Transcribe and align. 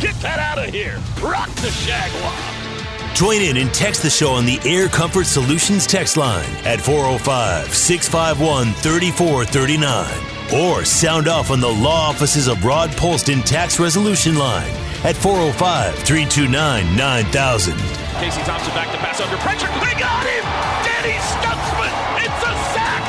Get 0.00 0.14
that 0.20 0.38
out 0.38 0.58
of 0.62 0.72
here. 0.72 0.94
Rock 1.20 1.48
the 1.56 1.74
Chargois. 1.82 3.16
Join 3.16 3.42
in 3.42 3.56
and 3.56 3.74
text 3.74 4.02
the 4.04 4.10
show 4.10 4.30
on 4.30 4.46
the 4.46 4.60
Air 4.64 4.86
Comfort 4.86 5.26
Solutions 5.26 5.88
text 5.88 6.16
line 6.16 6.48
at 6.64 6.80
405 6.80 7.74
651 7.74 8.74
3439. 8.74 10.54
Or 10.54 10.84
sound 10.84 11.26
off 11.26 11.50
on 11.50 11.58
the 11.58 11.68
law 11.68 12.10
offices 12.10 12.46
of 12.46 12.64
Rod 12.64 12.90
Polston 12.90 13.44
Tax 13.44 13.80
Resolution 13.80 14.38
Line 14.38 14.70
at 15.02 15.16
405 15.16 15.94
329 16.06 16.96
9000. 16.96 17.74
Casey 18.22 18.42
Thompson 18.46 18.72
back 18.74 18.92
to 18.92 18.98
pass 18.98 19.20
under 19.20 19.36
pressure. 19.38 19.66
They 19.82 19.98
got 19.98 20.22
him! 20.22 20.44
Danny 20.86 21.18
Stutsman! 21.26 21.90
It's 22.22 22.42
a 22.46 22.54
sack! 22.70 23.02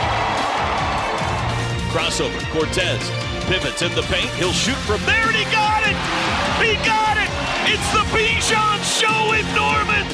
Crossover. 1.93 2.41
Cortez 2.51 3.29
pivots 3.49 3.81
in 3.81 3.93
the 3.95 4.03
paint. 4.03 4.29
He'll 4.35 4.53
shoot 4.53 4.77
from 4.85 5.01
there, 5.05 5.25
and 5.25 5.35
he 5.35 5.43
got 5.45 5.81
it! 5.81 6.28
He 6.61 6.75
got 6.85 7.17
it! 7.17 7.29
It's 7.71 7.89
the 7.93 8.03
Bijan 8.11 8.79
Show 8.83 9.29
with 9.31 9.45
Norman! 9.55 10.05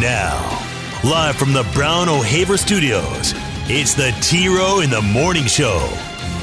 Now, 0.00 0.38
live 1.04 1.36
from 1.36 1.52
the 1.52 1.64
Brown 1.74 2.08
O'Haver 2.08 2.56
Studios, 2.56 3.34
it's 3.70 3.94
the 3.94 4.10
T 4.20 4.48
Row 4.48 4.80
in 4.80 4.90
the 4.90 5.02
Morning 5.02 5.46
Show 5.46 5.78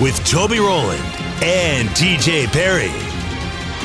with 0.02 0.16
Toby 0.26 0.60
Rowland 0.60 1.04
and 1.44 1.90
TJ 1.90 2.48
Perry. 2.52 2.92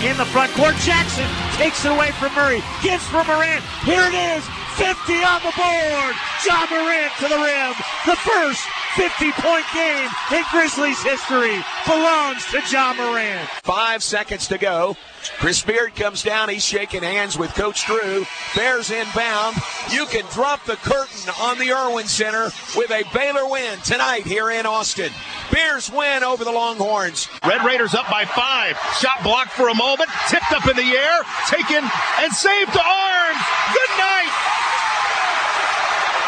in 0.06 0.16
the 0.16 0.24
front 0.26 0.50
court. 0.52 0.74
Jackson 0.80 1.28
takes 1.60 1.84
it 1.84 1.92
away 1.92 2.10
from 2.12 2.32
Murray. 2.34 2.62
Gives 2.82 3.04
for 3.08 3.22
Morant. 3.24 3.62
Here 3.84 4.00
it 4.06 4.14
is. 4.16 4.42
50 4.80 5.12
on 5.28 5.40
the 5.44 5.52
board. 5.52 6.14
Ja 6.46 6.64
Morant 6.72 7.12
to 7.20 7.28
the 7.28 7.36
rim. 7.36 7.74
The 8.06 8.16
first 8.16 8.64
50 8.96 9.30
point 9.32 9.64
game 9.72 10.08
in 10.32 10.42
Grizzlies 10.50 11.00
history 11.02 11.62
belongs 11.86 12.44
to 12.46 12.60
Ja 12.68 12.92
Morant. 12.94 13.48
Five 13.62 14.02
seconds 14.02 14.48
to 14.48 14.58
go. 14.58 14.96
Chris 15.38 15.62
Beard 15.62 15.94
comes 15.94 16.22
down. 16.22 16.48
He's 16.48 16.64
shaking 16.64 17.02
hands 17.02 17.38
with 17.38 17.54
Coach 17.54 17.86
Drew. 17.86 18.26
Bears 18.56 18.90
inbound. 18.90 19.56
You 19.92 20.06
can 20.06 20.24
drop 20.32 20.64
the 20.64 20.76
curtain 20.76 21.32
on 21.40 21.58
the 21.58 21.70
Erwin 21.72 22.06
Center 22.06 22.50
with 22.76 22.90
a 22.90 23.04
Baylor 23.14 23.48
win 23.48 23.78
tonight 23.80 24.26
here 24.26 24.50
in 24.50 24.66
Austin. 24.66 25.10
Bears 25.52 25.90
win 25.90 26.24
over 26.24 26.44
the 26.44 26.52
Longhorns. 26.52 27.28
Red 27.46 27.64
Raiders 27.64 27.94
up 27.94 28.10
by 28.10 28.24
five. 28.24 28.76
Shot 28.98 29.22
blocked 29.22 29.52
for 29.52 29.68
a 29.68 29.74
moment. 29.74 30.10
Tipped 30.28 30.50
up 30.52 30.66
in 30.66 30.76
the 30.76 30.96
air. 30.96 31.22
Taken 31.48 31.88
and 32.18 32.32
saved 32.32 32.72
to 32.72 32.82
arms. 32.82 33.38
Good 33.72 33.98
night. 33.98 34.32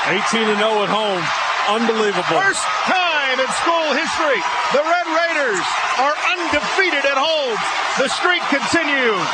18 0.08 0.48
and 0.48 0.58
0 0.58 0.82
at 0.82 0.88
home. 0.88 1.51
Unbelievable. 1.68 2.40
First 2.42 2.66
time 2.90 3.38
in 3.38 3.46
school 3.62 3.88
history, 3.94 4.40
the 4.72 4.82
Red 4.82 5.06
Raiders 5.14 5.66
are 5.98 6.16
undefeated 6.34 7.04
at 7.06 7.16
home. 7.16 7.56
The 7.98 8.08
streak 8.08 8.42
continues. 8.50 9.28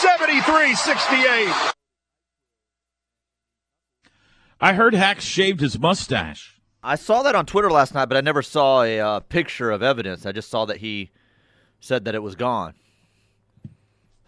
73 0.00 0.74
68. 0.74 1.74
I 4.60 4.72
heard 4.74 4.94
Hacks 4.94 5.24
shaved 5.24 5.60
his 5.60 5.78
mustache. 5.78 6.60
I 6.82 6.96
saw 6.96 7.22
that 7.22 7.34
on 7.34 7.46
Twitter 7.46 7.70
last 7.70 7.94
night, 7.94 8.06
but 8.06 8.18
I 8.18 8.20
never 8.20 8.42
saw 8.42 8.82
a 8.82 9.00
uh, 9.00 9.20
picture 9.20 9.70
of 9.70 9.82
evidence. 9.82 10.26
I 10.26 10.32
just 10.32 10.50
saw 10.50 10.66
that 10.66 10.78
he 10.78 11.10
said 11.80 12.04
that 12.04 12.14
it 12.14 12.22
was 12.22 12.34
gone. 12.34 12.74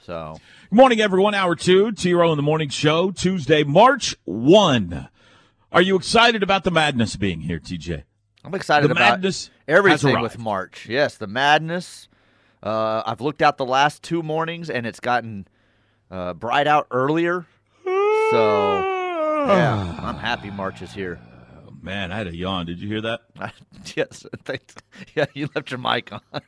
So, 0.00 0.38
Good 0.70 0.76
morning, 0.76 1.00
everyone. 1.00 1.34
Hour 1.34 1.54
two, 1.54 1.92
T 1.92 2.14
Row 2.14 2.32
in 2.32 2.36
the 2.36 2.42
Morning 2.42 2.68
Show, 2.70 3.10
Tuesday, 3.10 3.62
March 3.62 4.16
1. 4.24 5.08
Are 5.72 5.82
you 5.82 5.96
excited 5.96 6.42
about 6.42 6.64
the 6.64 6.70
madness 6.70 7.16
being 7.16 7.40
here, 7.40 7.58
TJ? 7.58 8.04
I'm 8.44 8.54
excited 8.54 8.88
The 8.88 8.92
about 8.92 9.12
madness 9.12 9.50
everything 9.66 10.20
with 10.20 10.38
March. 10.38 10.86
Yes, 10.88 11.16
the 11.16 11.26
madness. 11.26 12.08
Uh, 12.62 13.02
I've 13.04 13.20
looked 13.20 13.42
out 13.42 13.56
the 13.58 13.66
last 13.66 14.02
two 14.02 14.22
mornings, 14.22 14.70
and 14.70 14.86
it's 14.86 15.00
gotten 15.00 15.48
uh, 16.10 16.34
bright 16.34 16.66
out 16.66 16.86
earlier. 16.90 17.46
So, 17.84 19.44
yeah, 19.48 19.98
I'm 20.02 20.16
happy 20.16 20.50
March 20.50 20.82
is 20.82 20.92
here. 20.92 21.20
Oh, 21.66 21.72
man, 21.82 22.12
I 22.12 22.16
had 22.16 22.28
a 22.28 22.36
yawn. 22.36 22.66
Did 22.66 22.80
you 22.80 22.88
hear 22.88 23.00
that? 23.02 23.20
yes, 23.96 24.24
thanks. 24.44 24.74
Yeah, 25.14 25.26
you 25.34 25.48
left 25.54 25.70
your 25.70 25.78
mic 25.78 26.12
on. 26.12 26.20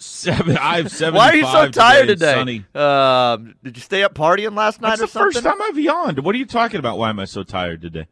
Seven. 0.00 0.56
I 0.56 0.76
have 0.76 0.90
seven. 0.92 1.14
Why 1.18 1.30
are 1.30 1.34
you 1.36 1.44
so 1.44 1.68
tired 1.70 2.06
today? 2.06 2.34
Sunny. 2.34 2.64
Um, 2.74 3.56
did 3.64 3.76
you 3.76 3.82
stay 3.82 4.02
up 4.04 4.14
partying 4.14 4.56
last 4.56 4.80
night 4.80 4.90
That's 4.98 5.02
or 5.02 5.06
the 5.06 5.10
something? 5.12 5.32
first 5.42 5.44
time 5.44 5.60
I've 5.60 5.78
yawned. 5.78 6.20
What 6.20 6.34
are 6.34 6.38
you 6.38 6.46
talking 6.46 6.78
about? 6.78 6.98
Why 6.98 7.10
am 7.10 7.18
I 7.18 7.24
so 7.24 7.42
tired 7.42 7.82
today? 7.82 8.06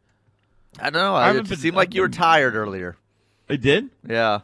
I 0.79 0.89
don't 0.89 1.01
know. 1.01 1.15
I 1.15 1.31
It 1.31 1.47
been- 1.47 1.57
seemed 1.57 1.75
like 1.77 1.89
I've 1.89 1.95
you 1.95 2.01
were 2.01 2.09
been- 2.09 2.17
tired 2.17 2.55
earlier. 2.55 2.97
I 3.49 3.55
did. 3.55 3.89
Yeah. 4.07 4.41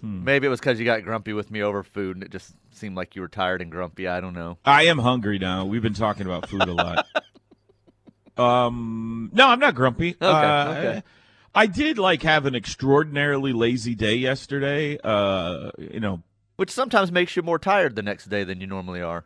Hmm. 0.00 0.24
Maybe 0.24 0.46
it 0.46 0.50
was 0.50 0.58
because 0.60 0.78
you 0.78 0.84
got 0.86 1.02
grumpy 1.04 1.32
with 1.34 1.50
me 1.50 1.62
over 1.62 1.82
food, 1.82 2.16
and 2.16 2.22
it 2.24 2.30
just 2.30 2.54
seemed 2.70 2.96
like 2.96 3.14
you 3.14 3.20
were 3.22 3.28
tired 3.28 3.60
and 3.60 3.70
grumpy. 3.70 4.08
I 4.08 4.20
don't 4.20 4.32
know. 4.34 4.56
I 4.64 4.84
am 4.86 4.98
hungry 4.98 5.38
now. 5.38 5.66
We've 5.66 5.82
been 5.82 5.92
talking 5.94 6.24
about 6.24 6.48
food 6.48 6.62
a 6.62 6.72
lot. 6.72 7.06
um, 8.38 9.30
no, 9.34 9.48
I'm 9.48 9.58
not 9.60 9.74
grumpy. 9.74 10.10
Okay, 10.10 10.26
Uh, 10.26 10.70
okay. 10.70 11.02
I 11.54 11.66
did 11.66 11.98
like 11.98 12.22
have 12.22 12.46
an 12.46 12.54
extraordinarily 12.54 13.52
lazy 13.52 13.94
day 13.94 14.14
yesterday. 14.14 14.98
Uh, 15.02 15.70
you 15.78 15.98
know, 16.00 16.22
Which 16.58 16.72
sometimes 16.72 17.12
makes 17.12 17.36
you 17.36 17.42
more 17.42 17.60
tired 17.60 17.94
the 17.94 18.02
next 18.02 18.24
day 18.24 18.42
than 18.42 18.60
you 18.60 18.66
normally 18.66 19.00
are. 19.00 19.24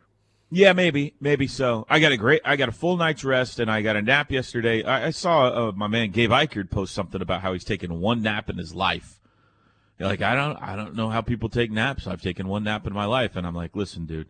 yeah, 0.51 0.71
maybe, 0.73 1.15
maybe 1.19 1.47
so. 1.47 1.83
I 1.89 1.99
got 1.99 2.11
a 2.11 2.17
great, 2.17 2.41
I 2.45 2.55
got 2.57 2.69
a 2.69 2.71
full 2.71 2.95
night's 2.95 3.23
rest, 3.23 3.59
and 3.59 3.71
I 3.71 3.81
got 3.81 3.95
a 3.95 4.03
nap 4.03 4.31
yesterday. 4.31 4.83
I, 4.83 5.07
I 5.07 5.09
saw 5.09 5.47
uh, 5.47 5.71
my 5.71 5.87
man 5.87 6.11
Gabe 6.11 6.29
Ikard 6.29 6.69
post 6.69 6.93
something 6.93 7.23
about 7.23 7.41
how 7.41 7.53
he's 7.53 7.63
taken 7.63 7.99
one 7.99 8.21
nap 8.21 8.51
in 8.51 8.59
his 8.59 8.75
life. 8.75 9.19
You're 9.97 10.09
like, 10.09 10.21
I 10.21 10.35
don't, 10.35 10.57
I 10.61 10.75
don't 10.75 10.95
know 10.95 11.09
how 11.09 11.21
people 11.21 11.49
take 11.49 11.71
naps. 11.71 12.05
I've 12.05 12.21
taken 12.21 12.47
one 12.47 12.65
nap 12.65 12.85
in 12.85 12.93
my 12.93 13.05
life, 13.05 13.35
and 13.35 13.47
I'm 13.47 13.55
like, 13.55 13.75
listen, 13.75 14.05
dude. 14.05 14.29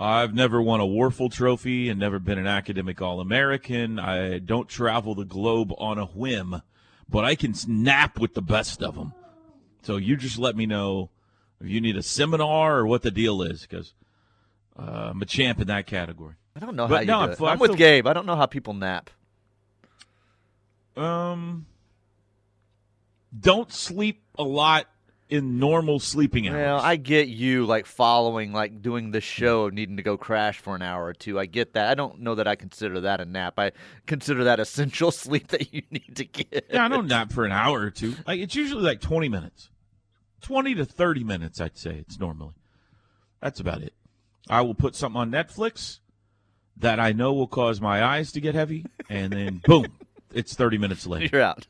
I've 0.00 0.32
never 0.32 0.62
won 0.62 0.80
a 0.80 0.86
Wuerffel 0.86 1.30
Trophy 1.30 1.90
and 1.90 2.00
never 2.00 2.18
been 2.18 2.38
an 2.38 2.46
academic 2.46 3.02
All 3.02 3.20
American. 3.20 3.98
I 3.98 4.38
don't 4.38 4.66
travel 4.68 5.14
the 5.14 5.26
globe 5.26 5.74
on 5.76 5.98
a 5.98 6.06
whim, 6.06 6.62
but 7.06 7.24
I 7.26 7.34
can 7.34 7.52
snap 7.52 8.18
with 8.18 8.32
the 8.32 8.40
best 8.40 8.82
of 8.82 8.94
them. 8.94 9.12
So 9.82 9.98
you 9.98 10.16
just 10.16 10.38
let 10.38 10.56
me 10.56 10.64
know 10.64 11.10
if 11.64 11.70
you 11.70 11.80
need 11.80 11.96
a 11.96 12.02
seminar 12.02 12.78
or 12.78 12.86
what 12.86 13.02
the 13.02 13.10
deal 13.10 13.42
is, 13.42 13.62
because 13.62 13.94
uh, 14.78 15.10
I'm 15.10 15.22
a 15.22 15.26
champ 15.26 15.60
in 15.60 15.66
that 15.68 15.86
category. 15.86 16.34
I 16.56 16.60
don't 16.60 16.76
know 16.76 16.86
But 16.86 16.94
how 16.94 17.00
you 17.00 17.06
no, 17.06 17.34
do 17.36 17.44
I 17.44 17.50
it. 17.50 17.52
I'm 17.52 17.58
with 17.58 17.76
Gabe. 17.76 18.06
I 18.06 18.12
don't 18.12 18.26
know 18.26 18.36
how 18.36 18.46
people 18.46 18.74
nap. 18.74 19.10
Um, 20.96 21.66
don't 23.38 23.72
sleep 23.72 24.22
a 24.38 24.44
lot 24.44 24.86
in 25.28 25.58
normal 25.58 25.98
sleeping 25.98 26.46
hours. 26.48 26.56
Well, 26.56 26.78
I 26.78 26.96
get 26.96 27.28
you 27.28 27.66
like 27.66 27.86
following, 27.86 28.52
like 28.52 28.82
doing 28.82 29.10
the 29.10 29.20
show, 29.20 29.68
needing 29.68 29.96
to 29.96 30.02
go 30.02 30.16
crash 30.16 30.58
for 30.58 30.76
an 30.76 30.82
hour 30.82 31.06
or 31.06 31.14
two. 31.14 31.40
I 31.40 31.46
get 31.46 31.72
that. 31.72 31.88
I 31.88 31.94
don't 31.94 32.20
know 32.20 32.36
that 32.36 32.46
I 32.46 32.54
consider 32.54 33.00
that 33.00 33.20
a 33.20 33.24
nap. 33.24 33.54
I 33.58 33.72
consider 34.06 34.44
that 34.44 34.60
essential 34.60 35.10
sleep 35.10 35.48
that 35.48 35.72
you 35.72 35.82
need 35.90 36.14
to 36.16 36.24
get. 36.24 36.66
yeah, 36.70 36.84
I 36.84 36.88
don't 36.88 37.08
nap 37.08 37.32
for 37.32 37.44
an 37.44 37.52
hour 37.52 37.80
or 37.80 37.90
two. 37.90 38.14
Like 38.26 38.38
it's 38.40 38.54
usually 38.54 38.82
like 38.82 39.00
20 39.00 39.28
minutes, 39.28 39.70
20 40.44 40.74
to 40.76 40.84
30 40.84 41.24
minutes. 41.24 41.60
I'd 41.60 41.76
say 41.76 41.96
it's 41.96 42.20
normally. 42.20 42.54
That's 43.40 43.60
about 43.60 43.82
it. 43.82 43.94
I 44.48 44.60
will 44.60 44.74
put 44.74 44.94
something 44.94 45.20
on 45.20 45.30
Netflix 45.30 46.00
that 46.76 47.00
I 47.00 47.12
know 47.12 47.32
will 47.32 47.46
cause 47.46 47.80
my 47.80 48.04
eyes 48.04 48.30
to 48.32 48.40
get 48.40 48.54
heavy, 48.54 48.84
and 49.08 49.32
then 49.32 49.62
boom, 49.64 49.86
it's 50.32 50.54
30 50.54 50.78
minutes 50.78 51.06
later. 51.06 51.30
You're 51.32 51.42
out. 51.42 51.66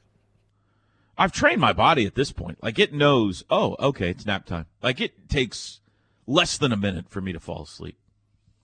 I've 1.17 1.31
trained 1.31 1.61
my 1.61 1.73
body 1.73 2.05
at 2.05 2.17
this 2.17 2.33
point. 2.33 2.63
Like 2.63 2.81
it 2.81 2.93
knows, 2.93 3.45
oh, 3.49 3.77
okay, 3.79 4.11
it's 4.11 4.27
nap 4.27 4.45
time. 4.45 4.67
Like 4.83 5.01
it 5.01 5.29
takes 5.29 5.81
less 6.27 6.59
than 6.59 6.73
a 6.73 6.77
minute 6.77 7.09
for 7.09 7.21
me 7.21 7.33
to 7.33 7.39
fall 7.39 7.63
asleep. 7.63 7.97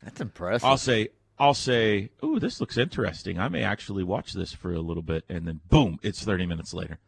That's 0.03 0.21
impressive. 0.21 0.65
I'll 0.65 0.77
say, 0.77 1.11
I'll 1.39 1.55
say, 1.55 2.11
ooh, 2.25 2.41
this 2.41 2.61
looks 2.61 2.77
interesting. 2.77 3.39
I 3.39 3.49
may 3.49 3.63
actually 3.63 4.03
watch 4.03 4.33
this 4.33 4.53
for 4.53 4.73
a 4.73 4.81
little 4.81 5.05
bit, 5.05 5.25
and 5.29 5.47
then 5.47 5.61
boom, 5.69 6.01
it's 6.03 6.25
30 6.25 6.47
minutes 6.47 6.75
later. 6.75 6.99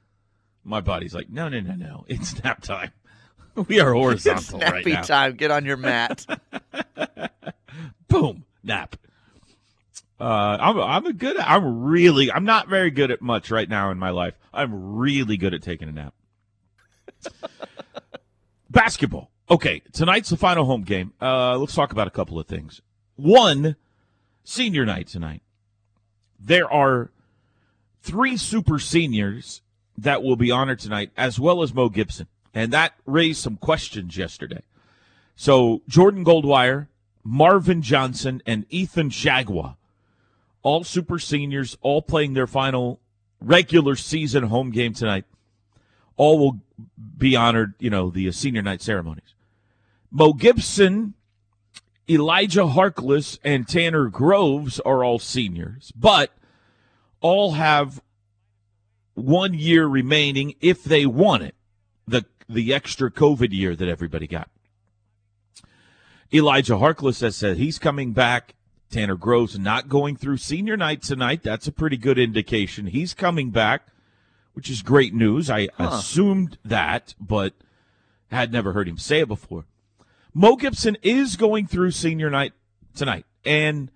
My 0.62 0.81
body's 0.81 1.15
like, 1.15 1.29
no, 1.29 1.49
no, 1.49 1.59
no, 1.59 1.75
no, 1.75 2.05
it's 2.06 2.43
nap 2.44 2.62
time. 2.62 2.93
we 3.69 3.81
are 3.81 3.94
it's 3.94 4.00
horizontal 4.00 4.60
right 4.60 4.84
nappy 4.84 4.93
now. 4.93 5.02
time. 5.02 5.37
Get 5.37 5.50
on 5.50 5.64
your 5.64 5.76
mat. 5.76 6.26
Boom, 8.08 8.44
nap. 8.62 8.96
Uh, 10.20 10.56
I'm 10.60 10.78
I'm 10.78 11.06
a 11.06 11.12
good. 11.12 11.37
I'm 11.38 11.82
really. 11.82 12.31
I'm 12.31 12.44
not 12.44 12.69
very 12.69 12.90
good 12.90 13.10
at 13.10 13.20
much 13.20 13.50
right 13.50 13.69
now 13.69 13.90
in 13.90 13.99
my 13.99 14.10
life. 14.10 14.34
I'm 14.54 14.96
really 14.96 15.37
good 15.37 15.52
at 15.54 15.62
taking 15.62 15.88
a 15.88 15.93
nap. 15.93 16.14
Basketball. 18.70 19.31
Okay, 19.50 19.82
tonight's 19.93 20.31
the 20.31 20.37
final 20.37 20.64
home 20.64 20.82
game. 20.82 21.12
Uh, 21.20 21.58
let's 21.58 21.75
talk 21.75 21.93
about 21.93 22.06
a 22.06 22.10
couple 22.10 22.38
of 22.38 22.46
things. 22.46 22.81
One, 23.16 23.76
senior 24.44 24.87
night 24.87 25.08
tonight. 25.08 25.43
There 26.38 26.72
are 26.72 27.10
three 28.02 28.37
super 28.37 28.78
seniors 28.78 29.60
that 29.99 30.22
will 30.22 30.37
be 30.37 30.50
honored 30.50 30.78
tonight, 30.78 31.10
as 31.16 31.38
well 31.38 31.62
as 31.62 31.75
Mo 31.75 31.88
Gibson. 31.88 32.28
And 32.54 32.72
that 32.72 32.94
raised 33.06 33.40
some 33.40 33.56
questions 33.56 34.16
yesterday. 34.16 34.62
So 35.37 35.82
Jordan 35.88 36.25
Goldwire, 36.25 36.88
Marvin 37.25 37.82
Johnson, 37.82 38.43
and 38.46 38.66
Ethan 38.69 39.10
Chargois, 39.10 39.76
all 40.62 40.84
super 40.84 41.19
seniors, 41.19 41.76
all 41.81 42.02
playing 42.02 42.34
their 42.34 42.46
final 42.46 43.00
regular 43.40 43.96
season 43.96 44.44
home 44.44 44.70
game 44.70 44.93
tonight. 44.93 45.25
All 46.16 46.38
will 46.38 46.60
be 47.16 47.34
honored, 47.34 47.75
you 47.78 47.90
know, 47.90 48.10
the 48.10 48.31
senior 48.32 48.62
night 48.62 48.82
ceremonies. 48.82 49.34
Mo 50.10 50.32
Gibson, 50.34 51.14
Elijah 52.08 52.66
Harkless, 52.66 53.38
and 53.43 53.66
Tanner 53.66 54.08
Groves 54.08 54.78
are 54.81 55.02
all 55.02 55.19
seniors, 55.19 55.93
but 55.96 56.32
all 57.20 57.52
have 57.52 58.02
one 59.14 59.54
year 59.54 59.87
remaining 59.87 60.54
if 60.60 60.84
they 60.84 61.06
want 61.06 61.43
it. 61.43 61.54
The 62.52 62.75
extra 62.75 63.10
COVID 63.10 63.52
year 63.52 63.75
that 63.75 63.88
everybody 63.88 64.26
got. 64.26 64.50
Elijah 66.34 66.75
Harkless 66.75 67.20
has 67.20 67.37
said 67.37 67.56
he's 67.56 67.78
coming 67.78 68.12
back. 68.12 68.54
Tanner 68.90 69.16
Groves 69.16 69.58
not 69.58 69.88
going 69.88 70.16
through 70.16 70.37
senior 70.37 70.76
night 70.76 71.02
tonight. 71.02 71.43
That's 71.43 71.66
a 71.66 71.72
pretty 71.72 71.96
good 71.96 72.19
indication. 72.19 72.87
He's 72.87 73.14
coming 73.14 73.50
back, 73.50 73.87
which 74.52 74.69
is 74.69 74.82
great 74.82 75.14
news. 75.14 75.49
I 75.49 75.69
huh. 75.78 75.90
assumed 75.93 76.58
that, 76.62 77.14
but 77.19 77.54
had 78.31 78.52
never 78.52 78.72
heard 78.72 78.88
him 78.88 78.99
say 78.99 79.20
it 79.20 79.28
before. 79.28 79.64
Mo 80.34 80.56
Gibson 80.56 80.96
is 81.02 81.37
going 81.37 81.66
through 81.66 81.93
senior 81.93 82.28
night 82.28 82.52
tonight. 82.94 83.25
And 83.44 83.90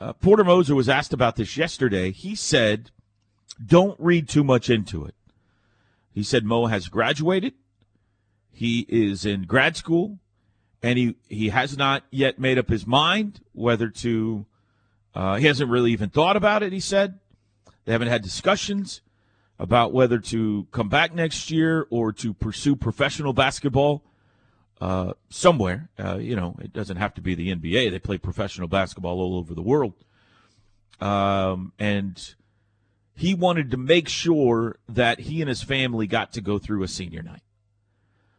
uh, 0.00 0.14
Porter 0.14 0.44
Moser 0.44 0.74
was 0.74 0.88
asked 0.88 1.12
about 1.12 1.36
this 1.36 1.56
yesterday. 1.56 2.12
He 2.12 2.34
said, 2.34 2.90
don't 3.64 3.98
read 4.00 4.28
too 4.28 4.44
much 4.44 4.70
into 4.70 5.04
it. 5.04 5.14
He 6.12 6.22
said 6.22 6.44
Mo 6.44 6.66
has 6.66 6.88
graduated. 6.88 7.54
He 8.52 8.86
is 8.88 9.24
in 9.24 9.44
grad 9.44 9.76
school 9.76 10.18
and 10.82 10.98
he 10.98 11.16
he 11.28 11.48
has 11.50 11.76
not 11.76 12.04
yet 12.10 12.38
made 12.38 12.58
up 12.58 12.68
his 12.68 12.86
mind 12.86 13.40
whether 13.52 13.88
to. 13.88 14.46
Uh, 15.12 15.36
he 15.36 15.46
hasn't 15.46 15.68
really 15.68 15.90
even 15.90 16.08
thought 16.08 16.36
about 16.36 16.62
it. 16.62 16.72
He 16.72 16.78
said 16.78 17.18
they 17.84 17.92
haven't 17.92 18.08
had 18.08 18.22
discussions 18.22 19.00
about 19.58 19.92
whether 19.92 20.18
to 20.18 20.68
come 20.70 20.88
back 20.88 21.12
next 21.12 21.50
year 21.50 21.86
or 21.90 22.12
to 22.12 22.32
pursue 22.32 22.76
professional 22.76 23.32
basketball 23.32 24.04
uh, 24.80 25.12
somewhere. 25.28 25.90
Uh, 25.98 26.16
you 26.16 26.36
know, 26.36 26.56
it 26.60 26.72
doesn't 26.72 26.96
have 26.96 27.12
to 27.14 27.20
be 27.20 27.34
the 27.34 27.54
NBA. 27.54 27.90
They 27.90 27.98
play 27.98 28.18
professional 28.18 28.68
basketball 28.68 29.20
all 29.20 29.36
over 29.36 29.52
the 29.52 29.62
world. 29.62 29.94
Um, 31.00 31.72
and 31.78 32.34
he 33.20 33.34
wanted 33.34 33.70
to 33.70 33.76
make 33.76 34.08
sure 34.08 34.78
that 34.88 35.20
he 35.20 35.42
and 35.42 35.48
his 35.50 35.62
family 35.62 36.06
got 36.06 36.32
to 36.32 36.40
go 36.40 36.58
through 36.58 36.82
a 36.82 36.88
senior 36.88 37.22
night. 37.22 37.42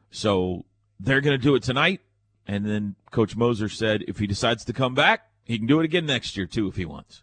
So 0.09 0.65
they're 0.99 1.21
going 1.21 1.37
to 1.39 1.43
do 1.43 1.53
it 1.53 1.61
tonight. 1.61 2.01
And 2.47 2.65
then 2.65 2.95
Coach 3.11 3.35
Moser 3.35 3.69
said 3.69 4.03
if 4.07 4.17
he 4.17 4.25
decides 4.25 4.65
to 4.65 4.73
come 4.73 4.95
back, 4.95 5.29
he 5.43 5.59
can 5.59 5.67
do 5.67 5.79
it 5.79 5.85
again 5.85 6.07
next 6.07 6.35
year, 6.35 6.47
too, 6.47 6.67
if 6.67 6.77
he 6.77 6.85
wants. 6.85 7.21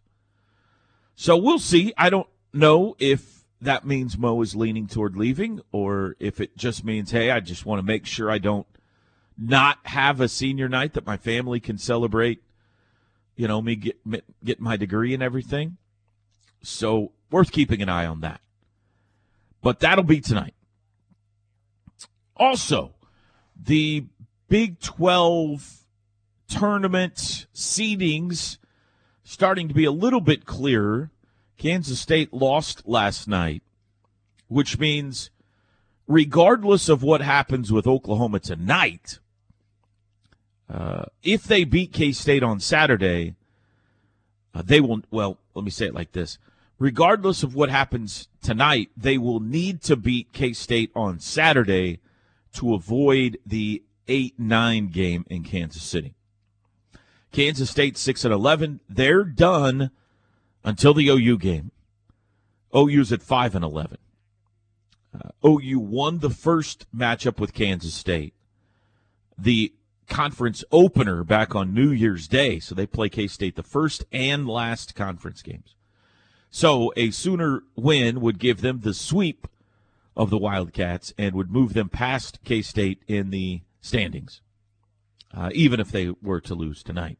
So 1.16 1.36
we'll 1.36 1.58
see. 1.58 1.92
I 1.98 2.10
don't 2.10 2.28
know 2.52 2.94
if 3.00 3.42
that 3.60 3.84
means 3.84 4.16
Mo 4.16 4.40
is 4.40 4.54
leaning 4.54 4.86
toward 4.86 5.16
leaving 5.16 5.60
or 5.72 6.14
if 6.20 6.40
it 6.40 6.56
just 6.56 6.84
means, 6.84 7.10
hey, 7.10 7.32
I 7.32 7.40
just 7.40 7.66
want 7.66 7.80
to 7.80 7.84
make 7.84 8.06
sure 8.06 8.30
I 8.30 8.38
don't 8.38 8.68
not 9.36 9.78
have 9.82 10.20
a 10.20 10.28
senior 10.28 10.68
night 10.68 10.92
that 10.92 11.06
my 11.06 11.16
family 11.16 11.58
can 11.58 11.76
celebrate, 11.76 12.40
you 13.34 13.48
know, 13.48 13.60
me 13.60 13.74
get, 13.74 13.96
get 14.44 14.60
my 14.60 14.76
degree 14.76 15.12
and 15.12 15.24
everything. 15.24 15.76
So 16.62 17.10
worth 17.30 17.52
keeping 17.52 17.82
an 17.82 17.88
eye 17.88 18.06
on 18.06 18.20
that. 18.20 18.40
But 19.62 19.80
that'll 19.80 20.04
be 20.04 20.20
tonight. 20.20 20.54
Also, 22.36 22.94
the 23.60 24.06
Big 24.48 24.80
12 24.80 25.80
tournament 26.48 27.46
seedings 27.54 28.56
starting 29.22 29.68
to 29.68 29.74
be 29.74 29.84
a 29.84 29.92
little 29.92 30.20
bit 30.20 30.46
clearer. 30.46 31.10
Kansas 31.58 32.00
State 32.00 32.32
lost 32.32 32.86
last 32.86 33.28
night, 33.28 33.62
which 34.46 34.78
means 34.78 35.30
regardless 36.06 36.88
of 36.88 37.02
what 37.02 37.20
happens 37.20 37.70
with 37.70 37.86
Oklahoma 37.86 38.40
tonight, 38.40 39.18
uh, 40.70 41.04
if 41.22 41.44
they 41.44 41.64
beat 41.64 41.92
K 41.92 42.12
State 42.12 42.42
on 42.42 42.60
Saturday, 42.60 43.34
uh, 44.54 44.62
they 44.62 44.80
will, 44.80 45.02
well, 45.10 45.38
let 45.54 45.64
me 45.64 45.70
say 45.70 45.86
it 45.86 45.94
like 45.94 46.12
this. 46.12 46.38
Regardless 46.78 47.42
of 47.42 47.54
what 47.54 47.70
happens 47.70 48.28
tonight, 48.40 48.90
they 48.96 49.18
will 49.18 49.40
need 49.40 49.82
to 49.82 49.96
beat 49.96 50.32
K 50.32 50.52
State 50.52 50.90
on 50.94 51.18
Saturday 51.18 52.00
to 52.54 52.74
avoid 52.74 53.38
the 53.44 53.82
8 54.06 54.38
9 54.38 54.88
game 54.88 55.26
in 55.28 55.42
Kansas 55.42 55.82
City. 55.82 56.14
Kansas 57.32 57.70
State 57.70 57.96
6 57.96 58.24
and 58.24 58.32
11. 58.32 58.80
They're 58.88 59.24
done 59.24 59.90
until 60.64 60.94
the 60.94 61.08
OU 61.08 61.38
game. 61.38 61.72
OU's 62.74 63.12
at 63.12 63.22
5 63.22 63.54
and 63.56 63.64
11. 63.64 63.98
Uh, 65.14 65.46
OU 65.46 65.80
won 65.80 66.18
the 66.18 66.30
first 66.30 66.86
matchup 66.94 67.38
with 67.38 67.54
Kansas 67.54 67.94
State. 67.94 68.34
The 69.36 69.72
conference 70.08 70.64
opener 70.70 71.24
back 71.24 71.54
on 71.54 71.74
New 71.74 71.90
Year's 71.90 72.28
Day. 72.28 72.60
So 72.60 72.74
they 72.74 72.86
play 72.86 73.08
K 73.08 73.26
State 73.26 73.56
the 73.56 73.62
first 73.62 74.04
and 74.12 74.48
last 74.48 74.94
conference 74.94 75.42
games. 75.42 75.74
So 76.50 76.92
a 76.96 77.10
Sooner 77.10 77.62
win 77.76 78.20
would 78.20 78.38
give 78.38 78.60
them 78.60 78.80
the 78.80 78.94
sweep 78.94 79.46
of 80.16 80.30
the 80.30 80.38
Wildcats 80.38 81.12
and 81.18 81.34
would 81.34 81.50
move 81.50 81.74
them 81.74 81.88
past 81.88 82.40
K 82.44 82.62
State 82.62 83.02
in 83.06 83.30
the 83.30 83.62
standings, 83.80 84.40
uh, 85.32 85.50
even 85.54 85.78
if 85.78 85.92
they 85.92 86.10
were 86.22 86.40
to 86.40 86.54
lose 86.54 86.82
tonight. 86.82 87.18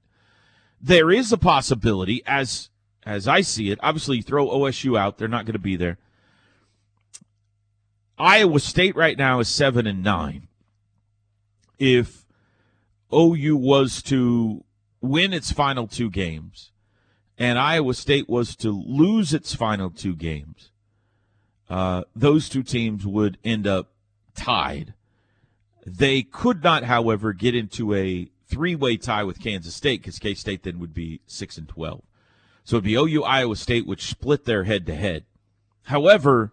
There 0.81 1.11
is 1.11 1.33
a 1.33 1.39
possibility, 1.39 2.23
as 2.27 2.71
as 3.05 3.29
I 3.29 3.41
see 3.41 3.71
it. 3.71 3.79
Obviously, 3.83 4.21
throw 4.21 4.49
OSU 4.49 4.99
out; 4.99 5.19
they're 5.19 5.29
not 5.29 5.45
going 5.45 5.55
to 5.55 5.59
be 5.59 5.77
there. 5.77 5.99
Iowa 8.19 8.59
State 8.59 8.97
right 8.97 9.17
now 9.17 9.39
is 9.39 9.49
seven 9.49 9.87
and 9.87 10.03
nine. 10.03 10.49
If 11.79 12.27
OU 13.13 13.57
was 13.57 14.03
to 14.05 14.65
win 15.01 15.33
its 15.33 15.53
final 15.53 15.87
two 15.87 16.11
games, 16.11 16.73
and 17.39 17.59
Iowa 17.59 17.95
State 17.95 18.29
was 18.29 18.57
to 18.57 18.71
lose 18.71 19.33
its 19.33 19.55
final 19.55 19.91
two 19.91 20.15
games, 20.17 20.71
uh, 21.71 22.05
those 22.15 22.49
two 22.49 22.63
teams 22.63 23.07
would 23.07 23.39
end 23.45 23.67
up 23.67 23.91
tied 24.35 24.95
they 25.97 26.23
could 26.23 26.63
not, 26.63 26.85
however, 26.85 27.33
get 27.33 27.55
into 27.55 27.95
a 27.95 28.31
three-way 28.47 28.97
tie 28.97 29.25
with 29.25 29.41
Kansas 29.41 29.75
State 29.75 30.03
because 30.03 30.19
K 30.19 30.35
State 30.35 30.63
then 30.63 30.79
would 30.79 30.95
be 30.95 31.21
six 31.27 31.57
and 31.57 31.69
twelve. 31.69 32.03
So 32.65 32.77
it'd 32.77 32.85
be 32.85 32.95
OU 32.95 33.25
Iowa 33.25 33.57
State, 33.57 33.87
which 33.87 34.07
split 34.07 34.45
their 34.45 34.65
head-to-head. 34.65 35.25
However, 35.85 36.53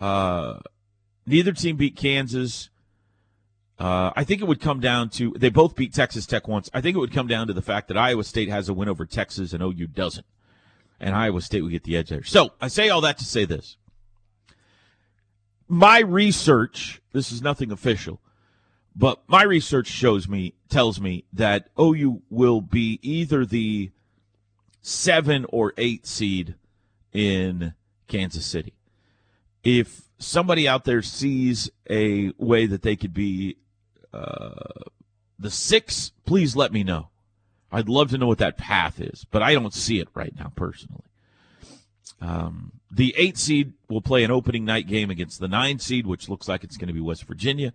uh, 0.00 0.58
neither 1.26 1.52
team 1.52 1.76
beat 1.76 1.94
Kansas. 1.94 2.70
Uh, 3.78 4.10
I 4.16 4.24
think 4.24 4.40
it 4.40 4.46
would 4.46 4.60
come 4.60 4.80
down 4.80 5.08
to 5.10 5.32
they 5.36 5.50
both 5.50 5.76
beat 5.76 5.94
Texas 5.94 6.26
Tech 6.26 6.48
once. 6.48 6.68
I 6.74 6.80
think 6.80 6.96
it 6.96 7.00
would 7.00 7.12
come 7.12 7.28
down 7.28 7.46
to 7.46 7.52
the 7.52 7.62
fact 7.62 7.88
that 7.88 7.96
Iowa 7.96 8.24
State 8.24 8.48
has 8.48 8.68
a 8.68 8.74
win 8.74 8.88
over 8.88 9.06
Texas 9.06 9.52
and 9.52 9.62
OU 9.62 9.88
doesn't, 9.88 10.26
and 10.98 11.14
Iowa 11.14 11.40
State 11.40 11.62
would 11.62 11.70
get 11.70 11.84
the 11.84 11.96
edge 11.96 12.08
there. 12.08 12.24
So 12.24 12.54
I 12.60 12.68
say 12.68 12.88
all 12.88 13.00
that 13.02 13.18
to 13.18 13.24
say 13.24 13.44
this: 13.44 13.76
my 15.68 16.00
research. 16.00 17.00
This 17.12 17.30
is 17.30 17.40
nothing 17.40 17.70
official 17.70 18.20
but 18.98 19.22
my 19.28 19.44
research 19.44 19.86
shows 19.86 20.28
me, 20.28 20.54
tells 20.68 21.00
me 21.00 21.24
that 21.32 21.68
OU 21.78 22.22
will 22.30 22.60
be 22.60 22.98
either 23.00 23.46
the 23.46 23.92
seven 24.82 25.46
or 25.50 25.72
eight 25.78 26.04
seed 26.04 26.56
in 27.12 27.74
Kansas 28.08 28.44
City. 28.44 28.74
If 29.62 30.02
somebody 30.18 30.66
out 30.66 30.84
there 30.84 31.00
sees 31.02 31.70
a 31.88 32.32
way 32.38 32.66
that 32.66 32.82
they 32.82 32.96
could 32.96 33.14
be 33.14 33.58
uh, 34.12 34.84
the 35.38 35.50
six, 35.50 36.12
please 36.24 36.56
let 36.56 36.72
me 36.72 36.82
know. 36.82 37.08
I'd 37.70 37.88
love 37.88 38.10
to 38.10 38.18
know 38.18 38.26
what 38.26 38.38
that 38.38 38.56
path 38.56 39.00
is, 39.00 39.26
but 39.30 39.42
I 39.42 39.52
don't 39.52 39.74
see 39.74 40.00
it 40.00 40.08
right 40.14 40.34
now 40.36 40.52
personally. 40.56 41.04
Um, 42.20 42.72
the 42.90 43.14
eight 43.16 43.36
seed 43.36 43.74
will 43.88 44.00
play 44.00 44.24
an 44.24 44.30
opening 44.30 44.64
night 44.64 44.86
game 44.86 45.10
against 45.10 45.40
the 45.40 45.48
nine 45.48 45.78
seed, 45.78 46.06
which 46.06 46.28
looks 46.28 46.48
like 46.48 46.64
it's 46.64 46.76
going 46.76 46.88
to 46.88 46.94
be 46.94 47.00
West 47.00 47.24
Virginia. 47.24 47.74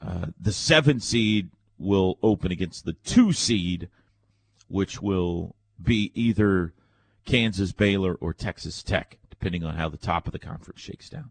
Uh, 0.00 0.26
the 0.40 0.52
seven 0.52 0.98
seed 1.00 1.50
will 1.78 2.18
open 2.22 2.50
against 2.50 2.84
the 2.84 2.94
two 3.04 3.32
seed, 3.32 3.88
which 4.68 5.00
will 5.00 5.54
be 5.80 6.10
either 6.14 6.72
Kansas, 7.24 7.72
Baylor, 7.72 8.14
or 8.14 8.32
Texas 8.32 8.82
Tech, 8.82 9.18
depending 9.30 9.64
on 9.64 9.76
how 9.76 9.88
the 9.88 9.96
top 9.96 10.26
of 10.26 10.32
the 10.32 10.38
conference 10.38 10.80
shakes 10.80 11.08
down. 11.08 11.30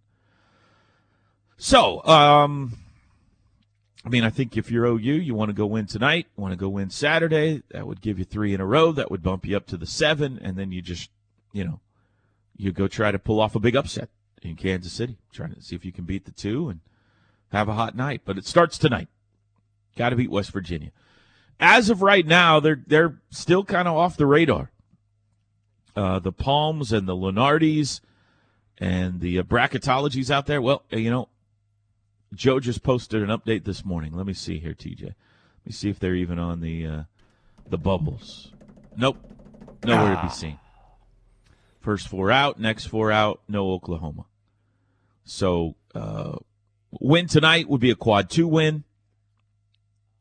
So, 1.57 2.03
um, 2.05 2.77
I 4.03 4.09
mean, 4.09 4.23
I 4.23 4.29
think 4.29 4.57
if 4.57 4.71
you're 4.71 4.85
OU, 4.85 4.97
you 4.97 5.35
want 5.35 5.49
to 5.49 5.53
go 5.53 5.67
win 5.67 5.85
tonight, 5.85 6.27
want 6.35 6.53
to 6.53 6.57
go 6.57 6.69
win 6.69 6.89
Saturday. 6.89 7.61
That 7.69 7.85
would 7.85 8.01
give 8.01 8.17
you 8.17 8.25
three 8.25 8.53
in 8.53 8.59
a 8.59 8.65
row. 8.65 8.91
That 8.91 9.11
would 9.11 9.21
bump 9.21 9.45
you 9.45 9.55
up 9.55 9.67
to 9.67 9.77
the 9.77 9.85
seven, 9.85 10.39
and 10.41 10.57
then 10.57 10.71
you 10.71 10.81
just, 10.81 11.11
you 11.53 11.63
know, 11.63 11.79
you 12.57 12.71
go 12.71 12.87
try 12.87 13.11
to 13.11 13.19
pull 13.19 13.39
off 13.39 13.55
a 13.55 13.59
big 13.59 13.75
upset 13.75 14.09
in 14.41 14.55
Kansas 14.55 14.93
City, 14.93 15.17
trying 15.31 15.53
to 15.53 15.61
see 15.61 15.75
if 15.75 15.85
you 15.85 15.91
can 15.91 16.05
beat 16.05 16.25
the 16.25 16.31
two 16.31 16.69
and 16.69 16.79
have 17.51 17.69
a 17.69 17.73
hot 17.73 17.95
night. 17.95 18.21
But 18.25 18.39
it 18.39 18.47
starts 18.47 18.77
tonight. 18.77 19.07
Got 19.95 20.09
to 20.09 20.15
beat 20.15 20.31
West 20.31 20.51
Virginia. 20.51 20.91
As 21.59 21.91
of 21.91 22.01
right 22.01 22.25
now, 22.25 22.59
they're 22.59 22.81
they're 22.87 23.19
still 23.29 23.63
kind 23.63 23.87
of 23.87 23.95
off 23.95 24.17
the 24.17 24.25
radar. 24.25 24.71
Uh, 25.95 26.17
the 26.19 26.31
Palms 26.31 26.91
and 26.91 27.07
the 27.07 27.15
Lunardis 27.15 27.99
and 28.77 29.19
the 29.19 29.37
uh, 29.37 29.43
bracketologies 29.43 30.31
out 30.31 30.47
there. 30.47 30.61
Well, 30.61 30.83
you 30.89 31.11
know, 31.11 31.29
Joe 32.33 32.59
just 32.59 32.83
posted 32.83 33.21
an 33.21 33.29
update 33.29 33.65
this 33.65 33.83
morning. 33.83 34.13
Let 34.13 34.25
me 34.25 34.33
see 34.33 34.59
here, 34.59 34.73
TJ. 34.73 35.03
Let 35.03 35.15
me 35.65 35.71
see 35.71 35.89
if 35.89 35.99
they're 35.99 36.15
even 36.15 36.39
on 36.39 36.61
the 36.61 36.85
uh, 36.85 37.03
the 37.69 37.77
bubbles. 37.77 38.51
Nope, 38.95 39.17
nowhere 39.83 40.15
to 40.15 40.21
be 40.23 40.29
seen. 40.29 40.59
First 41.79 42.07
four 42.07 42.31
out, 42.31 42.59
next 42.59 42.85
four 42.85 43.11
out, 43.11 43.41
no 43.47 43.71
Oklahoma. 43.71 44.25
So 45.25 45.75
uh, 45.93 46.37
win 46.91 47.27
tonight 47.27 47.69
would 47.69 47.81
be 47.81 47.91
a 47.91 47.95
quad 47.95 48.29
two 48.29 48.47
win. 48.47 48.83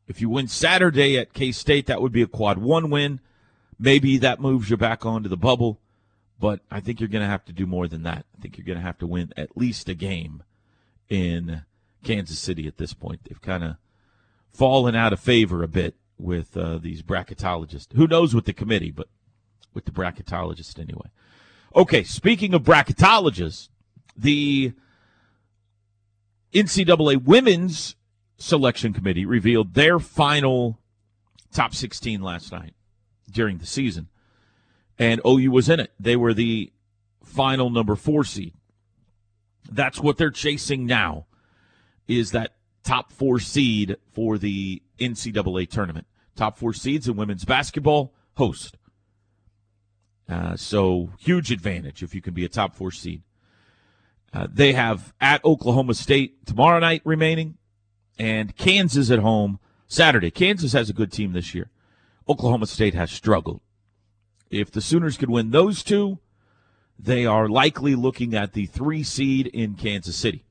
If 0.07 0.19
you 0.19 0.29
win 0.29 0.47
Saturday 0.47 1.17
at 1.17 1.33
K 1.33 1.51
State, 1.51 1.85
that 1.85 2.01
would 2.01 2.11
be 2.11 2.21
a 2.21 2.27
quad 2.27 2.57
one 2.57 2.89
win. 2.89 3.21
Maybe 3.79 4.17
that 4.17 4.41
moves 4.41 4.69
you 4.69 4.77
back 4.77 5.05
onto 5.05 5.29
the 5.29 5.37
bubble, 5.37 5.79
but 6.39 6.59
I 6.69 6.81
think 6.81 6.99
you're 6.99 7.09
going 7.09 7.23
to 7.23 7.29
have 7.29 7.45
to 7.45 7.53
do 7.53 7.65
more 7.65 7.87
than 7.87 8.03
that. 8.03 8.25
I 8.37 8.41
think 8.41 8.57
you're 8.57 8.65
going 8.65 8.77
to 8.77 8.83
have 8.83 8.99
to 8.99 9.07
win 9.07 9.31
at 9.37 9.57
least 9.57 9.89
a 9.89 9.93
game 9.95 10.43
in 11.09 11.63
Kansas 12.03 12.39
City 12.39 12.67
at 12.67 12.77
this 12.77 12.93
point. 12.93 13.21
They've 13.23 13.41
kind 13.41 13.63
of 13.63 13.75
fallen 14.51 14.95
out 14.95 15.13
of 15.13 15.19
favor 15.19 15.63
a 15.63 15.67
bit 15.67 15.95
with 16.17 16.55
uh, 16.55 16.77
these 16.77 17.01
bracketologists. 17.01 17.93
Who 17.93 18.07
knows 18.07 18.35
with 18.35 18.45
the 18.45 18.53
committee, 18.53 18.91
but 18.91 19.07
with 19.73 19.85
the 19.85 19.91
bracketologists 19.91 20.79
anyway. 20.79 21.09
Okay, 21.75 22.03
speaking 22.03 22.53
of 22.53 22.63
bracketologists, 22.63 23.69
the 24.15 24.73
NCAA 26.53 27.23
women's 27.23 27.95
selection 28.37 28.93
committee 28.93 29.25
revealed 29.25 29.73
their 29.73 29.99
final 29.99 30.79
top 31.53 31.73
16 31.73 32.21
last 32.21 32.51
night 32.51 32.73
during 33.29 33.57
the 33.57 33.65
season. 33.65 34.09
And 34.99 35.21
OU 35.25 35.51
was 35.51 35.69
in 35.69 35.79
it. 35.79 35.91
They 35.99 36.15
were 36.15 36.33
the 36.33 36.71
final 37.23 37.69
number 37.69 37.95
four 37.95 38.23
seed. 38.23 38.53
That's 39.69 39.99
what 39.99 40.17
they're 40.17 40.31
chasing 40.31 40.85
now 40.85 41.27
is 42.07 42.31
that 42.31 42.55
top 42.83 43.11
four 43.11 43.39
seed 43.39 43.97
for 44.11 44.37
the 44.37 44.81
NCAA 44.99 45.69
tournament. 45.69 46.07
Top 46.35 46.57
four 46.57 46.73
seeds 46.73 47.07
in 47.07 47.15
women's 47.15 47.45
basketball 47.45 48.13
host. 48.35 48.77
Uh, 50.29 50.55
so 50.55 51.09
huge 51.19 51.51
advantage 51.51 52.01
if 52.03 52.15
you 52.15 52.21
can 52.21 52.33
be 52.33 52.45
a 52.45 52.49
top 52.49 52.75
four 52.75 52.91
seed. 52.91 53.21
Uh, 54.33 54.47
they 54.49 54.73
have 54.73 55.13
at 55.19 55.43
Oklahoma 55.43 55.93
State 55.93 56.45
tomorrow 56.45 56.79
night 56.79 57.01
remaining, 57.03 57.57
and 58.17 58.55
Kansas 58.55 59.11
at 59.11 59.19
home 59.19 59.59
Saturday. 59.87 60.31
Kansas 60.31 60.71
has 60.71 60.89
a 60.89 60.93
good 60.93 61.11
team 61.11 61.33
this 61.33 61.53
year. 61.53 61.69
Oklahoma 62.29 62.67
State 62.67 62.93
has 62.93 63.11
struggled. 63.11 63.59
If 64.49 64.71
the 64.71 64.81
Sooners 64.81 65.17
could 65.17 65.29
win 65.29 65.51
those 65.51 65.83
two, 65.83 66.19
they 66.97 67.25
are 67.25 67.49
likely 67.49 67.95
looking 67.95 68.33
at 68.33 68.53
the 68.53 68.67
three 68.67 69.03
seed 69.03 69.47
in 69.47 69.73
Kansas 69.75 70.15
City. 70.15 70.45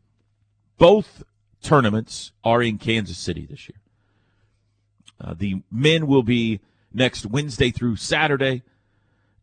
Both 0.76 1.22
tournaments 1.62 2.32
are 2.44 2.62
in 2.62 2.78
Kansas 2.78 3.18
City 3.18 3.46
this 3.48 3.68
year. 3.68 3.78
Uh, 5.20 5.34
the 5.36 5.62
men 5.70 6.06
will 6.06 6.22
be 6.22 6.60
next 6.92 7.26
Wednesday 7.26 7.70
through 7.70 7.96
Saturday 7.96 8.62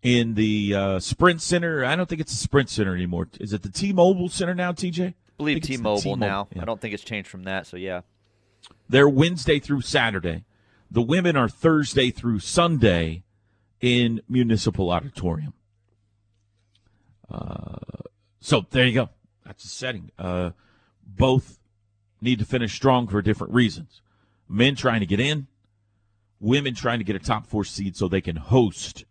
in 0.02 0.34
the 0.36 0.74
uh, 0.74 1.00
Sprint 1.00 1.42
Center. 1.42 1.86
I 1.86 1.96
don't 1.96 2.10
think 2.10 2.22
it's 2.22 2.34
a 2.34 2.38
Sprint 2.38 2.70
Center 2.70 2.96
anymore. 2.96 3.28
Is 3.40 3.54
it 3.54 3.62
the 3.62 3.70
T-Mobile 3.70 4.30
Center 4.30 4.56
now, 4.56 4.72
TJ? 4.72 5.10
I 5.10 5.14
believe 5.38 5.62
the 5.62 5.68
T-Mobile, 5.68 6.02
T-Mobile, 6.02 6.20
now. 6.20 6.48
yeah. 6.54 6.62
I 6.62 6.66
don't 6.66 6.82
think 6.82 6.94
it's 6.94 7.04
changed 7.04 7.30
from 7.30 7.44
that. 7.44 7.68
So 7.68 7.78
yeah, 7.78 8.02
They're 8.90 9.10
Wednesday 9.10 9.60
through 9.60 9.82
Saturday. 9.82 10.46
The 10.90 11.02
women 11.02 11.36
are 11.36 11.50
Thursday 11.50 12.10
through 12.12 12.40
Sunday 12.40 13.24
in 13.82 14.22
Municipal 14.28 14.90
Auditorium. 14.90 15.54
Uh, 17.30 17.76
so 18.40 18.66
there 18.72 18.86
you 18.86 18.94
go. 18.94 19.10
That's 19.46 19.64
the 19.64 19.70
setting. 19.70 20.12
Uh, 20.18 20.52
both 21.06 21.60
need 22.22 22.40
to 22.40 22.46
finish 22.46 22.74
strong 22.74 23.08
for 23.08 23.22
different 23.22 23.54
reasons. 23.54 24.02
Men 24.50 24.76
trying 24.76 25.02
to 25.02 25.06
get 25.06 25.20
in, 25.20 25.48
women 26.40 26.74
trying 26.74 27.00
to 27.00 27.04
get 27.04 27.16
a 27.16 27.20
top 27.20 27.48
four 27.48 27.64
seed 27.64 27.96
so 27.96 28.08
they 28.08 28.22
can 28.22 28.36
host 28.36 29.06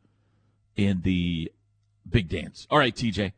in 0.77 1.03
the 1.03 1.53
big 2.09 2.29
dance. 2.29 2.67
All 2.71 2.79
right, 2.79 2.95
TJ. 2.95 3.33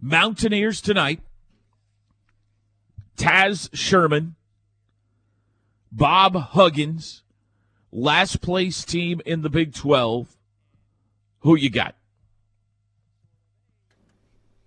Mountaineers 0.00 0.80
tonight. 0.80 1.20
Taz 3.16 3.68
Sherman, 3.72 4.34
Bob 5.92 6.34
Huggins, 6.34 7.22
last 7.92 8.40
place 8.40 8.84
team 8.84 9.20
in 9.26 9.42
the 9.42 9.50
Big 9.50 9.74
12. 9.74 10.34
Who 11.40 11.56
you 11.56 11.70
got? 11.70 11.94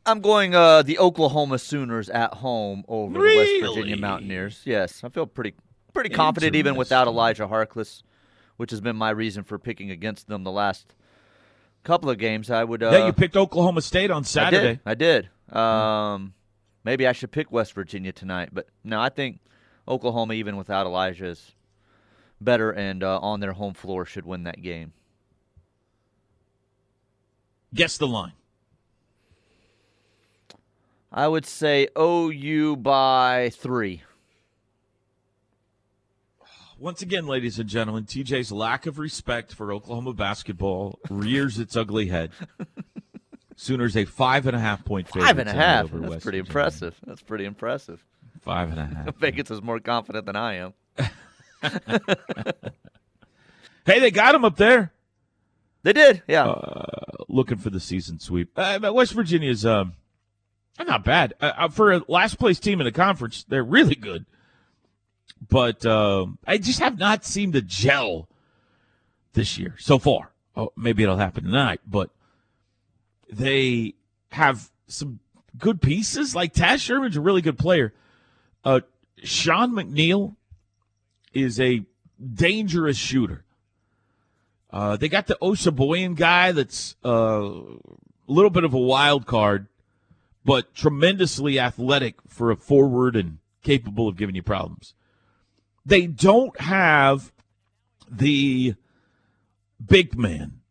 I'm 0.06 0.22
going 0.22 0.54
uh, 0.54 0.84
the 0.84 1.00
Oklahoma 1.00 1.58
Sooners 1.58 2.10
at 2.10 2.36
home 2.36 2.84
over 2.88 3.14
the 3.14 3.20
West 3.20 3.76
Virginia 3.76 3.98
Mountaineers. 3.98 4.62
Yes, 4.64 5.04
I 5.04 5.10
feel 5.10 5.26
pretty 5.26 5.56
pretty 5.94 6.10
confident 6.10 6.56
even 6.56 6.76
without 6.76 7.08
Elijah 7.08 7.48
Harkless, 7.48 8.04
which 8.58 8.72
has 8.72 8.82
been 8.82 8.96
my 8.96 9.10
reason 9.10 9.44
for 9.44 9.58
picking 9.58 9.90
against 9.90 10.28
them 10.28 10.44
the 10.44 10.52
last 10.52 10.94
couple 11.84 12.10
of 12.10 12.18
games. 12.18 12.52
I 12.52 12.64
would. 12.64 12.84
Uh, 12.84 12.92
yeah, 12.92 13.06
you 13.08 13.14
picked 13.14 13.36
Oklahoma 13.36 13.82
State 13.82 14.12
on 14.12 14.24
Saturday. 14.24 14.80
I 14.86 14.96
did. 14.96 15.30
I 15.52 15.58
did. 15.58 15.58
Um, 15.58 16.34
maybe 16.84 17.08
I 17.08 17.12
should 17.12 17.32
pick 17.32 17.52
West 17.52 17.74
Virginia 17.74 18.12
tonight, 18.12 18.50
but 18.52 18.68
no, 18.84 19.00
I 19.00 19.10
think 19.10 19.40
Oklahoma, 19.88 20.34
even 20.34 20.58
without 20.58 20.86
Elijah, 20.86 21.28
is 21.28 21.54
better 22.40 22.72
and 22.72 23.04
uh, 23.04 23.20
on 23.20 23.40
their 23.40 23.54
home 23.54 23.74
floor 23.74 24.06
should 24.06 24.26
win 24.26 24.44
that 24.44 24.62
game. 24.62 24.94
Guess 27.74 27.98
the 27.98 28.08
line. 28.08 28.34
I 31.16 31.30
would 31.30 31.46
say 31.46 31.88
OU 31.98 32.76
by 32.76 33.50
three. 33.54 34.04
Once 36.78 37.02
again, 37.02 37.26
ladies 37.26 37.58
and 37.58 37.70
gentlemen, 37.70 38.04
TJ's 38.04 38.52
lack 38.52 38.86
of 38.86 39.00
respect 39.00 39.54
for 39.54 39.72
Oklahoma 39.72 40.12
basketball 40.12 41.00
rears 41.10 41.58
its 41.58 41.78
ugly 41.78 42.08
head. 42.08 42.32
Sooners 43.56 43.96
a 43.96 44.04
five 44.04 44.46
and 44.46 44.58
a 44.58 44.60
half 44.60 44.84
point 44.84 45.08
favorite. 45.08 45.26
Five 45.26 45.38
and 45.40 45.48
a 45.48 45.54
half. 45.54 45.90
That's 45.90 45.94
West 45.94 46.24
pretty 46.24 46.40
Virginia. 46.40 46.50
impressive. 46.50 47.00
That's 47.06 47.22
pretty 47.22 47.46
impressive. 47.46 48.04
Five 48.42 48.72
and 48.72 48.80
a 48.80 48.86
half. 48.96 49.16
Vegas 49.16 49.50
is 49.50 49.62
more 49.62 49.80
confident 49.80 50.26
than 50.26 50.36
I 50.36 50.56
am. 50.56 50.74
hey, 53.86 54.02
they 54.02 54.12
got 54.12 54.36
him 54.36 54.44
up 54.44 54.58
there. 54.58 54.92
They 55.84 55.94
did, 55.94 56.24
yeah. 56.28 56.48
Uh, 56.48 57.24
looking 57.30 57.58
for 57.58 57.70
the 57.70 57.80
season 57.80 58.20
sweep. 58.20 58.52
Uh, 58.58 58.92
West 58.94 59.14
Virginia's 59.14 59.66
um, 59.66 59.94
not 60.84 61.06
bad 61.06 61.34
uh, 61.40 61.52
uh, 61.58 61.68
for 61.70 61.94
a 61.94 62.02
last 62.08 62.38
place 62.38 62.60
team 62.60 62.82
in 62.82 62.86
the 62.86 62.92
conference. 62.92 63.46
They're 63.48 63.64
really 63.64 63.96
good, 63.96 64.26
but 65.48 65.86
um, 65.86 66.38
I 66.46 66.58
just 66.58 66.80
have 66.80 67.00
not 67.00 67.24
seemed 67.24 67.54
to 67.54 67.62
gel 67.62 68.28
this 69.34 69.58
year 69.58 69.76
so 69.80 70.00
far. 70.00 70.32
Oh, 70.56 70.72
maybe 70.76 71.04
it'll 71.04 71.18
happen 71.18 71.44
tonight, 71.44 71.82
but 71.88 72.10
they 73.32 73.94
have 74.32 74.70
some 74.88 75.20
good 75.58 75.82
pieces. 75.82 76.36
Like 76.36 76.54
Taz 76.54 76.80
Sherman's 76.80 77.18
a 77.18 77.22
really 77.22 77.42
good 77.42 77.58
player. 77.58 77.94
Uh, 78.64 78.82
Sean 79.24 79.72
McNeil 79.72 80.36
is 81.34 81.60
a 81.60 81.86
dangerous 82.34 82.98
shooter. 82.98 83.44
Uh, 84.72 84.98
they 84.98 85.08
got 85.08 85.28
the 85.28 85.38
Osabuohien 85.42 86.16
guy 86.16 86.52
that's 86.52 86.96
uh, 87.06 87.10
a 87.10 87.80
little 88.28 88.50
bit 88.50 88.64
of 88.64 88.74
a 88.74 88.80
wild 88.80 89.26
card, 89.26 89.68
but 90.46 90.74
tremendously 90.76 91.60
athletic 91.60 92.16
for 92.28 92.52
a 92.52 92.56
forward 92.56 93.16
and 93.16 93.40
capable 93.64 94.08
of 94.08 94.16
giving 94.16 94.36
you 94.36 94.44
problems. 94.44 94.94
They 95.86 96.08
don't 96.08 96.60
have 96.62 97.34
the 98.10 98.76
big 99.84 100.18
man 100.18 100.62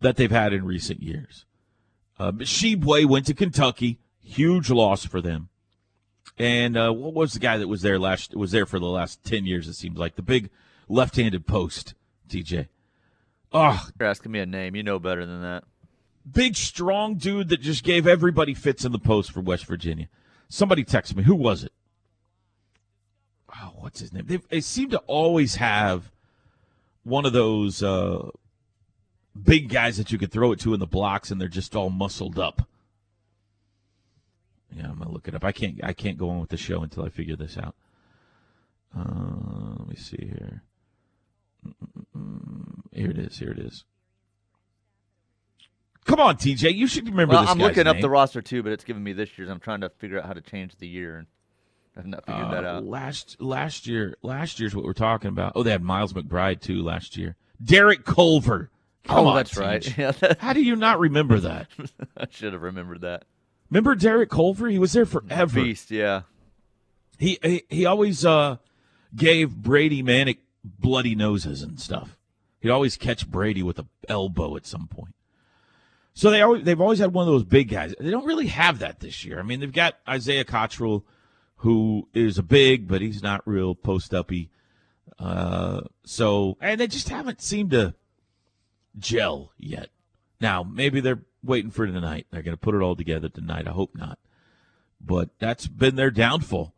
that 0.00 0.16
they've 0.16 0.30
had 0.30 0.52
in 0.52 0.64
recent 0.64 1.02
years. 1.02 1.46
Uh, 2.18 2.32
Tshiebwe 2.32 3.06
went 3.06 3.26
to 3.26 3.34
Kentucky, 3.34 3.98
huge 4.22 4.68
loss 4.68 5.04
for 5.06 5.20
them. 5.20 5.48
And 6.36 6.76
uh, 6.76 6.92
what 6.92 7.14
was 7.14 7.32
the 7.32 7.38
guy 7.38 7.56
that 7.58 7.68
was 7.68 7.82
there 7.82 7.98
last? 7.98 8.34
Was 8.34 8.50
there 8.50 8.66
for 8.66 8.80
the 8.80 8.86
last 8.86 9.22
ten 9.22 9.46
years? 9.46 9.68
It 9.68 9.74
seems 9.74 9.98
like 9.98 10.16
the 10.16 10.22
big 10.22 10.50
left-handed 10.88 11.46
post, 11.46 11.94
TJ. 12.28 12.66
Oh, 13.52 13.86
You're 13.98 14.08
asking 14.08 14.32
me 14.32 14.40
a 14.40 14.46
name. 14.46 14.74
You 14.74 14.82
know 14.82 14.98
better 14.98 15.24
than 15.24 15.42
that. 15.42 15.62
Big 16.30 16.56
strong 16.56 17.16
dude 17.16 17.48
that 17.48 17.60
just 17.60 17.84
gave 17.84 18.06
everybody 18.06 18.54
fits 18.54 18.84
in 18.84 18.92
the 18.92 18.98
post 18.98 19.32
for 19.32 19.40
West 19.40 19.66
Virginia. 19.66 20.08
Somebody 20.48 20.84
text 20.84 21.16
me. 21.16 21.22
Who 21.24 21.34
was 21.34 21.64
it? 21.64 21.72
Oh, 23.56 23.72
what's 23.76 24.00
his 24.00 24.12
name? 24.12 24.26
They, 24.26 24.36
they 24.36 24.60
seem 24.60 24.90
to 24.90 24.98
always 25.00 25.56
have 25.56 26.10
one 27.04 27.24
of 27.24 27.32
those 27.32 27.82
uh, 27.82 28.30
big 29.40 29.68
guys 29.68 29.96
that 29.96 30.10
you 30.12 30.18
could 30.18 30.32
throw 30.32 30.52
it 30.52 30.60
to 30.60 30.74
in 30.74 30.80
the 30.80 30.86
blocks, 30.86 31.30
and 31.30 31.40
they're 31.40 31.48
just 31.48 31.76
all 31.76 31.90
muscled 31.90 32.38
up. 32.38 32.66
Yeah, 34.76 34.90
I'm 34.90 34.98
gonna 34.98 35.12
look 35.12 35.28
it 35.28 35.34
up. 35.34 35.44
I 35.44 35.52
can't. 35.52 35.78
I 35.84 35.92
can't 35.92 36.18
go 36.18 36.30
on 36.30 36.40
with 36.40 36.50
the 36.50 36.56
show 36.56 36.82
until 36.82 37.04
I 37.04 37.08
figure 37.08 37.36
this 37.36 37.56
out. 37.56 37.76
Uh, 38.96 39.76
let 39.78 39.88
me 39.88 39.96
see 39.96 40.16
here. 40.16 40.62
Here 42.92 43.10
it 43.10 43.18
is. 43.18 43.38
Here 43.38 43.50
it 43.50 43.58
is. 43.58 43.84
Come 46.04 46.20
on, 46.20 46.36
TJ. 46.36 46.74
You 46.74 46.86
should 46.86 47.08
remember 47.08 47.34
Well, 47.34 47.48
I'm 47.48 47.58
looking 47.58 47.86
up 47.86 47.98
the 48.00 48.10
roster 48.10 48.42
too, 48.42 48.62
but 48.62 48.72
it's 48.72 48.84
giving 48.84 49.02
me 49.02 49.12
this 49.12 49.36
year's. 49.38 49.48
I'm 49.48 49.60
trying 49.60 49.80
to 49.80 49.88
figure 49.88 50.18
out 50.18 50.26
how 50.26 50.34
to 50.34 50.40
change 50.42 50.76
the 50.76 50.86
year, 50.86 51.16
and 51.18 51.26
I've 51.96 52.06
not 52.06 52.26
figured 52.26 52.50
that 52.50 52.64
Uh, 52.64 52.68
out. 52.68 52.84
Last 52.84 53.40
last 53.40 53.86
year, 53.86 54.16
last 54.22 54.60
year's 54.60 54.74
what 54.74 54.84
we're 54.84 54.92
talking 54.92 55.28
about. 55.28 55.52
Oh, 55.54 55.62
they 55.62 55.70
had 55.70 55.82
Miles 55.82 56.12
McBride 56.12 56.60
too 56.60 56.82
last 56.82 57.16
year. 57.16 57.36
Derek 57.62 58.04
Culver. 58.04 58.70
Come 59.04 59.26
oh, 59.26 59.28
on, 59.28 59.36
that's 59.36 59.56
right. 59.56 59.96
Yeah, 59.98 60.12
that- 60.12 60.40
How 60.40 60.52
do 60.52 60.62
you 60.62 60.76
not 60.76 60.98
remember 60.98 61.38
that? 61.40 61.68
I 62.16 62.26
should 62.30 62.52
have 62.52 62.62
remembered 62.62 63.02
that. 63.02 63.24
Remember 63.70 63.94
Derek 63.94 64.30
Culver? 64.30 64.68
He 64.68 64.78
was 64.78 64.92
there 64.92 65.06
forever. 65.06 65.62
Beast, 65.62 65.90
yeah. 65.90 66.22
He 67.18 67.38
he, 67.42 67.62
he 67.68 67.86
always 67.86 68.24
uh, 68.24 68.56
gave 69.14 69.56
Brady 69.56 70.02
Manek 70.02 70.38
bloody 70.64 71.14
noses 71.14 71.62
and 71.62 71.80
stuff. 71.80 72.18
He'd 72.60 72.70
always 72.70 72.96
catch 72.96 73.30
Brady 73.30 73.62
with 73.62 73.78
a 73.78 73.86
elbow 74.08 74.56
at 74.56 74.66
some 74.66 74.86
point. 74.86 75.14
So 76.14 76.30
they 76.30 76.42
always 76.42 76.62
they've 76.64 76.80
always 76.80 77.00
had 77.00 77.12
one 77.12 77.26
of 77.26 77.32
those 77.32 77.44
big 77.44 77.68
guys. 77.68 77.94
They 77.98 78.10
don't 78.10 78.24
really 78.24 78.46
have 78.46 78.78
that 78.78 79.00
this 79.00 79.24
year. 79.24 79.38
I 79.38 79.42
mean, 79.42 79.60
they've 79.60 79.72
got 79.72 79.98
Isaiah 80.08 80.44
Cottrell, 80.44 81.04
who 81.56 82.08
is 82.14 82.38
a 82.38 82.42
big, 82.42 82.86
but 82.86 83.00
he's 83.00 83.22
not 83.22 83.46
real 83.46 83.74
post 83.74 84.14
uppy. 84.14 84.50
Uh, 85.18 85.82
so 86.04 86.56
and 86.60 86.80
they 86.80 86.86
just 86.86 87.08
haven't 87.08 87.42
seemed 87.42 87.72
to 87.72 87.94
gel 88.98 89.52
yet. 89.58 89.90
Now 90.40 90.62
maybe 90.62 91.00
they're 91.00 91.22
waiting 91.42 91.70
for 91.70 91.86
tonight. 91.86 92.26
They're 92.30 92.42
going 92.42 92.56
to 92.56 92.60
put 92.60 92.74
it 92.74 92.82
all 92.82 92.96
together 92.96 93.28
tonight. 93.28 93.66
I 93.66 93.72
hope 93.72 93.94
not. 93.94 94.18
But 95.00 95.30
that's 95.38 95.66
been 95.66 95.96
their 95.96 96.10
downfall. 96.10 96.74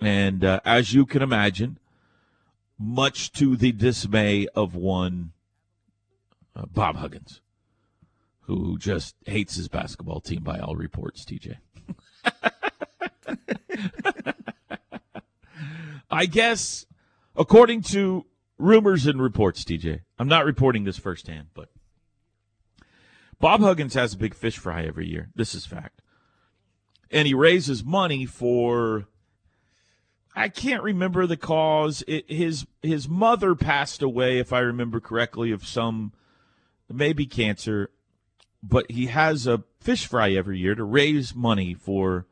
And 0.00 0.44
uh, 0.44 0.60
as 0.64 0.94
you 0.94 1.04
can 1.04 1.22
imagine, 1.22 1.78
much 2.78 3.32
to 3.32 3.56
the 3.56 3.72
dismay 3.72 4.46
of 4.54 4.74
one 4.74 5.32
uh, 6.54 6.66
Bob 6.66 6.96
Huggins, 6.96 7.40
who 8.48 8.78
just 8.78 9.14
hates 9.26 9.56
his 9.56 9.68
basketball 9.68 10.20
team 10.22 10.42
by 10.42 10.58
all 10.58 10.74
reports, 10.74 11.22
TJ. 11.22 11.58
I 16.10 16.24
guess, 16.24 16.86
according 17.36 17.82
to 17.82 18.24
rumors 18.56 19.06
and 19.06 19.20
reports, 19.20 19.64
TJ, 19.64 20.00
I'm 20.18 20.28
not 20.28 20.46
reporting 20.46 20.84
this 20.84 20.96
firsthand, 20.96 21.48
but 21.52 21.68
Bob 23.38 23.60
Huggins 23.60 23.92
has 23.92 24.14
a 24.14 24.18
big 24.18 24.34
fish 24.34 24.56
fry 24.56 24.82
every 24.84 25.06
year. 25.06 25.28
This 25.34 25.54
is 25.54 25.66
fact. 25.66 26.00
And 27.10 27.28
he 27.28 27.34
raises 27.34 27.84
money 27.84 28.24
for 28.24 29.08
I 30.34 30.48
can't 30.48 30.82
remember 30.82 31.26
the 31.26 31.36
cause. 31.36 32.02
It, 32.08 32.30
his 32.30 32.66
his 32.80 33.10
mother 33.10 33.54
passed 33.54 34.00
away, 34.00 34.38
if 34.38 34.54
I 34.54 34.60
remember 34.60 35.00
correctly, 35.00 35.52
of 35.52 35.66
some 35.66 36.14
maybe 36.90 37.26
cancer. 37.26 37.90
But 38.62 38.90
he 38.90 39.06
has 39.06 39.46
a 39.46 39.62
fish 39.80 40.06
fry 40.06 40.32
every 40.32 40.58
year 40.58 40.74
to 40.74 40.84
raise 40.84 41.34
money 41.34 41.74
for 41.74 42.26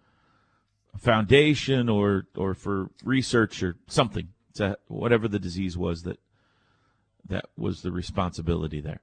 a 0.94 0.98
foundation 0.98 1.88
or 1.88 2.26
or 2.36 2.54
for 2.54 2.90
research 3.04 3.62
or 3.62 3.76
something. 3.86 4.28
To 4.54 4.78
whatever 4.88 5.28
the 5.28 5.38
disease 5.38 5.76
was 5.76 6.02
that 6.04 6.18
that 7.28 7.46
was 7.56 7.82
the 7.82 7.92
responsibility 7.92 8.80
there. 8.80 9.00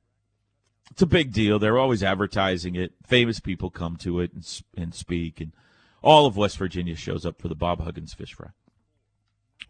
It's 0.91 1.02
a 1.02 1.08
big 1.08 1.32
deal. 1.32 1.60
They're 1.60 1.78
always 1.78 2.04
advertising 2.04 2.76
it. 2.76 2.93
Famous 3.06 3.39
people 3.39 3.69
come 3.69 3.95
to 3.97 4.19
it 4.19 4.34
and, 4.34 4.62
and 4.76 4.93
speak, 4.93 5.39
and 5.39 5.52
all 6.02 6.26
of 6.26 6.38
West 6.38 6.58
Virginia 6.58 6.95
shows 6.95 7.26
up 7.26 7.41
for 7.41 7.47
the 7.47 7.56
Bob 7.56 7.82
Huggins 7.82 8.13
fish 8.13 8.34
fry. 8.34 8.50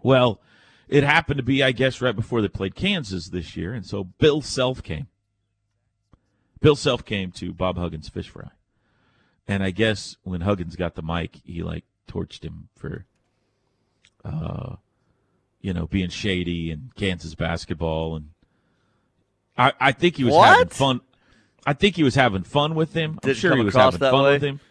Well, 0.02 0.42
it 0.88 1.04
happened 1.04 1.38
to 1.38 1.44
be, 1.44 1.64
I 1.64 1.72
guess, 1.72 2.02
right 2.02 2.16
before 2.16 2.42
they 2.42 2.48
played 2.48 2.76
Kansas 2.76 3.30
this 3.30 3.56
year, 3.56 3.74
and 3.74 3.86
so 3.86 4.04
Bill 4.04 4.42
Self 4.42 4.84
came. 4.84 5.08
Bill 6.64 6.78
Self 6.78 7.04
came 7.04 7.30
to 7.34 7.52
Bob 7.52 7.78
Huggins' 7.78 8.08
fish 8.08 8.30
fry, 8.30 8.48
and 9.50 9.62
I 9.62 9.72
guess 9.72 10.16
when 10.24 10.42
Huggins 10.42 10.78
got 10.78 10.96
the 10.96 11.02
mic, 11.02 11.42
he 11.44 11.62
like 11.62 11.84
torched 12.08 12.42
him 12.42 12.70
for, 12.78 13.06
uh, 14.24 14.78
you 15.60 15.74
know, 15.74 15.88
being 15.88 16.08
shady 16.08 16.72
and 16.72 16.96
Kansas 16.96 17.36
basketball, 17.36 18.16
and 18.16 18.30
I, 19.58 19.74
I 19.78 19.92
think 19.92 20.16
he 20.16 20.24
was 20.24 20.34
having 20.36 20.70
fun. 20.70 21.02
I 21.66 21.74
think 21.74 21.98
he 21.98 22.04
was 22.04 22.16
having 22.16 22.44
fun 22.44 22.76
with 22.76 22.94
him. 22.94 23.12
I'm 23.12 23.20
Did 23.22 23.32
it 23.32 23.36
sure 23.36 23.58
he 23.58 23.64
was 23.64 23.76
having 23.76 24.00
fun 24.00 24.24
way? 24.24 24.34
with 24.34 24.44
him. 24.44 24.62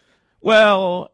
Well, 0.41 1.13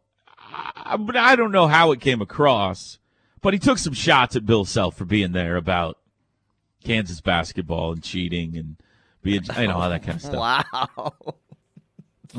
I, 0.77 0.97
but 0.97 1.17
I 1.17 1.35
don't 1.35 1.51
know 1.51 1.67
how 1.67 1.91
it 1.91 2.01
came 2.01 2.23
across, 2.23 3.01
but 3.41 3.53
he 3.53 3.59
took 3.59 3.79
some 3.79 3.95
shots 3.95 4.37
at 4.37 4.47
Bill 4.47 4.65
Self 4.65 4.97
for 4.97 5.05
being 5.05 5.33
there 5.33 5.57
about 5.57 5.99
Kansas 6.85 7.21
basketball 7.21 7.91
and 7.91 8.01
cheating 8.01 8.57
and 8.57 8.77
being, 9.29 9.45
you 9.59 9.69
know, 9.69 9.79
all 9.79 9.91
that 9.91 10.03
kind 10.03 10.17
of 10.17 10.23
stuff. 10.23 10.67
Wow. 10.75 11.15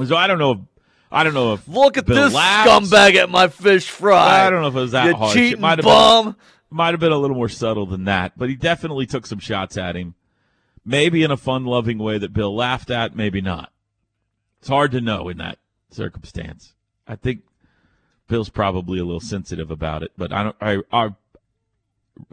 So 0.06 0.16
I 0.16 0.28
don't 0.28 0.40
know. 0.40 0.52
If, 0.52 0.60
I 1.12 1.24
don't 1.24 1.34
know 1.34 1.54
if 1.54 1.68
Look 1.68 1.98
at 1.98 2.06
this 2.06 2.34
scumbag 2.34 3.16
at 3.16 3.30
my 3.30 3.48
fish 3.48 3.90
fry. 3.90 4.46
I 4.46 4.50
don't 4.50 4.62
know 4.62 4.68
if 4.68 4.76
it 4.76 4.80
was 4.80 4.92
that 4.92 5.08
you 5.08 5.16
harsh. 5.16 5.34
cheating 5.34 5.54
it 5.54 5.60
might 5.60 5.80
have 5.80 5.86
been, 5.86 5.86
bum. 5.86 6.36
might 6.70 6.92
have 6.92 7.00
been 7.00 7.12
a 7.12 7.18
little 7.18 7.36
more 7.36 7.50
subtle 7.50 7.86
than 7.86 8.06
that, 8.06 8.34
but 8.38 8.50
he 8.50 8.56
definitely 8.56 9.06
took 9.06 9.26
some 9.26 9.40
shots 9.40 9.78
at 9.78 9.96
him. 9.96 10.16
Maybe 10.86 11.24
in 11.24 11.32
a 11.32 11.38
fun-loving 11.38 11.98
way 12.00 12.18
that 12.18 12.34
Bill 12.34 12.56
laughed 12.56 12.90
at, 12.90 13.16
maybe 13.16 13.42
not. 13.42 13.72
It's 14.60 14.70
hard 14.70 14.92
to 14.92 15.02
know 15.02 15.30
in 15.30 15.38
that 15.38 15.60
circumstance. 15.92 16.74
I 17.08 17.16
think 17.16 17.42
Bill's 18.28 18.50
probably 18.50 19.00
a 19.00 19.04
little 19.04 19.20
sensitive 19.20 19.72
about 19.72 20.04
it, 20.04 20.12
but 20.18 20.32
I 20.32 20.44
don't. 20.44 20.56
I, 20.62 20.78
I 20.92 21.10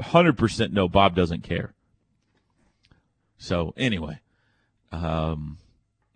100% 0.00 0.72
know 0.72 0.88
Bob 0.88 1.14
doesn't 1.14 1.42
care. 1.42 1.74
So 3.38 3.74
anyway, 3.76 4.20
um, 4.92 5.58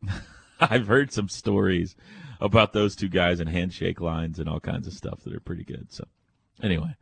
I've 0.60 0.86
heard 0.86 1.12
some 1.12 1.28
stories 1.28 1.96
about 2.40 2.72
those 2.72 2.96
two 2.96 3.08
guys 3.08 3.40
and 3.40 3.48
handshake 3.48 4.00
lines 4.00 4.38
and 4.38 4.48
all 4.48 4.60
kinds 4.60 4.86
of 4.86 4.92
stuff 4.92 5.20
that 5.24 5.34
are 5.34 5.40
pretty 5.40 5.64
good. 5.64 5.92
So 5.92 6.04
anyway, 6.62 6.96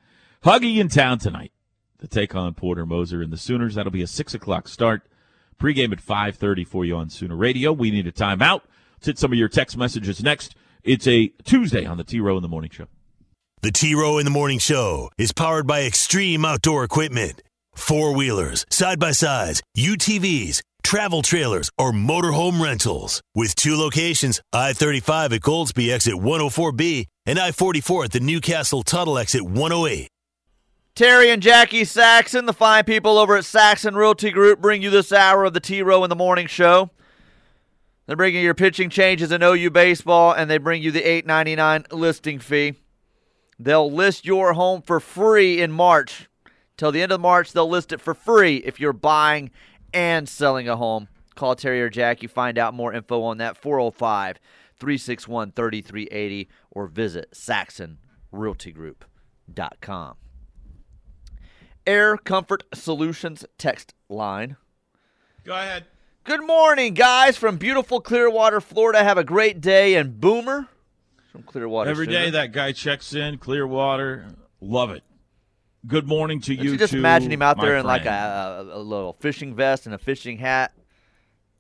Huggy 0.45 0.79
in 0.79 0.89
town 0.89 1.19
tonight 1.19 1.53
to 1.99 2.09
take 2.09 2.35
on 2.35 2.55
Porter 2.55 2.87
Moser 2.87 3.23
and 3.23 3.33
the 3.33 3.37
Sooners. 3.37 3.75
That'll 3.75 3.93
be 3.93 4.03
a 4.03 4.07
six 4.07 4.35
o'clock 4.35 4.69
start. 4.69 5.03
Pregame 5.61 5.93
at 5.93 6.01
five 6.01 6.37
thirty 6.37 6.65
for 6.65 6.85
you 6.85 6.97
on 6.97 7.11
Sooner 7.11 7.37
Radio. 7.37 7.73
We 7.73 7.91
need 7.91 8.07
a 8.07 8.13
timeout. 8.13 8.63
Let's 8.97 9.07
hit 9.07 9.19
some 9.19 9.33
of 9.33 9.39
your 9.39 9.49
text 9.49 9.77
messages 9.77 10.23
next. 10.23 10.55
It's 10.85 11.07
a 11.07 11.29
Tuesday 11.45 11.85
on 11.85 11.97
the 11.97 12.05
T 12.05 12.21
Row 12.21 12.37
in 12.37 12.43
the 12.43 12.49
Morning 12.49 12.71
Show. 12.71 12.87
The 13.63 13.73
T 13.73 13.95
Row 13.95 14.19
in 14.19 14.25
the 14.25 14.31
Morning 14.31 14.61
Show 14.61 15.11
is 15.19 15.33
powered 15.33 15.67
by 15.67 15.83
Extreme 15.83 16.45
Outdoor 16.45 16.85
Equipment. 16.85 17.43
Four 17.75 18.15
wheelers, 18.15 18.65
side 18.71 18.99
by 18.99 19.13
sides, 19.13 19.63
UTVs, 19.77 20.63
travel 20.83 21.23
trailers, 21.23 21.71
or 21.79 21.93
motorhome 21.93 22.63
rentals. 22.63 23.23
With 23.35 23.55
two 23.55 23.77
locations 23.77 24.41
I 24.53 24.73
35 24.73 25.33
at 25.33 25.41
Goldsby 25.41 25.93
exit 25.93 26.15
104B 26.15 27.07
and 27.27 27.39
I 27.39 27.53
44 27.53 28.05
at 28.05 28.13
the 28.13 28.21
Newcastle 28.21 28.83
Tuttle 28.83 29.19
exit 29.19 29.43
108. 29.43 30.09
Terry 30.95 31.31
and 31.31 31.41
Jackie 31.41 31.85
Saxon, 31.85 32.47
the 32.47 32.53
fine 32.53 32.83
people 32.83 33.19
over 33.19 33.37
at 33.37 33.45
Saxon 33.45 33.95
Realty 33.95 34.33
Group, 34.33 34.61
bring 34.61 34.83
you 34.83 34.91
this 34.91 35.13
hour 35.13 35.45
of 35.45 35.53
the 35.53 35.61
T 35.61 35.81
Row 35.81 36.03
in 36.03 36.11
the 36.11 36.17
Morning 36.17 36.49
Show. 36.49 36.91
They're 38.07 38.17
bringing 38.17 38.43
your 38.43 38.55
pitching 38.55 38.91
changes 38.91 39.31
in 39.31 39.43
OU 39.43 39.71
baseball, 39.71 40.33
and 40.33 40.51
they 40.51 40.59
bring 40.59 40.83
you 40.83 40.91
the 40.91 41.03
eight 41.09 41.25
ninety 41.25 41.55
nine 41.55 41.85
listing 41.93 42.41
fee. 42.41 42.75
They'll 43.61 43.93
list 43.93 44.25
your 44.25 44.55
home 44.55 44.83
for 44.83 44.99
free 44.99 45.61
in 45.61 45.71
March. 45.71 46.29
Till 46.77 46.91
the 46.91 47.03
end 47.03 47.13
of 47.13 47.21
March, 47.21 47.53
they'll 47.53 47.69
list 47.69 47.93
it 47.93 48.01
for 48.01 48.15
free 48.15 48.57
if 48.57 48.81
you're 48.81 48.93
buying 48.93 49.51
and 49.93 50.29
selling 50.29 50.69
a 50.69 50.77
home. 50.77 51.09
Call 51.35 51.55
Terry 51.55 51.81
or 51.81 51.91
Jackie, 51.91 52.27
find 52.27 52.59
out 52.59 52.75
more 52.75 52.93
info 52.93 53.23
on 53.23 53.39
that 53.39 53.57
405 53.57 54.39
361 54.79 55.53
3380 55.53 56.49
or 56.71 56.87
visit 56.87 57.31
saxonrealtygroup.com. 57.33 60.15
Air 61.87 62.17
Comfort 62.19 62.65
Solutions 62.75 63.47
text 63.57 63.95
line. 64.09 64.57
Go 65.45 65.55
ahead. 65.55 65.87
Good 66.25 66.45
morning, 66.47 66.93
guys, 66.93 67.39
from 67.39 67.57
beautiful 67.57 68.03
Clearwater, 68.03 68.61
Florida. 68.61 69.03
Have 69.03 69.17
a 69.17 69.25
great 69.25 69.63
day. 69.63 69.95
And 69.95 70.21
Boomer 70.21 70.67
from 71.33 71.43
Clearwater. 71.45 71.89
Every 71.89 72.05
Sooner. 72.05 72.19
day 72.19 72.29
that 72.31 72.53
guy 72.53 72.73
checks 72.73 73.15
in, 73.15 73.39
Clearwater. 73.39 74.27
Love 74.61 74.91
it. 74.91 75.03
Good 75.87 76.07
morning 76.07 76.41
to 76.43 76.55
Don't 76.57 76.65
you. 76.65 76.73
you 76.73 76.79
just 76.79 76.93
too, 76.93 76.99
imagine 76.99 77.31
him 77.31 77.43
out 77.43 77.61
there 77.61 77.77
in 77.77 77.87
like 77.87 78.05
a, 78.05 78.67
a, 78.73 78.79
little 78.79 79.13
fishing 79.21 79.55
vest 79.55 79.87
and 79.87 79.95
a 79.95 79.99
fishing 79.99 80.39
hat 80.39 80.73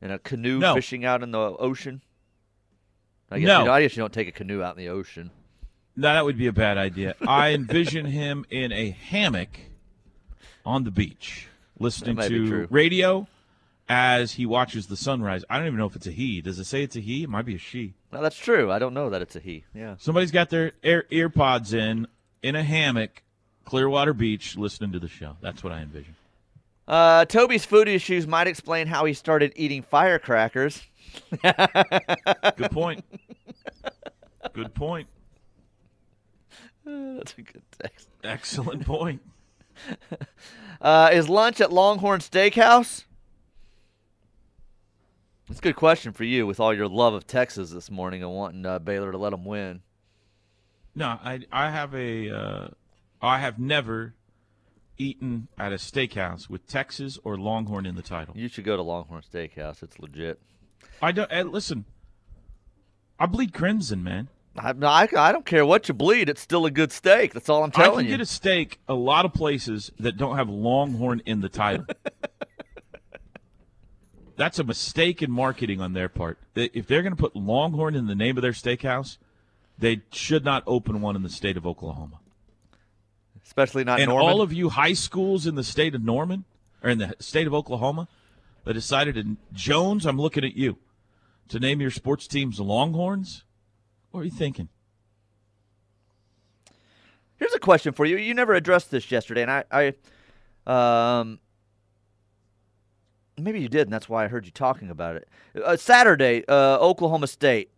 and 0.02 0.11
a 0.12 0.18
canoe 0.18 0.59
No. 0.59 0.74
fishing 0.74 1.04
out 1.04 1.22
in 1.22 1.31
the 1.31 1.38
ocean? 1.38 2.02
I 3.31 3.38
guess, 3.38 3.46
No. 3.46 3.61
you 3.61 3.64
know, 3.66 3.72
I 3.72 3.83
guess 3.83 3.96
you 3.96 4.02
don't 4.02 4.12
take 4.12 4.28
a 4.28 4.33
canoe 4.33 4.62
out 4.62 4.76
in 4.76 4.85
the 4.85 4.88
ocean. 4.90 5.31
No, 5.94 6.12
that 6.12 6.24
would 6.24 6.37
be 6.37 6.46
a 6.46 6.52
bad 6.52 6.78
idea. 6.78 7.14
I 7.26 7.50
envision 7.50 8.07
him 8.07 8.44
in 8.50 8.72
a 8.72 8.90
hammock 8.90 9.59
on 10.64 10.85
the 10.85 10.90
beach, 10.90 11.48
listening 11.78 12.16
to 12.16 12.66
radio 12.70 13.26
as 13.88 14.33
he 14.33 14.46
watches 14.46 14.87
the 14.88 14.96
sunrise. 14.96 15.44
I 15.48 15.59
don't 15.59 15.66
even 15.66 15.78
know 15.78 15.87
if 15.87 15.96
it's 15.96 16.07
a 16.07 16.12
he. 16.12 16.40
Does 16.40 16.59
it 16.59 16.64
say 16.64 16.83
it's 16.83 16.96
a 16.96 17.00
he? 17.00 17.22
It 17.24 17.28
might 17.31 17.46
be 17.46 17.54
a 17.54 17.59
she. 17.59 17.94
No, 18.12 18.20
that's 18.22 18.37
true. 18.37 18.70
I 18.70 18.78
don't 18.78 18.94
know 18.94 19.11
that 19.11 19.22
it's 19.22 19.37
a 19.37 19.40
he. 19.40 19.64
Yeah. 19.74 19.94
Somebody's 19.98 20.31
got 20.31 20.50
their 20.50 20.72
ear, 20.83 21.04
ear 21.11 21.28
pods 21.28 21.72
in, 21.72 22.07
in 22.42 22.54
a 22.54 22.62
hammock, 22.62 23.22
Clearwater 23.68 24.14
Beach, 24.14 24.57
listening 24.57 24.92
to 24.92 24.98
the 24.98 25.09
show. 25.09 25.37
That's 25.42 25.62
what 25.62 25.74
I 25.74 25.83
envision. 25.83 26.16
Uh, 26.87 27.26
Toby's 27.26 27.66
food 27.66 27.87
issues 27.87 28.26
might 28.26 28.46
explain 28.46 28.87
how 28.87 29.04
he 29.04 29.12
started 29.12 29.52
eating 29.57 29.83
firecrackers. 29.83 30.81
Good 31.42 32.70
point. 32.70 33.04
Good 34.54 34.72
point. 34.74 35.07
That's 36.87 37.35
a 37.37 37.42
good 37.42 37.62
text. 37.78 38.09
Excellent 38.24 38.87
point. 38.87 39.20
Uh, 40.81 41.11
is 41.12 41.28
lunch 41.28 41.61
at 41.61 41.70
Longhorn 41.70 42.20
Steakhouse? 42.20 43.04
That's 45.46 45.59
a 45.59 45.62
good 45.62 45.76
question 45.76 46.14
for 46.14 46.24
you 46.24 46.46
with 46.46 46.59
all 46.59 46.72
your 46.72 46.88
love 46.88 47.12
of 47.12 47.26
Texas 47.26 47.70
this 47.70 47.90
morning 47.90 48.22
and 48.22 48.33
wanting 48.33 48.64
uh, 48.64 48.78
Baylor 48.78 49.12
to 49.12 49.18
let 49.18 49.31
them 49.31 49.44
win. 49.44 49.83
No, 50.94 51.07
I 51.22 51.40
I 51.52 51.68
have 51.68 51.94
a 51.94 52.31
uh, 52.31 52.68
I 53.20 53.38
have 53.38 53.59
never 53.59 54.14
eaten 54.96 55.48
at 55.59 55.72
a 55.72 55.76
steakhouse 55.76 56.48
with 56.48 56.66
Texas 56.66 57.18
or 57.24 57.37
Longhorn 57.37 57.87
in 57.87 57.94
the 57.94 58.02
title. 58.02 58.37
You 58.37 58.48
should 58.48 58.64
go 58.64 58.76
to 58.76 58.83
Longhorn 58.83 59.22
Steakhouse. 59.22 59.83
It's 59.83 59.98
legit. 59.98 60.40
I 61.00 61.12
don't 61.12 61.31
and 61.31 61.52
listen. 61.52 61.85
I 63.18 63.26
bleed 63.26 63.52
crimson, 63.52 64.02
man. 64.02 64.28
I, 64.57 64.70
I, 64.83 65.09
I 65.16 65.33
don't 65.33 65.46
care 65.46 65.64
what 65.64 65.88
you 65.88 65.94
bleed. 65.94 66.28
It's 66.28 66.40
still 66.40 66.66
a 66.66 66.70
good 66.70 66.90
steak. 66.90 67.33
That's 67.33 67.48
all 67.48 67.62
I'm 67.62 67.70
telling 67.70 67.90
you. 67.90 67.94
I 67.94 68.02
can 68.02 68.11
you. 68.11 68.16
get 68.16 68.20
a 68.22 68.26
steak 68.26 68.81
a 68.88 68.94
lot 68.94 69.24
of 69.24 69.33
places 69.33 69.92
that 69.98 70.16
don't 70.16 70.37
have 70.37 70.48
Longhorn 70.48 71.22
in 71.26 71.40
the 71.40 71.48
title. 71.48 71.87
That's 74.37 74.59
a 74.61 74.64
mistake 74.64 75.20
in 75.22 75.31
marketing 75.33 75.81
on 75.81 75.94
their 75.94 76.09
part. 76.09 76.38
If 76.54 76.87
they're 76.87 77.02
going 77.02 77.14
to 77.14 77.20
put 77.20 77.35
Longhorn 77.35 77.96
in 77.96 78.07
the 78.07 78.14
name 78.14 78.37
of 78.37 78.42
their 78.42 78.52
steakhouse, 78.52 79.18
they 79.76 80.02
should 80.12 80.44
not 80.44 80.62
open 80.66 81.00
one 81.00 81.16
in 81.16 81.22
the 81.22 81.28
state 81.28 81.57
of 81.57 81.66
Oklahoma. 81.66 82.20
Especially 83.49 83.83
not 83.83 83.99
and 83.99 84.11
Norman. 84.11 84.29
all 84.29 84.43
of 84.43 84.53
you 84.53 84.69
high 84.69 84.93
schools 84.93 85.47
in 85.47 85.55
the 85.55 85.65
state 85.65 85.95
of 85.95 86.05
Norman 86.05 86.45
or 86.83 86.91
in 86.91 86.99
the 86.99 87.17
state 87.19 87.47
of 87.47 87.55
Oklahoma 87.55 88.07
that 88.65 88.75
decided 88.75 89.17
in 89.17 89.39
Jones, 89.55 90.05
I'm 90.05 90.21
looking 90.21 90.45
at 90.45 90.55
you 90.55 90.77
to 91.49 91.59
name 91.59 91.81
your 91.81 91.91
sports 91.91 92.29
teams 92.29 92.61
Longhorns. 92.61 93.45
What 94.11 94.21
are 94.21 94.25
you 94.25 94.31
thinking? 94.31 94.69
Here's 97.37 97.55
a 97.55 97.59
question 97.59 97.95
for 97.95 98.05
you. 98.05 98.19
You 98.19 98.35
never 98.35 98.53
addressed 98.53 98.91
this 98.91 99.11
yesterday, 99.11 99.43
and 99.43 99.51
I, 99.51 99.95
I 100.67 101.21
um, 101.21 101.39
maybe 103.39 103.63
you 103.63 103.71
did, 103.71 103.87
and 103.87 103.93
that's 103.93 104.11
why 104.11 104.27
I 104.27 104.29
heard 104.29 104.45
you 104.45 104.53
talking 104.53 104.91
about 104.91 105.17
it. 105.17 105.27
Uh, 105.65 105.79
Saturday, 105.79 106.45
uh, 106.49 106.79
Oklahoma 106.81 107.29
State, 107.29 107.71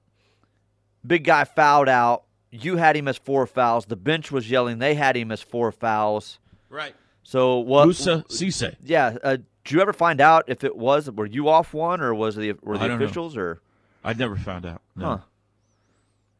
big 1.06 1.22
guy 1.22 1.44
fouled 1.44 1.88
out. 1.88 2.24
You 2.50 2.76
had 2.76 2.96
him 2.96 3.06
as 3.08 3.16
four 3.16 3.46
fouls. 3.46 3.86
The 3.86 3.96
bench 3.96 4.32
was 4.32 4.50
yelling 4.50 4.78
they 4.78 4.94
had 4.94 5.16
him 5.16 5.30
as 5.30 5.40
four 5.40 5.70
fouls. 5.70 6.38
Right. 6.68 6.94
So 7.22 7.58
what? 7.58 7.86
Moussa 7.86 8.24
Cisse. 8.28 8.74
Yeah. 8.82 9.16
Uh, 9.22 9.36
did 9.64 9.72
you 9.72 9.80
ever 9.80 9.92
find 9.92 10.20
out 10.20 10.44
if 10.48 10.64
it 10.64 10.76
was? 10.76 11.10
Were 11.10 11.26
you 11.26 11.48
off 11.48 11.72
one, 11.74 12.00
or 12.00 12.14
was 12.14 12.34
the 12.34 12.54
were 12.62 12.76
the 12.78 12.88
don't 12.88 12.98
know. 12.98 13.04
officials, 13.04 13.36
or? 13.36 13.60
I'd 14.02 14.18
never 14.18 14.36
found 14.36 14.66
out. 14.66 14.82
No. 14.96 15.06
Huh. 15.06 15.18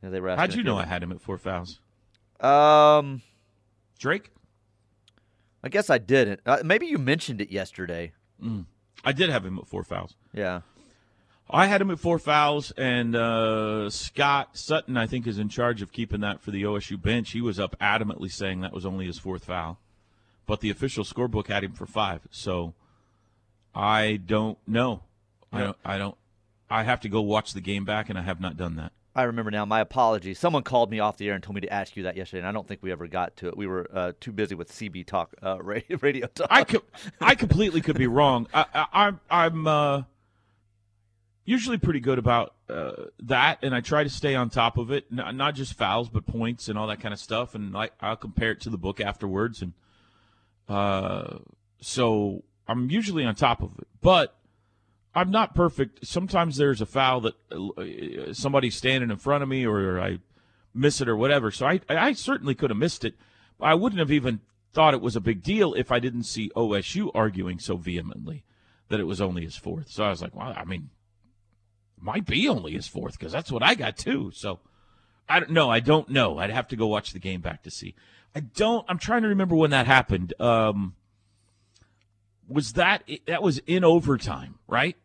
Yeah, 0.03 0.11
they 0.11 0.21
were. 0.21 0.35
How'd 0.35 0.55
you 0.55 0.63
know 0.63 0.77
I 0.77 0.87
had 0.87 1.03
him 1.03 1.13
at 1.13 1.21
four 1.21 1.39
fouls? 1.39 1.79
Um, 2.41 3.23
Drake? 3.99 4.31
I 5.63 5.69
guess 5.69 5.91
I 5.91 5.99
didn't. 5.99 6.41
Uh, 6.47 6.59
maybe 6.65 6.87
you 6.87 6.97
mentioned 6.97 7.41
it 7.41 7.51
yesterday. 7.51 8.13
I 9.05 9.13
did 9.13 9.29
have 9.29 9.45
him 9.45 9.59
at 9.59 9.67
four 9.69 9.85
fouls. 9.85 10.15
Yeah. 10.33 10.63
I 11.53 11.67
had 11.67 11.81
him 11.81 11.91
at 11.91 11.99
four 11.99 12.19
fouls, 12.19 12.71
and 12.73 13.17
uh, 13.17 13.91
Scott 13.91 14.57
Sutton, 14.57 14.97
I 14.97 15.07
think, 15.07 15.27
is 15.27 15.39
in 15.39 15.49
charge 15.49 15.83
of 15.83 15.93
keeping 15.93 16.21
that 16.21 16.41
for 16.41 16.51
the 16.51 16.63
OSU 16.63 17.01
bench. 17.01 17.33
He 17.33 17.41
was 17.41 17.59
up 17.59 17.77
adamantly 17.81 18.31
saying 18.31 18.61
that 18.61 18.73
was 18.73 18.87
only 18.87 19.07
his 19.07 19.19
fourth 19.19 19.45
foul, 19.45 19.79
but 20.47 20.61
the 20.61 20.71
official 20.71 21.05
scorebook 21.05 21.49
had 21.49 21.65
him 21.65 21.73
for 21.73 21.87
five. 21.87 22.21
So 22.31 22.75
I 23.75 24.21
don't 24.25 24.59
know. 24.67 25.03
I 25.53 25.61
don't. 25.61 25.77
I 25.85 25.99
don't. 25.99 26.17
I 26.71 26.85
have 26.85 27.01
to 27.01 27.09
go 27.09 27.21
watch 27.21 27.53
the 27.53 27.61
game 27.61 27.85
back, 27.85 28.09
and 28.09 28.19
I 28.19 28.23
have 28.23 28.41
not 28.41 28.57
done 28.57 28.77
that. 28.77 28.93
I 29.15 29.25
remember 29.25 29.51
now. 29.51 29.65
My 29.65 29.81
apologies. 29.81 30.39
Someone 30.39 30.63
called 30.63 30.91
me 30.91 31.01
off 31.01 31.17
the 31.17 31.29
air 31.29 31.35
and 31.35 31.43
told 31.43 31.57
me 31.57 31.61
to 31.63 31.73
ask 31.73 31.97
you 31.97 32.05
that 32.05 32.17
yesterday, 32.17 32.41
and 32.41 32.49
I 32.49 32.53
don't 32.53 32.67
think 32.69 32.81
we 32.83 32.93
ever 32.93 33.09
got 33.09 33.37
to 33.39 33.49
it. 33.49 33.57
We 33.57 33.67
were 33.67 33.89
uh, 33.93 34.13
too 34.21 34.31
busy 34.31 34.55
with 34.55 34.71
CB 34.71 35.07
talk, 35.07 35.35
uh, 35.43 35.59
radio, 35.63 36.27
talk. 36.29 36.47
I 36.49 36.63
could, 36.63 36.83
I 37.21 37.35
completely 37.35 37.81
could 37.81 37.99
be 37.99 38.07
wrong. 38.07 38.47
I, 38.55 38.65
I, 38.73 38.87
I'm 38.93 39.21
I'm 39.29 39.67
uh, 39.67 40.03
usually 41.45 41.79
pretty 41.79 42.01
good 42.01 42.19
about 42.19 42.55
uh, 42.69 42.93
that, 43.21 43.59
and 43.63 43.75
I 43.75 43.81
try 43.81 44.05
to 44.05 44.11
stay 44.11 44.35
on 44.35 44.51
top 44.51 44.79
of 44.79 44.91
it. 44.91 45.07
N- 45.11 45.37
not 45.37 45.55
just 45.55 45.75
fouls, 45.75 46.09
but 46.09 46.27
points 46.27 46.69
and 46.69 46.79
all 46.79 46.87
that 46.89 47.01
kind 47.01 47.13
of 47.13 47.21
stuff. 47.21 47.55
And 47.55 47.77
I, 47.77 47.91
I'll 48.01 48.17
compare 48.17 48.53
it 48.53 48.61
to 48.63 48.71
the 48.71 48.79
book 48.79 49.01
afterwards, 49.01 49.63
and 49.63 49.73
uh, 50.69 51.39
so 51.81 52.45
I'm 52.69 52.91
usually 52.91 53.25
on 53.25 53.35
top 53.35 53.63
of 53.63 53.79
it. 53.79 53.89
But 54.01 54.37
I'm 55.15 55.31
not 55.31 55.55
perfect. 55.55 56.07
Sometimes 56.07 56.57
there's 56.57 56.81
a 56.81 56.87
foul 56.87 57.21
that 57.23 57.35
uh, 57.51 58.33
somebody's 58.33 58.77
standing 58.77 59.11
in 59.11 59.17
front 59.17 59.43
of 59.43 59.49
me, 59.49 59.67
or 59.67 60.01
I 60.01 60.19
miss 60.73 61.01
it, 61.01 61.09
or 61.09 61.17
whatever. 61.17 61.51
So 61.51 61.67
I, 61.67 61.81
I 61.89 62.13
certainly 62.13 62.55
could 62.55 62.71
have 62.71 62.79
missed 62.79 63.05
it. 63.05 63.15
I 63.61 63.75
wouldn't 63.75 63.99
have 63.99 64.13
even 64.13 64.41
thought 64.73 64.95
it 64.95 65.01
was 65.01 65.17
a 65.17 65.21
big 65.21 65.43
deal 65.43 65.75
if 65.75 65.91
I 65.91 65.99
didn't 65.99 66.23
see 66.23 66.51
OSU 66.55 67.11
arguing 67.13 67.59
so 67.59 67.77
vehemently 67.77 68.45
that 68.89 69.01
it 69.01 69.05
was 69.05 69.21
only 69.21 69.43
his 69.43 69.57
fourth. 69.57 69.91
So 69.91 70.05
I 70.05 70.11
was 70.11 70.23
like, 70.23 70.35
well, 70.35 70.55
I 70.57 70.65
mean, 70.65 70.91
might 72.01 72.27
be 72.27 72.49
only 72.49 72.73
his 72.73 72.87
fourth 72.87 73.19
because 73.19 73.33
that's 73.33 73.51
what 73.53 73.63
I 73.63 73.75
got 73.75 73.97
too. 73.97 74.31
So 74.35 74.61
I 75.29 75.41
don't 75.41 75.53
know. 75.53 75.71
I 75.71 75.81
don't 75.81 76.09
know. 76.09 76.39
I'd 76.39 76.51
have 76.51 76.69
to 76.69 76.77
go 76.77 76.87
watch 76.87 77.13
the 77.13 77.19
game 77.19 77.41
back 77.41 77.63
to 77.63 77.71
see. 77.71 77.95
I 78.35 78.41
don't. 78.41 78.85
I'm 78.89 78.99
trying 78.99 79.23
to 79.23 79.29
remember 79.29 79.55
when 79.55 79.71
that 79.71 79.87
happened. 79.87 80.35
Um, 80.41 80.95
was 82.49 82.75
that 82.75 83.09
that 83.27 83.43
was 83.43 83.59
in 83.67 83.85
overtime, 83.85 84.59
right? 84.67 84.97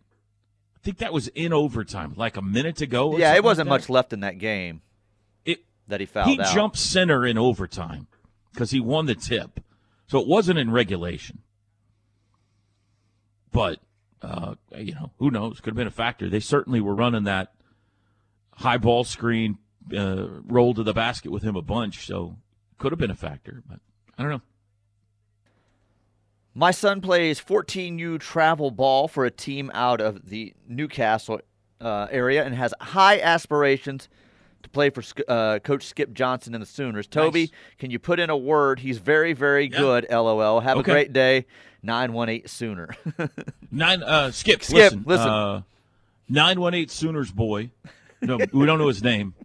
I 0.75 0.79
think 0.83 0.97
that 0.97 1.13
was 1.13 1.27
in 1.29 1.53
overtime, 1.53 2.13
like 2.15 2.37
a 2.37 2.41
minute 2.41 2.77
to 2.77 2.87
go. 2.87 3.13
or 3.13 3.19
yeah, 3.19 3.33
it 3.35 3.43
wasn't 3.43 3.69
like 3.69 3.81
much 3.81 3.89
left 3.89 4.13
in 4.13 4.21
that 4.21 4.37
game 4.37 4.81
that. 5.45 5.51
It 5.51 5.59
that 5.87 5.99
he 5.99 6.05
fouled 6.05 6.29
he 6.29 6.39
out. 6.39 6.53
jumped 6.53 6.77
center 6.77 7.25
in 7.25 7.37
overtime 7.37 8.07
because 8.51 8.71
he 8.71 8.79
won 8.79 9.05
the 9.05 9.15
tip, 9.15 9.59
so 10.07 10.19
it 10.19 10.27
wasn't 10.27 10.59
in 10.59 10.71
regulation. 10.71 11.39
But 13.51 13.79
uh, 14.25 14.55
you 14.77 14.93
know, 14.95 15.11
who 15.19 15.29
knows? 15.31 15.59
Could 15.59 15.71
have 15.71 15.77
been 15.77 15.87
a 15.87 15.91
factor. 15.91 16.29
They 16.29 16.39
certainly 16.39 16.81
were 16.81 16.95
running 16.95 17.23
that 17.25 17.53
high 18.53 18.77
ball 18.77 19.03
screen, 19.03 19.57
uh, 19.95 20.27
roll 20.45 20.73
to 20.73 20.83
the 20.83 20.93
basket 20.93 21.31
with 21.31 21.43
him 21.43 21.55
a 21.55 21.61
bunch, 21.61 22.05
so 22.05 22.37
could 22.77 22.91
have 22.91 22.99
been 22.99 23.11
a 23.11 23.15
factor. 23.15 23.61
But 23.69 23.79
I 24.17 24.23
don't 24.23 24.31
know. 24.31 24.41
My 26.53 26.71
son 26.71 27.01
plays 27.01 27.39
14U 27.41 28.19
travel 28.19 28.71
ball 28.71 29.07
for 29.07 29.25
a 29.25 29.31
team 29.31 29.69
out 29.73 29.99
of 29.99 30.29
the 30.29 30.53
Newcastle 30.67 31.41
uh, 31.81 32.07
area 32.09 32.45
and 32.45 32.55
has 32.55 32.73
high 32.79 33.19
aspirations 33.19 34.07
to 34.63 34.69
play 34.69 34.89
for 34.89 35.03
uh, 35.27 35.59
Coach 35.59 35.83
Skip 35.83 36.13
Johnson 36.13 36.55
and 36.55 36.61
the 36.61 36.65
Sooners. 36.65 37.07
Toby, 37.07 37.41
Nice. 37.41 37.49
can 37.77 37.91
you 37.91 37.99
put 37.99 38.21
in 38.21 38.29
a 38.29 38.37
word? 38.37 38.79
He's 38.79 38.99
very, 38.99 39.33
very 39.33 39.65
Yeah. 39.65 39.77
good. 39.77 40.07
LOL. 40.09 40.61
Have 40.61 40.77
Okay. 40.77 40.91
a 40.91 40.93
great 40.93 41.13
day. 41.13 41.45
918 41.85 42.47
Sooner. 42.47 42.89
Nine. 43.71 44.03
Uh, 44.03 44.31
Skip. 44.31 44.63
Skip, 44.63 44.77
Listen. 44.77 45.03
listen. 45.05 45.29
Uh, 45.29 45.61
Nine 46.27 46.59
one 46.59 46.73
eight 46.73 46.89
Sooners 46.91 47.31
boy. 47.31 47.69
No, 48.21 48.37
we 48.51 48.65
don't 48.65 48.79
know 48.79 48.87
his 48.87 49.03
name. 49.03 49.35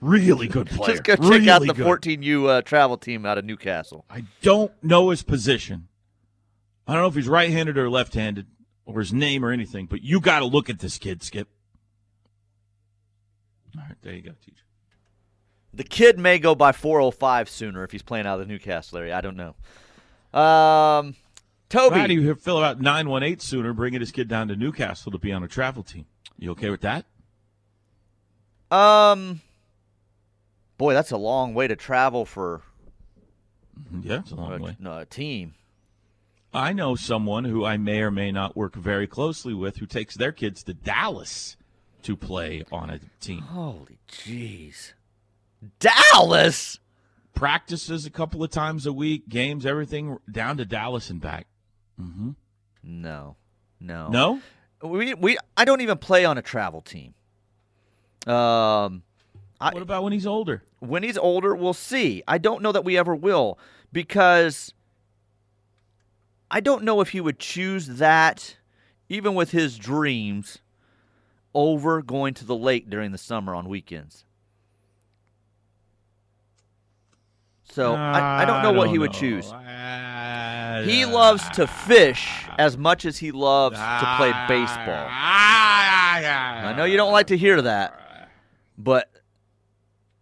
Really 0.00 0.46
good 0.46 0.68
player. 0.68 0.92
Just 0.92 1.04
go 1.04 1.16
check 1.16 1.48
out 1.48 1.62
the 1.62 1.74
good. 1.74 1.84
14U 1.84 2.48
uh, 2.48 2.62
travel 2.62 2.96
team 2.96 3.26
out 3.26 3.38
of 3.38 3.44
Newcastle. 3.44 4.04
I 4.10 4.24
don't 4.42 4.70
know 4.82 5.10
his 5.10 5.22
position. 5.22 5.88
I 6.86 6.92
don't 6.92 7.02
know 7.02 7.08
if 7.08 7.14
he's 7.14 7.26
right-handed 7.28 7.76
or 7.76 7.90
left-handed, 7.90 8.46
or 8.84 9.00
his 9.00 9.12
name 9.12 9.44
or 9.44 9.50
anything. 9.50 9.86
But 9.86 10.02
you 10.02 10.20
got 10.20 10.40
to 10.40 10.44
look 10.44 10.70
at 10.70 10.78
this 10.78 10.98
kid, 10.98 11.22
Skip. 11.22 11.48
All 13.76 13.82
right, 13.82 13.96
there 14.02 14.14
you 14.14 14.22
go, 14.22 14.32
teacher. 14.44 14.62
The 15.74 15.84
kid 15.84 16.18
may 16.18 16.38
go 16.38 16.54
by 16.54 16.72
405 16.72 17.48
sooner 17.50 17.82
if 17.82 17.90
he's 17.90 18.02
playing 18.02 18.26
out 18.26 18.40
of 18.40 18.46
the 18.46 18.52
Newcastle 18.52 18.98
area. 18.98 19.16
I 19.16 19.20
don't 19.20 19.36
know. 19.36 19.56
Um, 20.36 21.14
Toby. 21.68 21.98
How 21.98 22.06
do 22.06 22.14
you 22.14 22.34
feel 22.34 22.58
about 22.58 22.80
nine 22.80 23.08
one 23.08 23.22
eight 23.22 23.40
sooner 23.40 23.72
bringing 23.72 24.00
his 24.00 24.12
kid 24.12 24.28
down 24.28 24.48
to 24.48 24.56
Newcastle 24.56 25.10
to 25.12 25.18
be 25.18 25.32
on 25.32 25.42
a 25.42 25.48
travel 25.48 25.82
team? 25.82 26.06
You 26.38 26.50
okay 26.52 26.70
with 26.70 26.82
that? 26.82 27.06
Um, 28.70 29.40
boy, 30.76 30.92
that's 30.92 31.10
a 31.10 31.16
long 31.16 31.54
way 31.54 31.66
to 31.68 31.76
travel 31.76 32.24
for 32.24 32.62
Yeah, 34.02 34.18
it's 34.18 34.32
a 34.32 34.34
long 34.34 34.60
a, 34.60 34.62
way. 34.62 34.76
no, 34.78 34.98
a 34.98 35.06
team. 35.06 35.54
I 36.52 36.72
know 36.72 36.94
someone 36.96 37.44
who 37.44 37.64
I 37.64 37.76
may 37.76 38.00
or 38.00 38.10
may 38.10 38.32
not 38.32 38.56
work 38.56 38.74
very 38.74 39.06
closely 39.06 39.54
with 39.54 39.76
who 39.76 39.86
takes 39.86 40.16
their 40.16 40.32
kids 40.32 40.62
to 40.64 40.74
Dallas 40.74 41.56
to 42.02 42.16
play 42.16 42.64
on 42.72 42.90
a 42.90 43.00
team. 43.20 43.40
Holy 43.40 43.98
jeez, 44.10 44.92
Dallas! 45.78 46.78
Practices 47.36 48.06
a 48.06 48.10
couple 48.10 48.42
of 48.42 48.50
times 48.50 48.86
a 48.86 48.92
week, 48.92 49.28
games, 49.28 49.64
everything 49.64 50.18
down 50.28 50.56
to 50.56 50.64
Dallas 50.64 51.10
and 51.10 51.20
back. 51.20 51.46
Mm-hmm. 52.00 52.30
No, 52.82 53.36
no, 53.80 54.08
No, 54.08 54.40
We 54.82 55.14
we 55.14 55.38
I 55.56 55.64
don't 55.64 55.80
even 55.80 55.98
play 55.98 56.24
on 56.24 56.36
a 56.38 56.42
travel 56.42 56.80
team. 56.80 57.14
Um, 58.26 59.02
I, 59.60 59.72
what 59.72 59.82
about 59.82 60.02
when 60.02 60.12
he's 60.12 60.26
older? 60.26 60.62
when 60.80 61.02
he's 61.02 61.16
older, 61.16 61.54
we'll 61.54 61.72
see. 61.74 62.22
I 62.26 62.38
don't 62.38 62.62
know 62.62 62.72
that 62.72 62.84
we 62.84 62.98
ever 62.98 63.14
will 63.14 63.58
because 63.92 64.74
I 66.50 66.60
don't 66.60 66.82
know 66.84 67.00
if 67.00 67.10
he 67.10 67.20
would 67.20 67.38
choose 67.38 67.86
that, 67.86 68.56
even 69.08 69.34
with 69.34 69.52
his 69.52 69.78
dreams, 69.78 70.58
over 71.54 72.02
going 72.02 72.34
to 72.34 72.44
the 72.44 72.56
lake 72.56 72.90
during 72.90 73.12
the 73.12 73.18
summer 73.18 73.54
on 73.54 73.68
weekends. 73.68 74.25
So 77.76 77.94
I, 77.94 78.40
I 78.40 78.44
don't 78.46 78.62
know 78.62 78.72
what 78.72 78.88
he 78.88 78.98
would 78.98 79.12
know. 79.12 79.18
choose. 79.18 79.52
I- 79.52 80.82
He 80.86 81.04
loves 81.04 81.46
to 81.50 81.64
ah, 81.64 81.66
fish 81.66 82.26
ah. 82.48 82.54
as 82.58 82.78
much 82.78 83.04
as 83.04 83.18
he 83.18 83.32
loves 83.32 83.76
to 83.76 84.14
play 84.16 84.32
baseball. 84.48 85.06
I 85.10 86.72
know 86.74 86.86
you 86.86 86.96
don't 86.96 87.12
like 87.12 87.26
to 87.26 87.36
hear 87.36 87.60
that, 87.60 88.30
but 88.78 89.10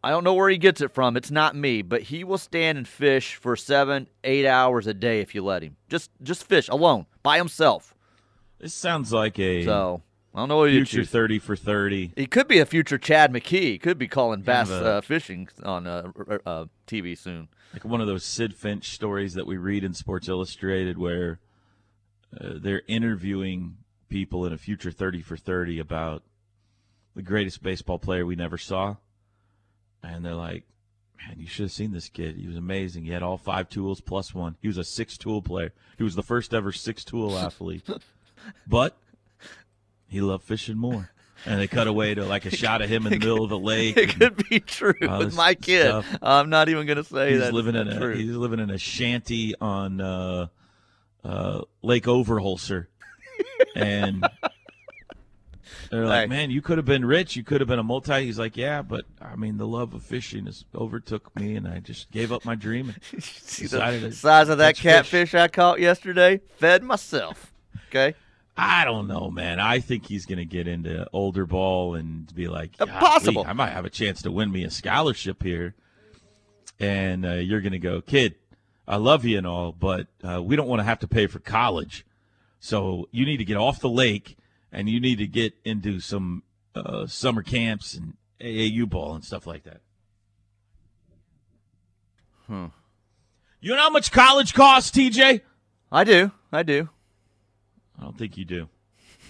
I 0.03 0.11
don't 0.11 0.25
know 0.25 0.35
where 0.35 0.51
he 0.51 0.59
gets 0.59 0.81
it 0.81 0.91
from. 0.93 1.17
It's 1.17 1.31
not 1.31 1.55
me, 1.55 1.83
but 1.83 2.03
he 2.03 2.25
will 2.25 2.39
stand 2.39 2.77
and 2.77 2.89
fish 2.89 3.37
for 3.37 3.55
seven, 3.55 4.09
eight 4.25 4.47
hours 4.47 4.89
a 4.89 4.95
day 4.95 5.21
if 5.21 5.33
you 5.33 5.45
let 5.45 5.63
him. 5.63 5.77
Just, 5.89 6.11
just 6.25 6.43
fish 6.43 6.69
alone 6.69 7.07
by 7.23 7.37
himself. 7.37 7.95
This 8.59 8.75
sounds 8.75 9.13
like 9.13 9.39
a 9.39 9.65
So 9.65 10.03
I 10.35 10.41
don't 10.41 10.49
know 10.49 10.57
what 10.59 10.71
future 10.71 10.97
choose. 10.99 11.11
thirty 11.11 11.39
for 11.39 11.55
thirty. 11.55 12.13
He 12.17 12.27
could 12.27 12.49
be 12.49 12.59
a 12.59 12.67
future 12.67 12.99
Chad 12.99 13.33
McKee. 13.33 13.61
He 13.73 13.79
could 13.79 13.99
be 13.99 14.09
calling 14.09 14.41
bass 14.43 14.69
Kind 14.69 14.81
of 14.81 14.87
a- 14.87 14.91
uh, 14.97 15.01
fishing 15.01 15.49
on 15.63 15.87
uh, 15.87 16.11
uh, 16.45 16.65
TV 16.89 17.17
soon. 17.17 17.49
like 17.73 17.85
one 17.85 18.01
of 18.01 18.07
those 18.09 18.25
Sidd 18.25 18.53
Finch 18.55 18.91
stories 18.91 19.35
that 19.35 19.47
we 19.47 19.57
read 19.57 19.85
in 19.85 19.95
Sports 19.95 20.29
Illustrated, 20.29 20.99
where 20.99 21.39
uh, 22.41 22.55
they're 22.57 22.83
interviewing 22.89 23.77
people 24.09 24.45
in 24.45 24.53
a 24.53 24.59
future 24.59 24.91
thirty 24.91 25.23
for 25.23 25.37
thirty 25.37 25.79
about 25.79 26.25
the 27.15 27.23
greatest 27.23 27.63
baseball 27.63 28.01
player 28.01 28.27
we 28.27 28.35
never 28.35 28.59
saw, 28.59 28.97
and 30.03 30.25
they're 30.25 30.35
like, 30.35 30.65
"Man, 31.19 31.37
you 31.39 31.47
should 31.47 31.67
have 31.67 31.73
seen 31.73 31.93
this 31.93 32.09
kid. 32.09 32.37
He 32.37 32.49
was 32.49 32.57
amazing. 32.57 33.05
He 33.05 33.13
had 33.13 33.23
all 33.23 33.39
five 33.39 33.69
tools 33.69 34.01
plus 34.01 34.35
one. 34.35 34.57
He 34.61 34.67
was 34.67 34.79
a 34.79 34.85
six 34.85 35.17
tool 35.17 35.43
player. 35.43 35.73
He 35.97 36.03
was 36.03 36.17
the 36.17 36.25
first 36.25 36.53
ever 36.53 36.73
six 36.73 37.05
tool 37.05 37.39
athlete, 37.39 37.89
but 38.67 38.97
he 40.15 40.21
loved 40.21 40.45
fishing 40.45 40.77
more." 40.79 41.11
And 41.47 41.61
they 41.61 41.67
cut 41.67 41.87
away 41.87 42.15
to 42.15 42.25
like 42.25 42.47
a 42.47 42.51
shot 42.57 42.81
of 42.81 42.89
him 42.89 43.07
in 43.07 43.13
the 43.13 43.19
middle 43.27 43.45
of 43.45 43.51
the 43.51 43.59
lake. 43.59 43.99
It 43.99 44.11
and- 44.11 44.19
could 44.21 44.49
be 44.49 44.61
true 44.61 44.95
with 45.01 45.37
my 45.37 45.55
kid. 45.55 45.89
stuff. 45.89 46.19
I'm 46.23 46.49
not 46.49 46.71
even 46.71 46.87
going 46.87 46.97
to 46.97 47.05
say 47.05 47.33
he's 47.33 47.41
that. 47.41 47.53
living 47.53 47.75
in 47.75 47.87
it's 47.89 47.97
a 47.97 48.01
true. 48.01 48.15
he's 48.15 48.35
living 48.35 48.61
in 48.61 48.71
a 48.71 48.79
shanty 48.79 49.55
on 49.61 50.01
uh, 50.01 50.47
uh, 51.23 51.61
Lake 51.83 52.05
Overholser, 52.05 52.87
and 53.77 54.27
they're 55.91 56.07
like. 56.07 56.29
"Man, 56.29 56.51
you 56.51 56.63
could 56.63 56.79
have 56.79 56.87
been 56.87 57.05
rich. 57.05 57.37
You 57.37 57.45
could 57.45 57.61
have 57.61 57.69
been 57.69 57.79
a 57.79 57.83
multi." 57.85 58.25
He's 58.25 58.39
like, 58.39 58.57
"Yeah, 58.57 58.83
but 58.83 59.05
I 59.21 59.37
mean, 59.37 59.59
the 59.59 59.67
love 59.67 59.93
of 59.95 60.03
fishing 60.03 60.47
has 60.47 60.65
overtook 60.75 61.35
me, 61.39 61.57
and 61.57 61.69
I 61.69 61.81
just 61.81 62.11
gave 62.11 62.33
up 62.33 62.45
my 62.45 62.55
dream." 62.55 62.95
And 63.13 63.23
See 63.23 63.65
decided 63.65 64.03
the 64.03 64.13
size 64.13 64.49
of 64.49 64.59
that 64.59 64.77
catfish 64.77 65.35
I 65.35 65.49
caught 65.49 65.81
yesterday? 65.81 66.41
Fed 66.57 66.83
myself. 66.83 67.53
Okay. 67.89 68.15
I 68.57 68.85
don't 68.85 69.09
know, 69.09 69.31
man. 69.31 69.59
I 69.59 69.81
think 69.81 70.07
he's 70.07 70.27
going 70.27 70.39
to 70.39 70.45
get 70.45 70.69
into 70.69 71.07
older 71.13 71.45
ball 71.45 71.95
and 71.97 72.33
be 72.35 72.47
like, 72.47 72.71
Uh, 72.79 72.87
possible. 72.87 73.45
I 73.47 73.53
might 73.53 73.71
have 73.71 73.85
a 73.85 73.91
chance 73.91 74.23
to 74.23 74.31
win 74.31 74.51
me 74.53 74.65
a 74.65 74.71
scholarship 74.71 75.43
here." 75.43 75.75
And 76.81 77.25
uh, 77.25 77.33
you're 77.35 77.61
going 77.61 77.73
to 77.73 77.79
go, 77.79 78.01
kid. 78.01 78.35
I 78.87 78.97
love 78.97 79.25
you 79.25 79.39
and 79.39 79.47
all, 79.47 79.73
but 79.73 80.09
uh, 80.23 80.43
we 80.43 80.57
don't 80.57 80.69
want 80.69 80.81
to 80.81 80.85
have 80.85 80.99
to 81.01 81.09
pay 81.09 81.27
for 81.27 81.39
college. 81.39 82.05
So 82.61 83.09
you 83.13 83.25
need 83.25 83.39
to 83.39 83.45
get 83.45 83.57
off 83.57 83.81
the 83.81 83.89
lake 83.89 84.37
and 84.73 84.89
you 84.89 85.01
need 85.01 85.19
to 85.19 85.27
get 85.27 85.55
into 85.65 86.01
some 86.01 86.43
uh, 86.75 87.07
summer 87.07 87.43
camps 87.43 87.95
and 87.95 88.15
AAU 88.41 88.89
ball 88.89 89.15
and 89.15 89.25
stuff 89.25 89.47
like 89.47 89.65
that. 89.65 89.81
Hmm. 92.47 92.67
You 93.61 93.75
know 93.75 93.81
how 93.81 93.91
much 93.91 94.13
college 94.13 94.53
costs, 94.53 94.91
TJ? 94.91 95.41
I 95.91 96.05
do. 96.05 96.33
I 96.53 96.63
do. 96.63 96.91
I 98.05 98.07
don't 98.09 98.19
think 98.19 98.37
you 98.37 98.45
do. 98.45 98.69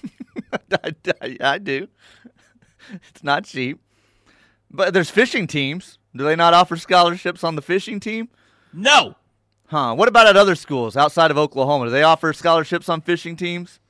I, 0.52 0.94
I, 1.22 1.36
I 1.40 1.58
do. 1.58 1.86
It's 3.08 3.22
not 3.24 3.44
cheap. 3.44 3.80
But 4.70 4.92
there's 4.92 5.08
fishing 5.08 5.46
teams. 5.46 5.98
Do 6.14 6.24
they 6.24 6.36
not 6.36 6.52
offer 6.52 6.76
scholarships 6.76 7.42
on 7.42 7.54
the 7.56 7.62
fishing 7.62 7.98
team? 7.98 8.28
No. 8.72 9.14
Huh. 9.68 9.94
What 9.94 10.08
about 10.08 10.26
at 10.26 10.36
other 10.36 10.54
schools 10.54 10.94
outside 10.94 11.30
of 11.30 11.38
Oklahoma? 11.38 11.86
Do 11.86 11.90
they 11.92 12.02
offer 12.02 12.32
scholarships 12.34 12.90
on 12.90 13.00
fishing 13.00 13.36
teams? 13.36 13.80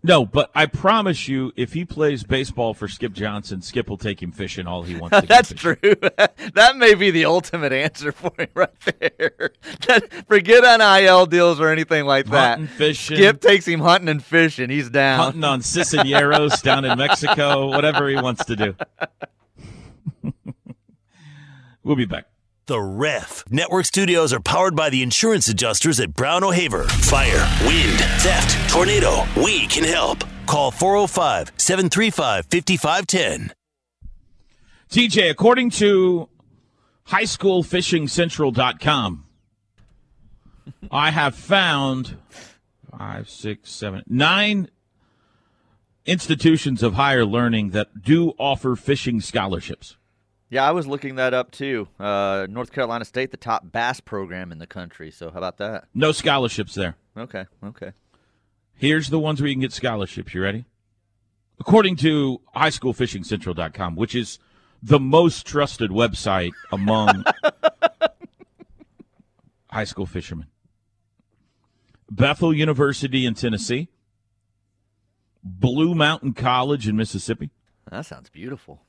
No, 0.00 0.24
but 0.24 0.50
I 0.54 0.66
promise 0.66 1.26
you, 1.26 1.52
if 1.56 1.72
he 1.72 1.84
plays 1.84 2.22
baseball 2.22 2.72
for 2.72 2.86
Skip 2.86 3.12
Johnson, 3.12 3.60
Skip 3.60 3.88
will 3.90 3.96
take 3.98 4.22
him 4.22 4.30
fishing 4.30 4.66
all 4.68 4.84
he 4.84 4.94
wants 4.94 5.20
to. 5.20 5.26
That's 5.28 5.52
true. 5.52 5.74
that 5.82 6.76
may 6.76 6.94
be 6.94 7.10
the 7.10 7.24
ultimate 7.24 7.72
answer 7.72 8.12
for 8.12 8.30
him 8.38 8.48
right 8.54 8.70
there. 9.00 9.50
That- 9.88 10.26
Forget 10.28 10.62
NIL 10.78 11.26
deals 11.26 11.60
or 11.60 11.68
anything 11.70 12.04
like 12.04 12.26
that. 12.26 12.58
Hunting, 12.58 12.66
fishing. 12.68 13.16
Skip 13.16 13.40
takes 13.40 13.66
him 13.66 13.80
hunting 13.80 14.08
and 14.08 14.22
fishing. 14.22 14.70
He's 14.70 14.88
down. 14.88 15.18
Hunting 15.18 15.44
on 15.44 15.62
Cisneros 15.62 16.62
down 16.62 16.84
in 16.84 16.96
Mexico, 16.96 17.66
whatever 17.66 18.08
he 18.08 18.14
wants 18.16 18.44
to 18.44 18.54
do. 18.56 18.74
we'll 21.82 21.96
be 21.96 22.04
back. 22.06 22.26
The 22.68 22.78
Ref. 22.78 23.42
Network 23.50 23.86
studios 23.86 24.32
are 24.34 24.40
powered 24.40 24.76
by 24.76 24.90
the 24.90 25.02
insurance 25.02 25.48
adjusters 25.48 25.98
at 26.00 26.14
Brown 26.14 26.44
O'Haver. 26.44 26.84
Fire, 26.84 27.48
wind, 27.66 27.98
theft, 28.20 28.70
tornado. 28.70 29.24
We 29.42 29.66
can 29.68 29.84
help. 29.84 30.22
Call 30.44 30.70
405 30.70 31.52
735 31.56 32.44
5510. 32.50 33.54
TJ, 34.90 35.30
according 35.30 35.70
to 35.70 36.28
highschoolfishingcentral.com, 37.06 39.24
I 40.90 41.10
have 41.10 41.34
found 41.34 42.18
five, 42.98 43.30
six, 43.30 43.70
seven, 43.70 44.02
nine 44.06 44.68
institutions 46.04 46.82
of 46.82 46.92
higher 46.92 47.24
learning 47.24 47.70
that 47.70 48.02
do 48.02 48.34
offer 48.38 48.76
fishing 48.76 49.22
scholarships. 49.22 49.96
Yeah, 50.50 50.66
I 50.66 50.70
was 50.70 50.86
looking 50.86 51.16
that 51.16 51.34
up 51.34 51.50
too. 51.50 51.88
Uh, 52.00 52.46
North 52.48 52.72
Carolina 52.72 53.04
State, 53.04 53.30
the 53.30 53.36
top 53.36 53.70
bass 53.70 54.00
program 54.00 54.50
in 54.50 54.58
the 54.58 54.66
country. 54.66 55.10
So 55.10 55.30
how 55.30 55.38
about 55.38 55.58
that? 55.58 55.84
No 55.94 56.12
scholarships 56.12 56.74
there. 56.74 56.96
Okay, 57.16 57.44
okay. 57.62 57.92
Here's 58.74 59.08
the 59.10 59.18
ones 59.18 59.40
where 59.40 59.48
you 59.48 59.54
can 59.54 59.60
get 59.60 59.72
scholarships. 59.72 60.32
You 60.32 60.42
ready? 60.42 60.64
According 61.60 61.96
to 61.96 62.40
highschoolfishingcentral.com, 62.56 63.96
which 63.96 64.14
is 64.14 64.38
the 64.82 65.00
most 65.00 65.44
trusted 65.46 65.90
website 65.90 66.52
among 66.72 67.24
high 69.70 69.84
school 69.84 70.06
fishermen. 70.06 70.46
Bethel 72.10 72.54
University 72.54 73.26
in 73.26 73.34
Tennessee, 73.34 73.88
Blue 75.44 75.94
Mountain 75.94 76.32
College 76.34 76.88
in 76.88 76.96
Mississippi, 76.96 77.50
That 77.90 78.06
sounds 78.06 78.30
beautiful. 78.30 78.80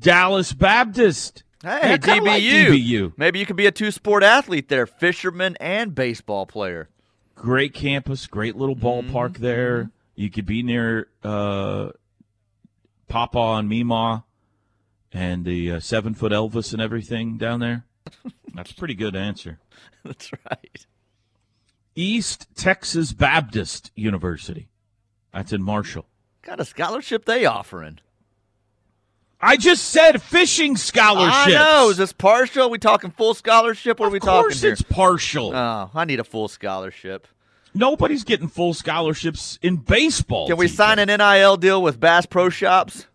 Dallas 0.00 0.52
Baptist. 0.52 1.42
Hey, 1.62 1.94
I 1.94 1.98
DBU. 1.98 2.24
like 2.24 2.42
DBU. 2.42 3.12
Maybe 3.16 3.38
you 3.40 3.46
could 3.46 3.56
be 3.56 3.66
a 3.66 3.72
two-sport 3.72 4.22
athlete 4.22 4.68
there, 4.68 4.86
fisherman 4.86 5.56
and 5.60 5.94
baseball 5.94 6.46
player. 6.46 6.88
Great 7.34 7.74
campus, 7.74 8.26
great 8.26 8.56
little 8.56 8.76
ballpark 8.76 9.32
Mm-hmm. 9.34 9.42
there. 9.42 9.90
You 10.14 10.30
could 10.30 10.46
be 10.46 10.62
near 10.62 11.08
uh, 11.22 11.90
Papa 13.08 13.38
and 13.58 13.68
Mima 13.68 14.24
and 15.12 15.44
the 15.44 15.72
uh, 15.72 15.80
seven 15.80 16.14
foot 16.14 16.32
Elvis 16.32 16.72
and 16.72 16.82
everything 16.82 17.38
down 17.38 17.60
there. 17.60 17.84
That's 18.54 18.72
a 18.72 18.74
pretty 18.74 18.94
good 18.94 19.14
answer. 19.14 19.58
That's 20.04 20.32
right. 20.50 20.86
East 21.94 22.46
Texas 22.54 23.12
Baptist 23.12 23.90
University. 23.94 24.68
That's 25.32 25.52
in 25.52 25.62
Marshall. 25.62 26.06
What 26.40 26.42
Kind 26.48 26.60
of 26.60 26.68
scholarship 26.68 27.24
they 27.24 27.44
offering? 27.44 27.98
I 29.40 29.56
just 29.56 29.84
said 29.84 30.20
fishing 30.20 30.76
scholarships. 30.76 31.46
I 31.46 31.50
know. 31.50 31.90
Is 31.90 31.96
this 31.96 32.12
partial? 32.12 32.64
Are 32.64 32.68
we 32.68 32.78
talking 32.78 33.10
full 33.10 33.34
scholarship? 33.34 34.00
What 34.00 34.06
of 34.06 34.12
are 34.12 34.14
we 34.14 34.18
talking 34.20 34.38
Of 34.38 34.42
course 34.44 34.62
it's 34.64 34.82
partial. 34.82 35.54
Oh, 35.54 35.90
I 35.94 36.04
need 36.04 36.18
a 36.18 36.24
full 36.24 36.48
scholarship. 36.48 37.28
Nobody's 37.74 38.24
getting 38.24 38.48
full 38.48 38.74
scholarships 38.74 39.58
in 39.62 39.76
baseball. 39.76 40.48
Can 40.48 40.56
we 40.56 40.66
TJ. 40.66 40.70
sign 40.74 40.98
an 40.98 41.08
NIL 41.16 41.56
deal 41.56 41.80
with 41.82 42.00
Bass 42.00 42.26
Pro 42.26 42.48
Shops? 42.48 43.06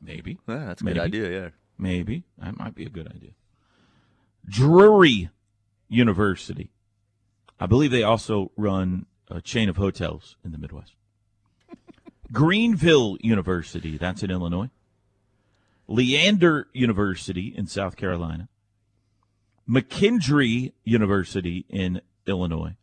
Maybe. 0.00 0.38
Yeah, 0.48 0.64
that's 0.66 0.82
a 0.82 0.84
Maybe. 0.84 0.94
good 0.94 1.04
idea. 1.04 1.30
Yeah. 1.30 1.48
Maybe. 1.78 2.24
That 2.38 2.58
might 2.58 2.74
be 2.74 2.84
a 2.84 2.88
good 2.90 3.06
idea. 3.06 3.30
Drury 4.48 5.30
University. 5.88 6.70
I 7.60 7.66
believe 7.66 7.92
they 7.92 8.02
also 8.02 8.50
run 8.56 9.06
a 9.30 9.40
chain 9.40 9.68
of 9.68 9.76
hotels 9.76 10.36
in 10.44 10.50
the 10.50 10.58
Midwest. 10.58 10.94
Greenville 12.32 13.16
University. 13.20 13.98
That's 13.98 14.22
in 14.22 14.30
Illinois. 14.30 14.70
Lander 15.88 16.68
University 16.72 17.52
in 17.56 17.66
South 17.66 17.96
Carolina, 17.96 18.48
McKendree 19.68 20.72
University 20.84 21.64
in 21.68 22.00
Illinois, 22.26 22.76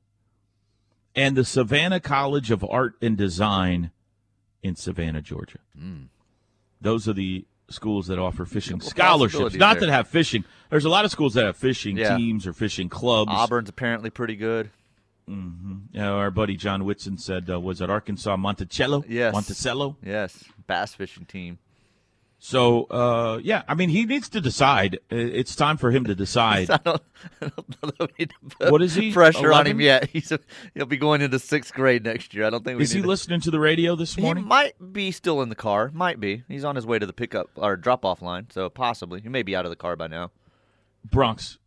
and 1.16 1.36
the 1.36 1.46
Savannah 1.46 2.00
College 2.00 2.52
of 2.52 2.64
Art 2.64 2.96
and 3.02 3.18
Design 3.18 3.92
in 4.62 4.76
Savannah, 4.76 5.22
Georgia. 5.22 5.60
Hmm. 5.78 6.04
Those 6.82 7.08
are 7.08 7.14
the 7.14 7.46
schools 7.70 8.08
that 8.08 8.20
offer 8.20 8.46
fishing 8.46 8.82
scholarships. 8.82 9.56
Not 9.56 9.80
there. 9.80 9.88
that 9.88 9.94
have 9.94 10.08
fishing. 10.08 10.44
There's 10.70 10.86
a 10.86 10.90
lot 10.90 11.06
of 11.06 11.12
schools 11.12 11.34
that 11.36 11.46
have 11.46 11.58
fishing 11.58 11.98
Yeah. 11.98 12.18
teams 12.18 12.46
or 12.48 12.54
fishing 12.54 12.90
clubs. 12.90 13.32
Auburn's 13.34 13.70
apparently 13.70 14.10
pretty 14.10 14.36
good. 14.36 14.72
You 15.30 16.00
know, 16.02 16.18
our 16.18 16.32
buddy 16.32 16.56
John 16.58 16.86
Whitson 16.86 17.18
said, 17.18 17.50
uh, 17.50 17.60
was 17.60 17.82
it 17.82 17.90
Arkansas 17.90 18.36
Monticello? 18.36 19.04
Yes. 19.08 19.32
Monticello? 19.34 19.98
Yes, 20.04 20.44
bass 20.66 20.96
fishing 20.96 21.26
team. 21.26 21.60
So, 22.42 22.86
uh, 22.86 23.40
yeah, 23.44 23.64
I 23.68 23.76
mean, 23.76 23.90
he 23.90 24.06
needs 24.06 24.30
to 24.30 24.40
decide. 24.40 25.00
It's 25.10 25.56
time 25.58 25.76
for 25.76 25.92
him 25.92 26.06
to 26.06 26.16
decide. 26.16 26.70
I 26.72 26.78
don't, 26.78 27.02
I 27.42 27.52
don't 27.56 27.84
know 27.84 27.92
that 28.00 28.00
we 28.00 28.08
need 28.18 28.30
to 28.30 28.56
put 28.58 28.72
What 28.72 28.82
is 28.82 28.96
he, 28.96 29.12
Pressure 29.12 29.52
on 29.52 29.68
him 29.68 29.82
yet? 29.82 30.10
He's 30.14 30.32
a, 30.32 30.40
he'll 30.74 30.86
be 30.86 30.96
going 30.96 31.22
into 31.22 31.38
sixth 31.38 31.74
grade 31.74 32.06
next 32.06 32.34
year. 32.34 32.46
I 32.46 32.50
don't 32.50 32.64
think 32.64 32.80
Is 32.80 32.92
he 32.92 33.02
to- 33.02 33.08
listening 33.08 33.42
to 33.42 33.52
the 33.52 33.60
radio 33.60 33.96
this 33.98 34.18
morning? 34.18 34.46
He 34.46 34.48
might 34.48 34.94
be 34.94 35.12
still 35.12 35.42
in 35.42 35.50
the 35.50 35.56
car. 35.56 35.92
Might 35.94 36.22
be. 36.22 36.44
He's 36.48 36.64
on 36.64 36.78
his 36.78 36.86
way 36.86 36.98
to 36.98 37.06
the 37.06 37.12
pickup 37.14 37.50
or 37.56 37.76
drop 37.76 38.06
off 38.06 38.22
line. 38.22 38.48
So 38.52 38.70
possibly 38.70 39.20
he 39.20 39.28
may 39.28 39.44
be 39.44 39.54
out 39.54 39.66
of 39.66 39.70
the 39.70 39.76
car 39.76 39.98
by 39.98 40.08
now. 40.08 40.32
Bronx, 41.04 41.58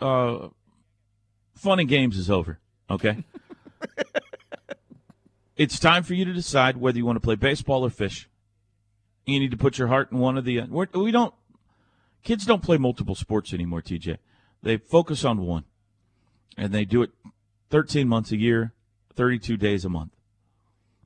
uh, 0.00 0.48
fun 1.54 1.78
and 1.78 1.88
games 1.88 2.16
is 2.16 2.30
over. 2.30 2.58
Okay. 2.92 3.24
it's 5.56 5.78
time 5.78 6.02
for 6.02 6.12
you 6.12 6.26
to 6.26 6.32
decide 6.32 6.76
whether 6.76 6.98
you 6.98 7.06
want 7.06 7.16
to 7.16 7.20
play 7.20 7.36
baseball 7.36 7.84
or 7.84 7.90
fish. 7.90 8.28
You 9.24 9.40
need 9.40 9.50
to 9.50 9.56
put 9.56 9.78
your 9.78 9.88
heart 9.88 10.12
in 10.12 10.18
one 10.18 10.36
of 10.36 10.44
the. 10.44 10.60
Uh, 10.60 10.66
we're, 10.68 10.86
we 10.94 11.10
don't. 11.10 11.34
Kids 12.22 12.44
don't 12.44 12.62
play 12.62 12.76
multiple 12.76 13.14
sports 13.14 13.54
anymore. 13.54 13.80
TJ, 13.80 14.18
they 14.62 14.76
focus 14.76 15.24
on 15.24 15.40
one, 15.40 15.64
and 16.56 16.72
they 16.72 16.84
do 16.84 17.02
it 17.02 17.10
13 17.70 18.06
months 18.06 18.30
a 18.30 18.36
year, 18.36 18.74
32 19.14 19.56
days 19.56 19.84
a 19.84 19.88
month, 19.88 20.12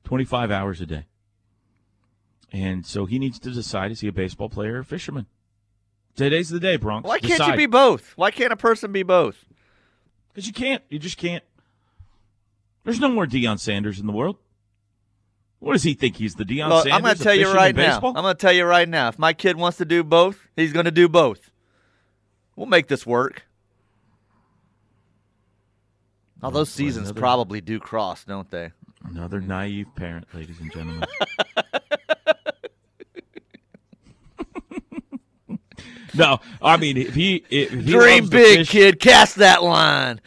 25 0.04 0.50
hours 0.50 0.80
a 0.80 0.86
day. 0.86 1.06
And 2.52 2.84
so 2.84 3.06
he 3.06 3.18
needs 3.18 3.38
to 3.40 3.50
decide: 3.50 3.92
is 3.92 4.00
he 4.00 4.08
a 4.08 4.12
baseball 4.12 4.48
player 4.48 4.74
or 4.74 4.78
a 4.80 4.84
fisherman? 4.84 5.26
Today's 6.16 6.48
the 6.48 6.58
day, 6.58 6.76
Bronx. 6.76 7.06
Why 7.06 7.18
can't 7.18 7.46
you 7.46 7.56
be 7.56 7.66
both? 7.66 8.12
Why 8.16 8.30
can't 8.30 8.52
a 8.52 8.56
person 8.56 8.90
be 8.90 9.02
both? 9.02 9.44
Because 10.28 10.46
you 10.46 10.52
can't. 10.52 10.82
You 10.88 10.98
just 10.98 11.18
can't. 11.18 11.44
There's 12.86 13.00
no 13.00 13.08
more 13.08 13.26
Deion 13.26 13.58
Sanders 13.58 13.98
in 13.98 14.06
the 14.06 14.12
world. 14.12 14.36
What 15.58 15.72
does 15.72 15.82
he 15.82 15.94
think? 15.94 16.14
He's 16.14 16.36
the 16.36 16.44
Deion 16.44 16.68
Look, 16.68 16.84
Sanders. 16.84 16.92
I'm 16.92 17.02
going 17.02 17.16
to 17.16 17.22
tell 17.24 17.34
you 17.34 17.52
right 17.52 17.74
now. 17.74 17.96
I'm 17.96 18.12
going 18.14 18.26
to 18.26 18.34
tell 18.34 18.52
you 18.52 18.64
right 18.64 18.88
now. 18.88 19.08
If 19.08 19.18
my 19.18 19.32
kid 19.32 19.56
wants 19.56 19.78
to 19.78 19.84
do 19.84 20.04
both, 20.04 20.38
he's 20.54 20.72
going 20.72 20.84
to 20.84 20.92
do 20.92 21.08
both. 21.08 21.50
We'll 22.54 22.68
make 22.68 22.86
this 22.86 23.04
work. 23.04 23.42
All 26.44 26.52
those 26.52 26.70
seasons 26.70 27.08
another- 27.08 27.20
probably 27.20 27.60
do 27.60 27.80
cross, 27.80 28.22
don't 28.22 28.48
they? 28.52 28.70
Another 29.04 29.40
naive 29.40 29.88
parent, 29.96 30.26
ladies 30.32 30.60
and 30.60 30.72
gentlemen. 30.72 31.08
no, 36.14 36.38
I 36.62 36.76
mean 36.76 36.96
if 36.96 37.14
he 37.16 37.44
if 37.50 37.70
he 37.70 37.82
Dream 37.82 38.28
big, 38.28 38.58
fish- 38.58 38.70
kid. 38.70 39.00
Cast 39.00 39.36
that 39.36 39.64
line. 39.64 40.20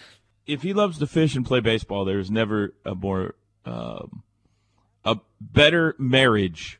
If 0.50 0.64
he 0.64 0.74
loves 0.74 0.98
to 1.00 1.08
fish 1.08 1.36
and 1.36 1.46
play 1.46 1.60
baseball, 1.60 2.06
there's 2.06 2.32
never 2.32 2.74
a 2.84 2.96
more 2.96 3.36
um, 3.66 4.24
a 5.06 5.18
better 5.40 5.96
marriage 5.98 6.80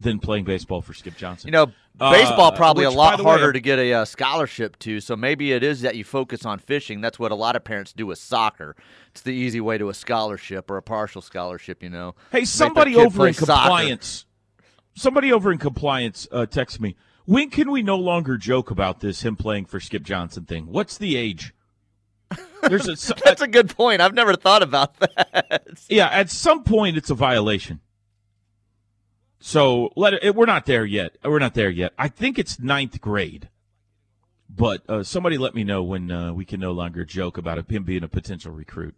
than 0.00 0.18
playing 0.18 0.44
baseball 0.44 0.82
for 0.82 0.92
Skip 0.92 1.16
Johnson. 1.16 1.48
You 1.48 1.52
know, 1.52 1.72
Uh, 1.98 2.10
baseball 2.10 2.52
probably 2.52 2.84
which, 2.84 2.94
a 2.94 2.98
lot 2.98 3.16
the 3.16 3.24
way, 3.24 3.30
harder 3.30 3.52
to 3.52 3.60
get 3.60 3.78
a 3.78 3.92
uh, 3.92 4.04
scholarship 4.04 4.78
to. 4.80 5.00
So 5.00 5.16
maybe 5.16 5.52
it 5.52 5.62
is 5.62 5.80
that 5.80 5.96
you 5.96 6.04
focus 6.04 6.44
on 6.44 6.58
fishing. 6.58 7.00
That's 7.00 7.18
what 7.18 7.32
a 7.32 7.34
lot 7.36 7.56
of 7.56 7.64
parents 7.64 7.92
do 7.92 8.06
with 8.06 8.18
soccer. 8.18 8.76
It's 9.08 9.22
the 9.22 9.32
easy 9.32 9.60
way 9.60 9.78
to 9.78 9.88
a 9.88 9.94
scholarship 9.94 10.70
or 10.70 10.76
a 10.76 10.82
partial 10.82 11.22
scholarship. 11.22 11.82
You 11.82 11.90
know. 11.90 12.14
Hey, 12.30 12.44
somebody 12.44 12.96
over 12.96 13.26
in 13.26 13.34
soccer. 13.34 13.46
compliance. 13.46 14.26
Somebody 14.94 15.32
over 15.32 15.50
in 15.50 15.58
compliance 15.58 16.28
uh, 16.30 16.46
text 16.46 16.80
me. 16.80 16.96
When 17.24 17.48
can 17.48 17.70
we 17.70 17.82
no 17.82 17.96
longer 17.96 18.36
joke 18.36 18.70
about 18.70 19.00
this 19.00 19.22
him 19.22 19.36
playing 19.36 19.64
for 19.64 19.80
Skip 19.80 20.02
Johnson 20.02 20.44
thing? 20.44 20.66
What's 20.66 20.98
the 20.98 21.16
age? 21.16 21.53
There's 22.62 22.88
a, 22.88 23.14
That's 23.24 23.42
a 23.42 23.48
good 23.48 23.70
point. 23.70 24.00
I've 24.00 24.14
never 24.14 24.34
thought 24.36 24.62
about 24.62 24.96
that. 24.98 25.66
yeah. 25.88 26.08
At 26.08 26.30
some 26.30 26.64
point, 26.64 26.96
it's 26.96 27.10
a 27.10 27.14
violation. 27.14 27.80
So 29.38 29.92
let 29.94 30.14
it, 30.14 30.34
we're 30.34 30.46
not 30.46 30.64
there 30.66 30.84
yet. 30.86 31.16
We're 31.22 31.38
not 31.38 31.54
there 31.54 31.68
yet. 31.70 31.92
I 31.98 32.08
think 32.08 32.38
it's 32.38 32.58
ninth 32.58 33.00
grade. 33.00 33.48
But 34.48 34.88
uh, 34.88 35.02
somebody 35.02 35.36
let 35.36 35.54
me 35.54 35.64
know 35.64 35.82
when 35.82 36.10
uh, 36.10 36.32
we 36.32 36.44
can 36.44 36.60
no 36.60 36.72
longer 36.72 37.04
joke 37.04 37.36
about 37.36 37.70
him 37.70 37.82
being 37.82 38.04
a 38.04 38.08
potential 38.08 38.52
recruit. 38.52 38.94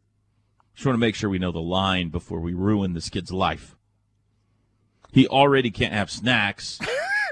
Just 0.75 0.85
want 0.85 0.95
to 0.95 1.01
make 1.01 1.15
sure 1.15 1.31
we 1.31 1.39
know 1.39 1.53
the 1.53 1.61
line 1.61 2.11
before 2.11 2.41
we 2.41 2.53
ruin 2.53 2.93
this 2.93 3.09
kid's 3.09 3.33
life. 3.33 3.77
He 5.13 5.27
already 5.27 5.71
can't 5.71 5.95
have 5.95 6.11
snacks 6.11 6.79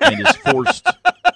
and 0.01 0.27
is 0.27 0.37
forced 0.37 0.87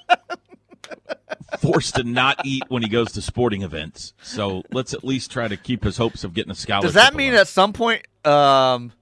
forced 1.73 1.95
to 1.97 2.03
not 2.03 2.41
eat 2.45 2.63
when 2.69 2.83
he 2.83 2.89
goes 2.89 3.13
to 3.13 3.23
sporting 3.23 3.63
events. 3.63 4.15
So 4.23 4.63
let's 4.73 4.95
at 4.95 5.05
least 5.05 5.31
try 5.31 5.49
to 5.49 5.57
keep 5.57 5.85
his 5.85 5.97
hopes 5.97 6.25
of 6.25 6.35
getting 6.35 6.51
a 6.51 6.55
scholarship. 6.55 6.89
Does 6.89 6.95
that 6.95 7.15
mean 7.15 7.35
at 7.35 7.49
some 7.49 7.73
point 7.73 8.07
um, 8.25 8.93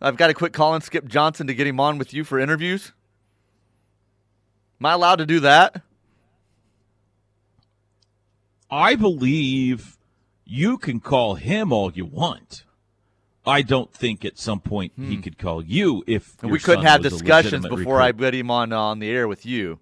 I've 0.00 0.16
got 0.16 0.28
to 0.28 0.34
quit 0.34 0.52
calling 0.52 0.80
Skip 0.80 1.06
Johnson 1.06 1.46
to 1.46 1.54
get 1.54 1.66
him 1.66 1.80
on 1.80 1.98
with 1.98 2.12
you 2.12 2.24
for 2.24 2.38
interviews? 2.38 2.92
Am 4.80 4.86
I 4.86 4.92
allowed 4.92 5.16
to 5.16 5.26
do 5.26 5.40
that? 5.40 5.82
I 8.70 8.94
believe 8.96 9.96
you 10.44 10.76
can 10.76 11.00
call 11.00 11.36
him 11.36 11.72
all 11.72 11.92
you 11.92 12.04
want. 12.04 12.64
I 13.46 13.62
don't 13.62 13.92
think 13.92 14.24
at 14.24 14.38
some 14.38 14.58
point 14.58 14.92
he 14.98 15.18
could 15.18 15.38
call 15.38 15.62
you 15.62 16.02
if 16.08 16.42
we 16.42 16.58
couldn't 16.58 16.84
have 16.84 17.00
discussions 17.00 17.66
before 17.68 18.00
I 18.00 18.08
recruit. 18.08 18.20
get 18.32 18.34
him 18.34 18.50
on 18.50 18.72
uh, 18.72 18.78
on 18.78 18.98
the 18.98 19.08
air 19.08 19.28
with 19.28 19.46
you. 19.46 19.78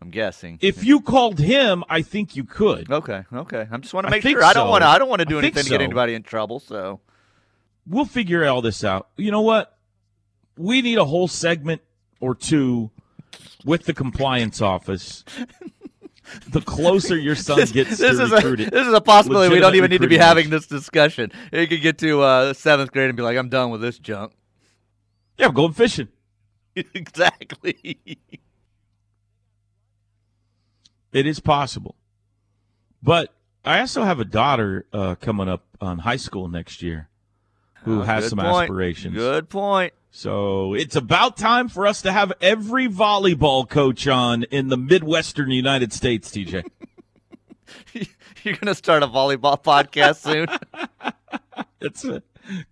I'm 0.00 0.10
guessing. 0.10 0.58
If 0.60 0.84
you 0.84 1.00
called 1.00 1.38
him, 1.38 1.82
I 1.88 2.02
think 2.02 2.36
you 2.36 2.44
could. 2.44 2.90
Okay, 2.90 3.24
okay. 3.32 3.66
I 3.70 3.76
just 3.78 3.94
want 3.94 4.06
to 4.06 4.10
make 4.10 4.22
think 4.22 4.36
sure. 4.36 4.44
I 4.44 4.52
don't 4.52 4.68
want 4.68 4.82
to. 4.82 4.88
I 4.88 4.98
don't 4.98 5.08
want 5.08 5.20
to 5.20 5.24
do 5.24 5.40
think 5.40 5.56
anything 5.56 5.64
to 5.64 5.70
get 5.70 5.80
anybody 5.80 6.14
in 6.14 6.22
trouble. 6.22 6.60
So 6.60 7.00
We'll 7.86 8.04
figure 8.04 8.44
all 8.44 8.62
this 8.62 8.82
out. 8.82 9.08
You 9.16 9.30
know 9.30 9.42
what? 9.42 9.76
We 10.56 10.82
need 10.82 10.98
a 10.98 11.04
whole 11.04 11.28
segment 11.28 11.82
or 12.20 12.34
two 12.34 12.90
with 13.64 13.84
the 13.84 13.94
compliance 13.94 14.60
office. 14.60 15.24
The 16.48 16.60
closer 16.60 17.16
your 17.16 17.36
son 17.36 17.60
this, 17.60 17.70
gets 17.70 17.98
this 17.98 18.16
to 18.16 18.24
is 18.24 18.32
recruiting, 18.32 18.66
a 18.66 18.70
this 18.70 18.84
is 18.88 18.92
a 18.92 19.00
possibility. 19.00 19.54
We 19.54 19.60
don't 19.60 19.76
even 19.76 19.92
need 19.92 20.00
to 20.00 20.08
be 20.08 20.18
having 20.18 20.50
this 20.50 20.66
discussion. 20.66 21.30
You 21.52 21.68
could 21.68 21.82
get 21.82 21.98
to 21.98 22.20
uh, 22.20 22.52
seventh 22.52 22.90
grade 22.90 23.08
and 23.10 23.16
be 23.16 23.22
like, 23.22 23.38
"I'm 23.38 23.48
done 23.48 23.70
with 23.70 23.80
this 23.80 23.96
junk." 24.00 24.32
yeah, 25.38 25.46
I'm 25.46 25.54
going 25.54 25.72
fishing. 25.72 26.08
exactly. 26.74 27.98
It 31.16 31.26
is 31.26 31.40
possible. 31.40 31.94
But 33.02 33.32
I 33.64 33.80
also 33.80 34.02
have 34.02 34.20
a 34.20 34.24
daughter 34.24 34.84
uh, 34.92 35.14
coming 35.14 35.48
up 35.48 35.64
on 35.80 36.00
high 36.00 36.16
school 36.16 36.46
next 36.48 36.82
year 36.82 37.08
who 37.84 38.00
Oh, 38.00 38.04
has 38.04 38.28
some 38.28 38.38
point. 38.38 38.64
aspirations. 38.64 39.14
Good 39.14 39.48
point. 39.48 39.94
So 40.10 40.74
it's 40.74 40.94
about 40.96 41.36
time 41.36 41.68
for 41.68 41.86
us 41.86 42.02
to 42.02 42.12
have 42.12 42.32
every 42.40 42.86
volleyball 42.88 43.68
coach 43.68 44.06
on 44.06 44.42
in 44.44 44.68
the 44.68 44.76
Midwestern 44.76 45.50
United 45.50 45.92
States, 45.92 46.30
TJ. 46.30 46.64
You're 48.42 48.56
gonna 48.56 48.74
start 48.74 49.02
a 49.02 49.06
volleyball 49.06 49.62
podcast 49.62 50.16
soon. 50.16 50.48
it's 51.80 52.04
uh, 52.04 52.20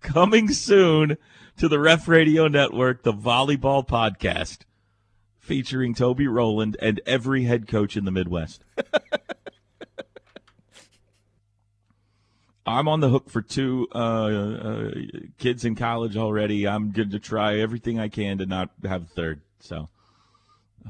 coming 0.01 0.49
soon 0.51 1.17
to 1.57 1.67
the 1.67 1.79
Ref 1.79 2.07
Radio 2.07 2.47
Network, 2.47 3.03
the 3.03 3.13
Volleyball 3.13 3.87
Podcast, 3.87 4.59
featuring 5.45 5.93
Toby 5.93 6.27
Rowland 6.27 6.75
and 6.81 6.99
every 7.05 7.43
head 7.43 7.67
coach 7.67 7.95
in 7.95 8.03
the 8.05 8.11
Midwest. 8.11 8.63
I'm 12.67 12.87
on 12.87 12.99
the 12.99 13.09
hook 13.09 13.29
for 13.29 13.43
two 13.43 13.87
uh, 13.93 13.97
uh, 13.97 14.91
kids 15.37 15.65
in 15.65 15.75
college 15.75 16.17
already. 16.17 16.67
I'm 16.67 16.91
going 16.91 17.11
to 17.11 17.19
try 17.19 17.59
everything 17.59 17.99
I 17.99 18.07
can 18.07 18.39
to 18.39 18.47
not 18.47 18.71
have 18.83 19.03
a 19.03 19.05
third. 19.05 19.41
So, 19.59 19.89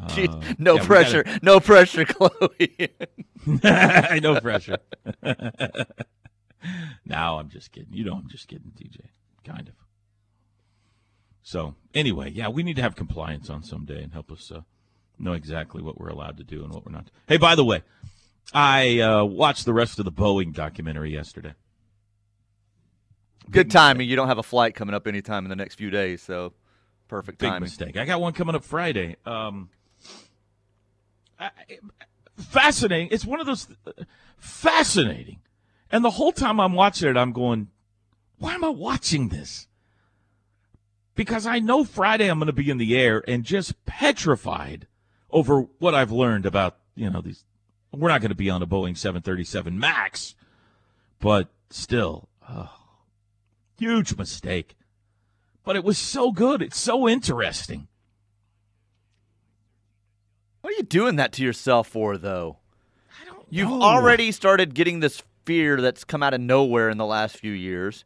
Jeez, 0.08 0.30
uh, 0.30 0.54
no 0.58 0.76
yeah, 0.76 0.86
pressure. 0.86 1.24
gotta- 1.24 1.40
No 1.44 1.60
pressure, 1.60 2.06
Chloe. 2.10 2.90
no 4.22 4.40
pressure. 4.40 4.78
now 7.06 7.40
I'm 7.40 7.50
just 7.50 7.74
kidding. 7.74 7.92
You 7.94 8.06
know 8.06 8.14
I'm 8.14 8.30
just 8.30 8.48
kidding, 8.48 8.72
DJ. 8.74 9.02
Kind 9.44 9.68
of. 9.68 9.74
So 11.46 11.76
anyway, 11.94 12.32
yeah, 12.32 12.50
we 12.50 12.64
need 12.64 12.76
to 12.78 12.82
have 12.82 12.96
compliance 12.96 13.52
on 13.52 13.62
someday 13.62 14.02
and 14.02 14.12
help 14.12 14.32
us 14.32 14.52
uh, 14.52 14.62
know 15.20 15.34
exactly 15.34 15.80
what 15.80 16.00
we're 16.00 16.10
allowed 16.10 16.38
to 16.38 16.44
do 16.44 16.64
and 16.64 16.74
what 16.74 16.84
we're 16.84 16.92
not. 16.92 17.12
Hey, 17.28 17.38
by 17.38 17.54
the 17.54 17.64
way, 17.64 17.84
I 18.52 19.00
uh, 19.00 19.24
watched 19.24 19.66
the 19.66 19.74
rest 19.74 20.00
of 20.00 20.06
the 20.06 20.12
Boeing 20.12 20.54
documentary 20.54 21.14
yesterday. 21.14 21.54
Good 23.52 23.70
timing. 23.70 24.10
You 24.10 24.16
don't 24.16 24.28
have 24.28 24.40
a 24.40 24.44
flight 24.44 24.74
coming 24.74 24.96
up 24.96 25.06
anytime 25.06 25.46
in 25.46 25.50
the 25.50 25.56
next 25.56 25.76
few 25.76 25.92
days, 25.92 26.24
so 26.24 26.54
Perfect 27.08 27.38
Big 27.38 27.62
mistake. 27.62 27.96
I 27.96 28.06
got 28.06 28.20
one 28.20 28.34
coming 28.34 28.56
up 28.56 28.64
Friday. 28.64 29.16
Um, 29.24 29.70
I- 31.40 31.52
fascinating. 32.38 33.10
It's 33.12 33.24
one 33.24 33.40
of 33.40 33.46
those 33.46 33.68
fascinating. 34.40 35.42
And 35.92 36.04
the 36.04 36.10
whole 36.10 36.32
time 36.32 36.60
I'm 36.60 36.74
watching 36.74 37.08
it, 37.08 37.18
I'm 37.18 37.34
going, 37.34 37.68
why 38.40 38.56
am 38.56 38.64
I 38.64 38.70
watching 38.70 39.30
this? 39.30 39.68
Because 41.16 41.46
I 41.46 41.60
know 41.60 41.84
Friday 41.84 42.28
I'm 42.28 42.40
going 42.40 42.48
to 42.48 42.54
be 42.54 42.70
in 42.70 42.78
the 42.78 42.98
air 42.98 43.24
and 43.28 43.44
just 43.44 43.86
petrified 43.86 44.88
over 45.30 45.62
what 45.80 45.96
I've 45.96 46.12
learned 46.12 46.46
about, 46.46 46.78
you 46.96 47.10
know, 47.10 47.22
these. 47.22 47.44
We're 47.92 48.10
not 48.10 48.20
going 48.22 48.30
to 48.30 48.36
be 48.36 48.50
on 48.50 48.62
a 48.62 48.68
Boeing 48.68 48.98
737 48.98 49.80
MAX, 49.80 50.36
but 51.20 51.48
still, 51.70 52.28
oh, 52.48 52.70
huge 53.80 54.18
mistake. 54.18 54.76
But 55.64 55.78
it 55.78 55.84
was 55.84 55.98
so 55.98 56.32
good. 56.32 56.62
It's 56.62 56.80
so 56.80 57.08
interesting. 57.08 57.88
What 60.62 60.74
are 60.74 60.78
you 60.78 60.84
doing 60.84 61.16
that 61.16 61.32
to 61.34 61.44
yourself 61.44 61.88
for, 61.88 62.18
though? 62.18 62.58
I 63.22 63.26
don't 63.26 63.46
You've 63.50 63.70
know. 63.70 63.82
already 63.82 64.32
started 64.32 64.74
getting 64.74 65.00
this 65.00 65.24
fear 65.46 65.80
that's 65.80 66.04
come 66.04 66.24
out 66.24 66.34
of 66.34 66.42
nowhere 66.42 66.90
in 66.90 66.98
the 66.98 67.06
last 67.06 67.38
few 67.38 67.52
years, 67.52 68.04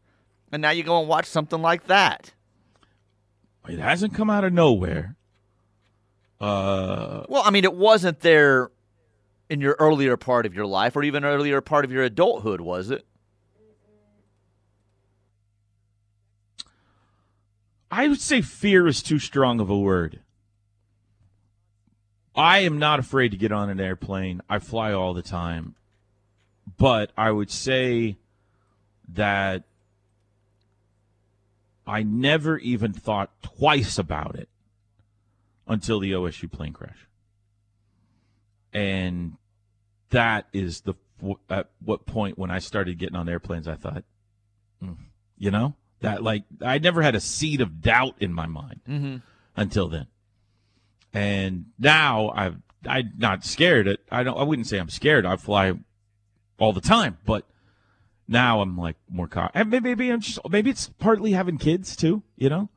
and 0.51 0.61
now 0.61 0.69
you 0.69 0.83
go 0.83 0.99
and 0.99 1.07
watch 1.07 1.25
something 1.25 1.61
like 1.61 1.87
that. 1.87 2.33
It 3.69 3.79
hasn't 3.79 4.13
come 4.13 4.29
out 4.29 4.43
of 4.43 4.51
nowhere. 4.51 5.15
Uh, 6.41 7.25
Well, 7.29 7.43
I 7.45 7.51
mean, 7.51 7.63
it 7.63 7.73
wasn't 7.73 8.21
there 8.21 8.71
in 9.49 9.61
your 9.61 9.75
earlier 9.79 10.17
part 10.17 10.45
of 10.45 10.53
your 10.53 10.65
life, 10.65 10.95
or 10.95 11.03
even 11.03 11.23
earlier 11.23 11.61
part 11.61 11.85
of 11.85 11.91
your 11.91 12.03
adulthood, 12.03 12.61
was 12.61 12.91
it? 12.91 13.05
I 17.91 18.07
would 18.07 18.21
say 18.21 18.41
fear 18.41 18.87
is 18.87 19.01
too 19.01 19.19
strong 19.19 19.59
of 19.59 19.69
a 19.69 19.77
word. 19.77 20.19
I 22.35 22.59
am 22.59 22.77
not 22.77 22.99
afraid 22.99 23.31
to 23.31 23.37
get 23.37 23.51
on 23.51 23.69
an 23.69 23.79
airplane. 23.79 24.41
I 24.49 24.59
fly 24.59 24.93
all 24.93 25.13
the 25.13 25.23
time. 25.23 25.75
But 26.77 27.11
I 27.17 27.31
would 27.31 27.49
say 27.49 28.17
that 29.13 29.63
I 31.89 32.03
never 32.03 32.57
even 32.59 32.93
thought 32.93 33.31
twice 33.41 33.97
about 33.97 34.35
it 34.35 34.47
until 35.67 35.99
the 35.99 36.11
OSU 36.11 36.51
plane 36.51 36.73
crash. 36.73 37.07
And 38.73 39.33
that 40.11 40.47
is 40.53 40.81
the 40.81 40.93
at 41.49 41.69
what 41.83 42.05
point 42.05 42.37
when 42.37 42.51
I 42.51 42.59
started 42.59 42.97
getting 42.97 43.15
on 43.15 43.27
airplanes 43.27 43.67
I 43.67 43.75
thought, 43.75 44.03
"Hmm, 44.81 44.93
you 45.37 45.51
know, 45.51 45.75
that 46.01 46.23
like 46.23 46.43
I 46.61 46.77
never 46.77 47.01
had 47.01 47.15
a 47.15 47.19
seed 47.19 47.61
of 47.61 47.81
doubt 47.81 48.15
in 48.19 48.33
my 48.33 48.45
mind 48.45 48.81
Mm-hmm. 48.87 49.17
until 49.57 49.87
then. 49.89 50.07
And 51.13 51.65
now 51.79 52.29
I've 52.35 52.57
I'm 52.87 53.11
not 53.17 53.43
scared. 53.43 53.87
It 53.87 53.99
I 54.11 54.23
don't 54.23 54.37
I 54.37 54.43
wouldn't 54.43 54.67
say 54.67 54.77
I'm 54.77 54.89
scared. 54.89 55.25
I 55.25 55.35
fly 55.35 55.73
all 56.59 56.73
the 56.73 56.81
time, 56.81 57.17
but 57.25 57.45
now 58.29 58.61
I'm 58.61 58.77
like 58.77 58.95
more. 59.09 59.27
And 59.53 59.69
maybe, 59.69 59.89
maybe 59.89 60.09
I'm 60.11 60.21
just 60.21 60.39
maybe 60.49 60.69
it's 60.69 60.87
partly 60.99 61.31
having 61.31 61.57
kids 61.57 61.95
too. 61.95 62.21
You 62.37 62.49
know, 62.49 62.69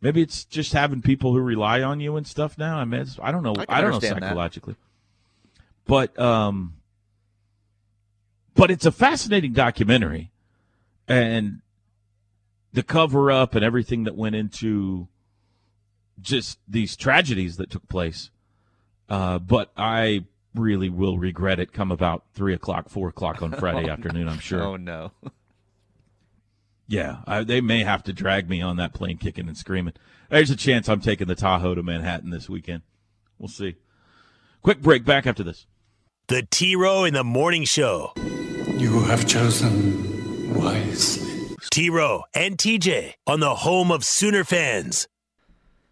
maybe 0.00 0.22
it's 0.22 0.44
just 0.44 0.72
having 0.72 1.02
people 1.02 1.32
who 1.32 1.40
rely 1.40 1.82
on 1.82 2.00
you 2.00 2.16
and 2.16 2.26
stuff. 2.26 2.56
Now 2.56 2.78
I 2.78 2.84
mean, 2.84 3.02
it's, 3.02 3.18
I 3.20 3.32
don't 3.32 3.42
know. 3.42 3.54
I 3.58 3.64
I, 3.68 3.80
don't 3.80 3.90
know 3.90 3.96
understand 3.96 4.22
that. 4.22 4.28
psychologically, 4.28 4.76
but 5.84 6.18
um, 6.18 6.74
but 8.54 8.70
it's 8.70 8.86
a 8.86 8.92
fascinating 8.92 9.52
documentary, 9.52 10.30
and 11.08 11.60
the 12.72 12.84
cover 12.84 13.32
up 13.32 13.54
and 13.54 13.64
everything 13.64 14.04
that 14.04 14.14
went 14.14 14.36
into 14.36 15.08
just 16.20 16.58
these 16.68 16.96
tragedies 16.96 17.56
that 17.56 17.70
took 17.70 17.88
place. 17.88 18.30
Uh, 19.08 19.38
but 19.38 19.72
I 19.76 20.24
really 20.54 20.88
will 20.88 21.18
regret 21.18 21.60
it 21.60 21.72
come 21.72 21.92
about 21.92 22.24
three 22.34 22.54
o'clock, 22.54 22.88
four 22.88 23.08
o'clock 23.08 23.42
on 23.42 23.52
Friday 23.52 23.88
oh, 23.90 23.92
afternoon. 23.92 24.28
I'm 24.28 24.38
sure. 24.38 24.62
Oh 24.68 24.76
no. 24.76 25.12
Yeah, 26.90 27.18
I, 27.26 27.44
they 27.44 27.60
may 27.60 27.84
have 27.84 28.02
to 28.04 28.14
drag 28.14 28.48
me 28.48 28.62
on 28.62 28.78
that 28.78 28.94
plane, 28.94 29.18
kicking 29.18 29.46
and 29.46 29.56
screaming. 29.56 29.92
There's 30.30 30.50
a 30.50 30.56
chance 30.56 30.88
I'm 30.88 31.02
taking 31.02 31.26
the 31.26 31.34
Tahoe 31.34 31.74
to 31.74 31.82
Manhattan 31.82 32.30
this 32.30 32.48
weekend. 32.48 32.80
We'll 33.38 33.48
see. 33.48 33.76
Quick 34.62 34.80
break. 34.80 35.04
Back 35.04 35.26
after 35.26 35.42
this. 35.42 35.66
The 36.28 36.46
T 36.50 36.76
Row 36.76 37.04
in 37.04 37.14
the 37.14 37.24
Morning 37.24 37.64
Show. 37.64 38.12
You 38.16 39.00
have 39.04 39.26
chosen 39.26 40.54
wisely. 40.54 41.56
T 41.70 41.90
Row 41.90 42.24
and 42.34 42.56
TJ 42.56 43.14
on 43.26 43.40
the 43.40 43.56
home 43.56 43.90
of 43.90 44.04
Sooner 44.04 44.44
fans. 44.44 45.08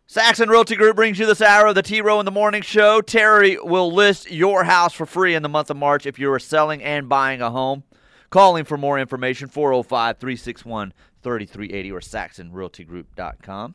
Saxon 0.08 0.48
Realty 0.48 0.76
Group 0.76 0.94
brings 0.94 1.18
you 1.18 1.26
this 1.26 1.42
hour 1.42 1.66
of 1.66 1.74
the 1.74 1.82
T 1.82 2.00
Row 2.00 2.20
in 2.20 2.26
the 2.26 2.30
Morning 2.30 2.62
Show. 2.62 3.00
Terry 3.00 3.58
will 3.60 3.92
list 3.92 4.30
your 4.30 4.62
house 4.62 4.92
for 4.92 5.04
free 5.04 5.34
in 5.34 5.42
the 5.42 5.48
month 5.48 5.68
of 5.68 5.76
March 5.76 6.06
if 6.06 6.16
you 6.16 6.30
are 6.30 6.38
selling 6.38 6.80
and 6.80 7.08
buying 7.08 7.42
a 7.42 7.50
home. 7.50 7.82
Calling 8.30 8.64
for 8.64 8.78
more 8.78 9.00
information 9.00 9.48
405 9.48 10.18
361 10.18 10.92
3380 11.24 11.90
or 11.90 11.98
saxonrealtygroup.com. 11.98 13.74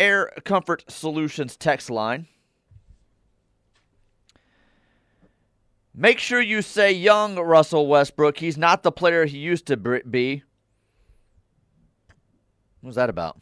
Air 0.00 0.32
Comfort 0.44 0.84
Solutions 0.88 1.56
text 1.56 1.88
line. 1.88 2.26
Make 5.94 6.18
sure 6.18 6.40
you 6.40 6.62
say 6.62 6.90
young 6.92 7.36
Russell 7.36 7.86
Westbrook. 7.86 8.38
He's 8.38 8.58
not 8.58 8.82
the 8.82 8.90
player 8.90 9.24
he 9.24 9.38
used 9.38 9.66
to 9.66 9.76
be. 9.76 10.42
What 12.80 12.88
was 12.88 12.96
that 12.96 13.08
about? 13.08 13.40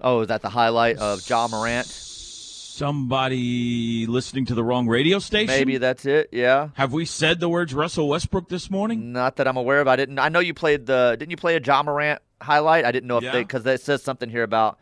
Oh, 0.00 0.20
is 0.20 0.28
that 0.28 0.42
the 0.42 0.48
highlight 0.48 0.98
of 0.98 1.28
Ja 1.28 1.48
Morant? 1.48 1.86
Somebody 1.86 4.06
listening 4.06 4.46
to 4.46 4.54
the 4.54 4.64
wrong 4.64 4.88
radio 4.88 5.18
station? 5.18 5.48
Maybe 5.54 5.76
that's 5.76 6.06
it. 6.06 6.30
Yeah. 6.32 6.70
Have 6.74 6.94
we 6.94 7.04
said 7.04 7.38
the 7.38 7.48
words 7.48 7.74
Russell 7.74 8.08
Westbrook 8.08 8.48
this 8.48 8.70
morning? 8.70 9.12
Not 9.12 9.36
that 9.36 9.46
I'm 9.46 9.58
aware 9.58 9.82
of. 9.82 9.88
I 9.88 9.96
didn't. 9.96 10.18
I 10.18 10.30
know 10.30 10.40
you 10.40 10.54
played 10.54 10.86
the. 10.86 11.16
Didn't 11.18 11.30
you 11.30 11.36
play 11.36 11.56
a 11.56 11.60
Ja 11.60 11.82
Morant 11.82 12.22
highlight? 12.40 12.86
I 12.86 12.92
didn't 12.92 13.08
know 13.08 13.18
if 13.18 13.24
Yeah. 13.24 13.32
they 13.32 13.42
because 13.42 13.66
it 13.66 13.82
says 13.82 14.02
something 14.02 14.30
here 14.30 14.44
about 14.44 14.78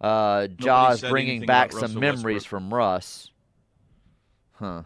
uh, 0.00 0.48
Ja's 0.48 1.02
bringing 1.02 1.46
back 1.46 1.70
some 1.70 1.82
Russell 1.82 2.00
memories 2.00 2.34
Westbrook. 2.42 2.60
from 2.62 2.74
Russ. 2.74 3.30
Huh. 4.54 4.82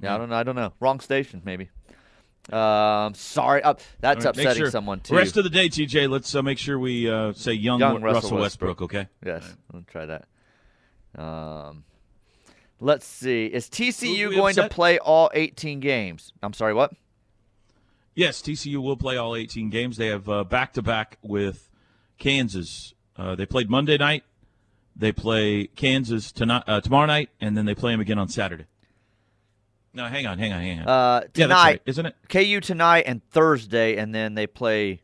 Yeah, 0.00 0.14
I 0.14 0.18
don't 0.18 0.28
know. 0.28 0.36
I 0.36 0.44
don't 0.44 0.54
know. 0.54 0.72
Wrong 0.78 1.00
station, 1.00 1.42
maybe. 1.44 1.70
Um, 2.52 3.14
sorry. 3.14 3.62
Uh, 3.62 3.74
that's 4.00 4.24
right, 4.24 4.30
upsetting 4.30 4.62
sure- 4.62 4.70
someone 4.70 5.00
too. 5.00 5.14
Rest 5.14 5.36
of 5.36 5.44
the 5.44 5.50
day, 5.50 5.68
TJ. 5.68 6.08
Let's 6.08 6.34
uh, 6.34 6.42
make 6.42 6.58
sure 6.58 6.78
we 6.78 7.10
uh, 7.10 7.32
say 7.32 7.52
young, 7.52 7.80
Young 7.80 8.02
Russell, 8.02 8.22
Russell 8.22 8.38
Westbrook. 8.38 8.80
Westbrook. 8.80 9.00
Okay. 9.02 9.08
Yes, 9.24 9.56
we'll 9.72 9.82
try 9.82 10.06
that. 10.06 10.26
Um, 11.20 11.84
let's 12.80 13.06
see. 13.06 13.46
Is 13.46 13.68
TCU 13.68 14.34
going 14.34 14.54
to 14.54 14.68
play 14.68 14.98
all 14.98 15.30
18 15.34 15.80
games? 15.80 16.32
I'm 16.42 16.52
sorry. 16.52 16.74
What? 16.74 16.92
Yes, 18.14 18.42
TCU 18.42 18.82
will 18.82 18.96
play 18.96 19.16
all 19.16 19.36
18 19.36 19.70
games. 19.70 19.96
They 19.96 20.08
have 20.08 20.28
uh, 20.28 20.42
back-to-back 20.42 21.18
with 21.22 21.70
Kansas. 22.18 22.92
Uh, 23.16 23.36
they 23.36 23.46
played 23.46 23.70
Monday 23.70 23.96
night. 23.96 24.24
They 24.96 25.12
play 25.12 25.68
Kansas 25.68 26.32
tonight, 26.32 26.64
uh, 26.66 26.80
tomorrow 26.80 27.06
night, 27.06 27.30
and 27.40 27.56
then 27.56 27.64
they 27.64 27.76
play 27.76 27.92
them 27.92 28.00
again 28.00 28.18
on 28.18 28.28
Saturday. 28.28 28.64
No, 29.94 30.04
hang 30.04 30.26
on, 30.26 30.38
hang 30.38 30.52
on, 30.52 30.60
hang 30.60 30.80
on. 30.80 30.88
Uh, 30.88 30.88
yeah, 30.88 31.20
that's 31.20 31.32
tonight, 31.32 31.64
right, 31.64 31.82
isn't 31.86 32.06
it? 32.06 32.16
KU 32.28 32.60
tonight 32.60 33.04
and 33.06 33.22
Thursday, 33.30 33.96
and 33.96 34.14
then 34.14 34.34
they 34.34 34.46
play 34.46 35.02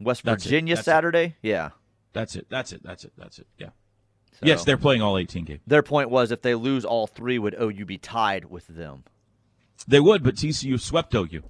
West 0.00 0.24
That's 0.24 0.44
Virginia 0.44 0.74
that's 0.74 0.86
it. 0.86 0.90
Saturday. 0.90 1.36
Yeah. 1.42 1.70
That's 2.12 2.36
it. 2.36 2.46
That's 2.48 2.72
it. 2.72 2.82
That's 2.82 3.04
it. 3.04 3.12
That's 3.16 3.38
it. 3.38 3.46
Yeah. 3.58 3.68
So 4.32 4.38
Yes, 4.46 4.64
they're 4.64 4.78
playing 4.78 5.02
all 5.02 5.18
18 5.18 5.44
games. 5.44 5.60
Their 5.66 5.82
point 5.82 6.10
was 6.10 6.30
if 6.30 6.42
they 6.42 6.54
lose 6.54 6.84
all 6.84 7.06
three, 7.06 7.38
would 7.38 7.54
OU 7.60 7.84
be 7.84 7.98
tied 7.98 8.46
with 8.46 8.66
them? 8.66 9.04
They 9.86 10.00
would, 10.00 10.22
but 10.22 10.34
TCU 10.34 10.80
swept 10.80 11.14
OU. 11.14 11.42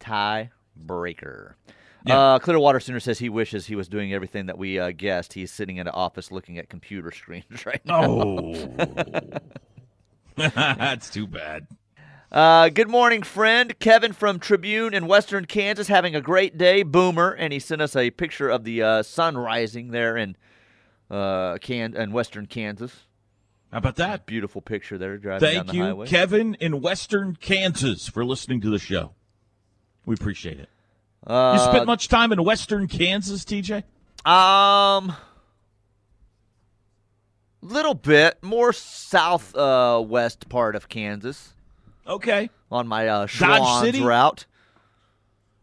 Tie 0.00 0.50
breaker. 0.76 1.56
Yeah. 2.04 2.18
Uh, 2.18 2.38
Clearwater 2.38 2.80
Sooner 2.80 3.00
says 3.00 3.18
he 3.18 3.28
wishes 3.28 3.66
he 3.66 3.76
was 3.76 3.88
doing 3.88 4.12
everything 4.12 4.46
that 4.46 4.58
we 4.58 4.78
uh, 4.78 4.90
guessed. 4.90 5.34
He's 5.34 5.52
sitting 5.52 5.76
in 5.76 5.86
an 5.86 5.92
office 5.94 6.32
looking 6.32 6.58
at 6.58 6.68
computer 6.68 7.10
screens 7.12 7.66
right 7.66 7.84
now. 7.84 8.04
Oh, 8.04 8.68
that's 10.36 11.10
too 11.10 11.26
bad. 11.26 11.66
Uh, 12.32 12.70
good 12.70 12.88
morning, 12.88 13.22
friend. 13.22 13.78
Kevin 13.78 14.12
from 14.14 14.38
Tribune 14.38 14.94
in 14.94 15.06
Western 15.06 15.44
Kansas 15.44 15.88
having 15.88 16.16
a 16.16 16.20
great 16.20 16.56
day. 16.56 16.82
Boomer, 16.82 17.30
and 17.30 17.52
he 17.52 17.58
sent 17.58 17.82
us 17.82 17.94
a 17.94 18.10
picture 18.10 18.48
of 18.48 18.64
the 18.64 18.82
uh, 18.82 19.02
sun 19.02 19.36
rising 19.36 19.90
there 19.90 20.16
in 20.16 20.36
uh, 21.10 21.58
Can 21.58 21.94
in 21.94 22.10
Western 22.10 22.46
Kansas. 22.46 23.04
How 23.70 23.78
about 23.78 23.96
that? 23.96 24.26
Beautiful 24.26 24.60
picture 24.62 24.98
there 24.98 25.18
driving 25.18 25.46
down 25.46 25.54
Thank 25.54 25.66
the 25.68 25.76
you, 25.76 25.82
highway. 25.82 26.06
Kevin 26.06 26.54
in 26.54 26.80
Western 26.80 27.36
Kansas, 27.36 28.08
for 28.08 28.24
listening 28.24 28.60
to 28.62 28.70
the 28.70 28.78
show. 28.78 29.12
We 30.04 30.14
appreciate 30.14 30.58
it. 30.58 30.68
Uh, 31.26 31.56
You 31.58 31.64
spent 31.70 31.86
much 31.86 32.08
time 32.08 32.32
in 32.32 32.42
Western 32.44 32.88
Kansas, 32.88 33.44
TJ? 33.44 33.84
Um, 34.26 35.14
little 37.60 37.94
bit 37.94 38.42
more 38.42 38.72
south 38.72 39.54
uh, 39.56 40.02
west 40.06 40.48
part 40.48 40.74
of 40.76 40.88
Kansas 40.88 41.54
Okay. 42.06 42.50
on 42.70 42.88
my 42.88 43.06
uh, 43.08 43.26
Dodge 43.38 43.84
City? 43.84 44.02
route. 44.02 44.46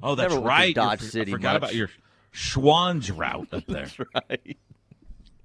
Oh, 0.01 0.16
that's 0.16 0.34
Never 0.34 0.45
right. 0.45 0.74
Dodge 0.74 1.01
You 1.01 1.07
for- 1.07 1.12
City 1.12 1.32
I 1.32 1.36
forgot 1.36 1.53
much. 1.53 1.57
about 1.64 1.76
your 1.76 1.89
Schwan's 2.32 3.12
route 3.12 3.49
up 3.51 3.66
there. 3.68 3.88
right. 4.30 4.57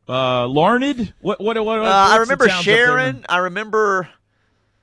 Uh, 0.08 0.46
Larned. 0.46 1.12
What? 1.20 1.40
What? 1.40 1.56
What? 1.56 1.64
what 1.64 1.78
Uh, 1.80 2.08
I 2.10 2.16
remember 2.18 2.46
towns 2.46 2.60
up 2.60 2.64
there? 2.66 2.86
Sharon. 2.86 3.24
I 3.28 3.38
remember. 3.38 4.08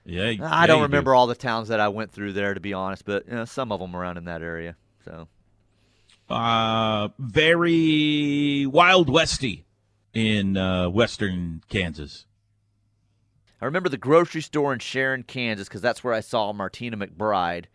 Yeah. 0.04 0.24
I 0.24 0.30
yeah, 0.32 0.66
don't 0.68 0.78
you 0.78 0.82
do. 0.88 0.92
remember 0.92 1.14
all 1.16 1.28
the 1.28 1.36
towns 1.36 1.68
that 1.70 1.80
I 1.80 1.88
went 1.90 2.12
through 2.12 2.34
there, 2.34 2.54
to 2.56 2.60
be 2.60 2.74
honest, 2.74 3.06
but 3.06 3.28
you 3.28 3.36
know, 3.36 3.46
some 3.46 3.72
of 3.72 3.80
them 3.80 3.96
around 3.96 4.18
in 4.18 4.26
that 4.26 4.42
area. 4.42 4.76
So 5.06 5.28
Uh, 6.30 7.10
very 7.20 8.66
wild 8.66 9.10
westy 9.10 9.66
in 10.14 10.58
uh, 10.58 10.90
western 10.90 11.62
Kansas. 11.70 12.26
I 13.62 13.66
remember 13.66 13.90
the 13.90 13.98
grocery 13.98 14.42
store 14.42 14.74
in 14.74 14.80
Sharon, 14.80 15.24
Kansas, 15.24 15.68
because 15.68 15.82
that's 15.82 16.04
where 16.04 16.14
I 16.14 16.20
saw 16.22 16.52
Martina 16.52 16.98
McBride. 16.98 17.66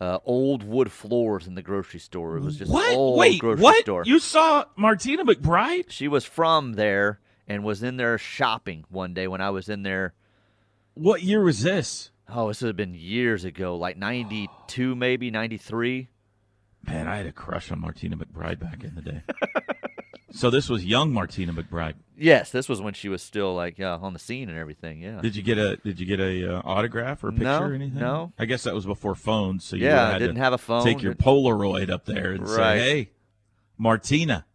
Uh, 0.00 0.18
old 0.24 0.62
wood 0.62 0.92
floors 0.92 1.46
in 1.46 1.54
the 1.54 1.62
grocery 1.62 1.98
store. 2.00 2.36
It 2.36 2.42
was 2.42 2.56
just 2.56 2.70
What? 2.72 2.94
old 2.94 3.18
Wait, 3.18 3.40
grocery 3.40 3.62
what? 3.62 3.80
store. 3.82 4.02
You 4.06 4.20
saw 4.20 4.64
Martina 4.76 5.24
McBride? 5.24 5.90
she 5.90 6.06
was 6.08 6.24
from 6.24 6.74
there 6.74 7.18
and 7.48 7.64
was 7.64 7.82
in 7.82 7.96
there 7.96 8.16
shopping 8.18 8.84
one 8.90 9.12
day 9.12 9.26
when 9.26 9.40
I 9.40 9.50
was 9.50 9.68
in 9.68 9.82
there. 9.82 10.14
What 10.94 11.22
year 11.22 11.42
was 11.42 11.62
this? 11.62 12.10
Oh, 12.28 12.48
this 12.48 12.60
would 12.62 12.68
have 12.68 12.76
been 12.76 12.94
years 12.94 13.44
ago, 13.44 13.76
like 13.76 13.96
'92, 13.96 14.94
maybe 14.94 15.30
'93. 15.30 16.08
Man, 16.86 17.06
I 17.06 17.16
had 17.16 17.26
a 17.26 17.32
crush 17.32 17.70
on 17.70 17.80
Martina 17.80 18.16
McBride 18.16 18.58
back 18.58 18.82
in 18.82 18.94
the 18.94 19.02
day. 19.02 19.22
so 20.30 20.48
this 20.50 20.68
was 20.68 20.84
young 20.84 21.12
Martina 21.12 21.52
McBride. 21.52 21.94
Yes, 22.16 22.50
this 22.50 22.68
was 22.68 22.80
when 22.80 22.94
she 22.94 23.08
was 23.08 23.22
still 23.22 23.54
like 23.54 23.78
yeah, 23.78 23.96
on 23.96 24.12
the 24.12 24.18
scene 24.18 24.48
and 24.48 24.58
everything. 24.58 25.00
Yeah. 25.00 25.20
Did 25.20 25.36
you 25.36 25.42
get 25.42 25.58
a 25.58 25.76
Did 25.76 26.00
you 26.00 26.06
get 26.06 26.18
a 26.20 26.56
uh, 26.56 26.62
autograph 26.64 27.22
or 27.22 27.28
a 27.28 27.32
picture 27.32 27.44
No, 27.44 27.60
or 27.62 27.74
anything? 27.74 27.98
no. 28.00 28.32
I 28.38 28.44
guess 28.46 28.62
that 28.64 28.74
was 28.74 28.86
before 28.86 29.14
phones, 29.14 29.64
so 29.64 29.76
you 29.76 29.84
Yeah, 29.86 30.18
didn't 30.18 30.36
to 30.36 30.40
have 30.40 30.52
a 30.52 30.58
phone. 30.58 30.84
Take 30.84 31.02
your 31.02 31.14
Polaroid 31.14 31.90
up 31.90 32.06
there 32.06 32.32
and 32.32 32.42
Right. 32.48 32.56
say, 32.56 32.78
"Hey, 32.78 33.10
Martina." 33.76 34.46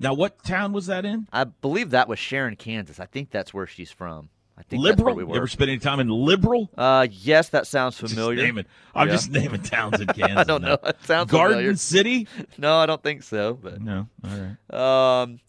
Now, 0.00 0.14
what 0.14 0.42
town 0.42 0.72
was 0.72 0.86
that 0.86 1.04
in? 1.04 1.28
I 1.32 1.44
believe 1.44 1.90
that 1.90 2.08
was 2.08 2.18
Sharon, 2.18 2.56
Kansas. 2.56 2.98
I 2.98 3.06
think 3.06 3.30
that's 3.30 3.54
where 3.54 3.68
she's 3.68 3.92
from. 3.92 4.30
I 4.58 4.62
think 4.64 4.82
Liberal. 4.82 5.16
We 5.16 5.24
You 5.24 5.34
ever 5.34 5.46
spent 5.48 5.70
any 5.70 5.78
time 5.78 5.98
in 5.98 6.08
Liberal? 6.08 6.70
Uh, 6.76 7.06
yes, 7.10 7.48
that 7.50 7.66
sounds 7.66 7.98
Just 7.98 8.14
familiar. 8.14 8.42
naming. 8.44 8.66
I'm 8.94 9.08
Yeah. 9.08 9.14
just 9.14 9.30
naming 9.30 9.62
towns 9.62 10.00
in 10.00 10.06
Kansas. 10.08 10.36
I 10.36 10.44
don't 10.44 10.62
now. 10.62 10.68
know. 10.68 10.78
It 10.84 10.96
sounds 11.04 11.30
familiar. 11.30 11.48
Garden 11.48 11.58
familiar. 11.58 11.76
City. 11.76 12.28
No, 12.58 12.76
I 12.78 12.86
don't 12.86 13.02
think 13.02 13.22
so. 13.22 13.54
But 13.54 13.80
No. 13.80 14.08
All 14.24 14.30
right. 14.70 15.22
um, 15.22 15.40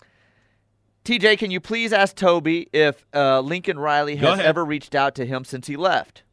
TJ, 1.06 1.38
can 1.38 1.52
you 1.52 1.60
please 1.60 1.92
ask 1.92 2.16
Toby 2.16 2.70
if 2.72 3.06
uh, 3.14 3.42
Lincoln 3.42 3.78
Riley 3.78 4.16
has 4.16 4.40
ever 4.40 4.64
reached 4.64 4.96
out 4.96 5.16
to 5.16 5.26
him 5.26 5.44
since 5.44 5.68
he 5.68 5.76
left? 5.76 6.24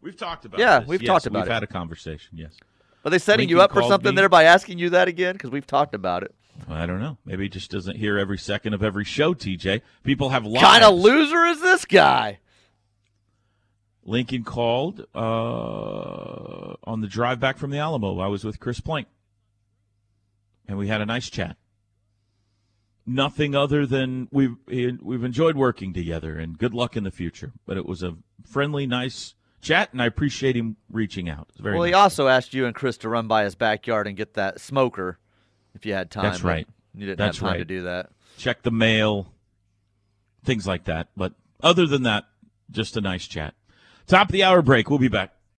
We've 0.00 0.16
talked 0.16 0.44
about. 0.44 0.60
Yeah, 0.60 0.80
this. 0.80 0.88
we've 0.88 1.02
Yes, 1.02 1.08
talked 1.08 1.26
about. 1.26 1.40
We've 1.42 1.50
it. 1.50 1.54
had 1.54 1.62
a 1.62 1.66
conversation. 1.68 2.36
Yes. 2.38 2.54
Are 3.04 3.10
they 3.10 3.18
setting 3.18 3.48
you 3.48 3.60
up 3.60 3.72
for 3.72 3.82
something 3.82 4.14
me. 4.14 4.20
there 4.20 4.28
by 4.28 4.44
asking 4.44 4.78
you 4.78 4.90
that 4.90 5.08
again? 5.08 5.32
Because 5.34 5.50
we've 5.50 5.66
talked 5.66 5.94
about 5.94 6.22
it. 6.22 6.34
I 6.68 6.86
don't 6.86 7.00
know. 7.00 7.18
Maybe 7.24 7.44
he 7.44 7.48
just 7.48 7.70
doesn't 7.70 7.96
hear 7.96 8.18
every 8.18 8.38
second 8.38 8.74
of 8.74 8.82
every 8.82 9.04
show. 9.04 9.34
TJ. 9.34 9.82
People 10.04 10.30
have 10.30 10.44
lives. 10.44 10.64
Kind 10.64 10.84
of 10.84 10.94
loser 10.94 11.44
is 11.44 11.60
this 11.60 11.84
guy? 11.84 12.38
Lincoln 14.04 14.42
called 14.42 15.06
uh, 15.14 16.74
on 16.84 17.00
the 17.00 17.06
drive 17.06 17.38
back 17.40 17.58
from 17.58 17.70
the 17.70 17.78
Alamo. 17.78 18.18
I 18.18 18.26
was 18.26 18.44
with 18.44 18.58
Chris 18.58 18.80
Plank, 18.80 19.06
and 20.66 20.76
we 20.76 20.88
had 20.88 21.00
a 21.00 21.06
nice 21.06 21.30
chat. 21.30 21.56
Nothing 23.06 23.54
other 23.54 23.86
than 23.86 24.28
we've 24.30 24.56
we've 24.66 25.24
enjoyed 25.24 25.56
working 25.56 25.92
together, 25.92 26.38
and 26.38 26.58
good 26.58 26.74
luck 26.74 26.96
in 26.96 27.04
the 27.04 27.10
future. 27.10 27.52
But 27.66 27.76
it 27.76 27.86
was 27.86 28.02
a 28.02 28.16
friendly, 28.44 28.86
nice 28.86 29.34
chat, 29.60 29.92
and 29.92 30.02
I 30.02 30.06
appreciate 30.06 30.56
him 30.56 30.76
reaching 30.90 31.28
out. 31.28 31.48
Well, 31.60 31.82
he 31.82 31.92
nice. 31.92 32.00
also 32.00 32.28
asked 32.28 32.54
you 32.54 32.66
and 32.66 32.74
Chris 32.74 32.96
to 32.98 33.08
run 33.08 33.26
by 33.28 33.44
his 33.44 33.54
backyard 33.54 34.06
and 34.06 34.16
get 34.16 34.34
that 34.34 34.60
smoker 34.60 35.18
if 35.74 35.86
you 35.86 35.94
had 35.94 36.10
time. 36.10 36.24
That's 36.24 36.42
right. 36.42 36.66
You 36.94 37.06
didn't 37.06 37.18
That's 37.18 37.38
have 37.38 37.48
time 37.50 37.58
to 37.58 37.64
do 37.64 37.82
that. 37.84 38.10
check 38.36 38.62
the 38.62 38.70
mail, 38.70 39.32
things 40.44 40.66
like 40.66 40.84
that. 40.84 41.08
But 41.16 41.32
other 41.62 41.86
than 41.86 42.02
that, 42.02 42.24
just 42.70 42.96
a 42.96 43.00
nice 43.00 43.26
chat. 43.26 43.54
Top 44.06 44.28
of 44.28 44.32
the 44.32 44.42
hour 44.42 44.62
break. 44.62 44.90
We'll 44.90 44.98
be 44.98 45.08
back. 45.08 45.34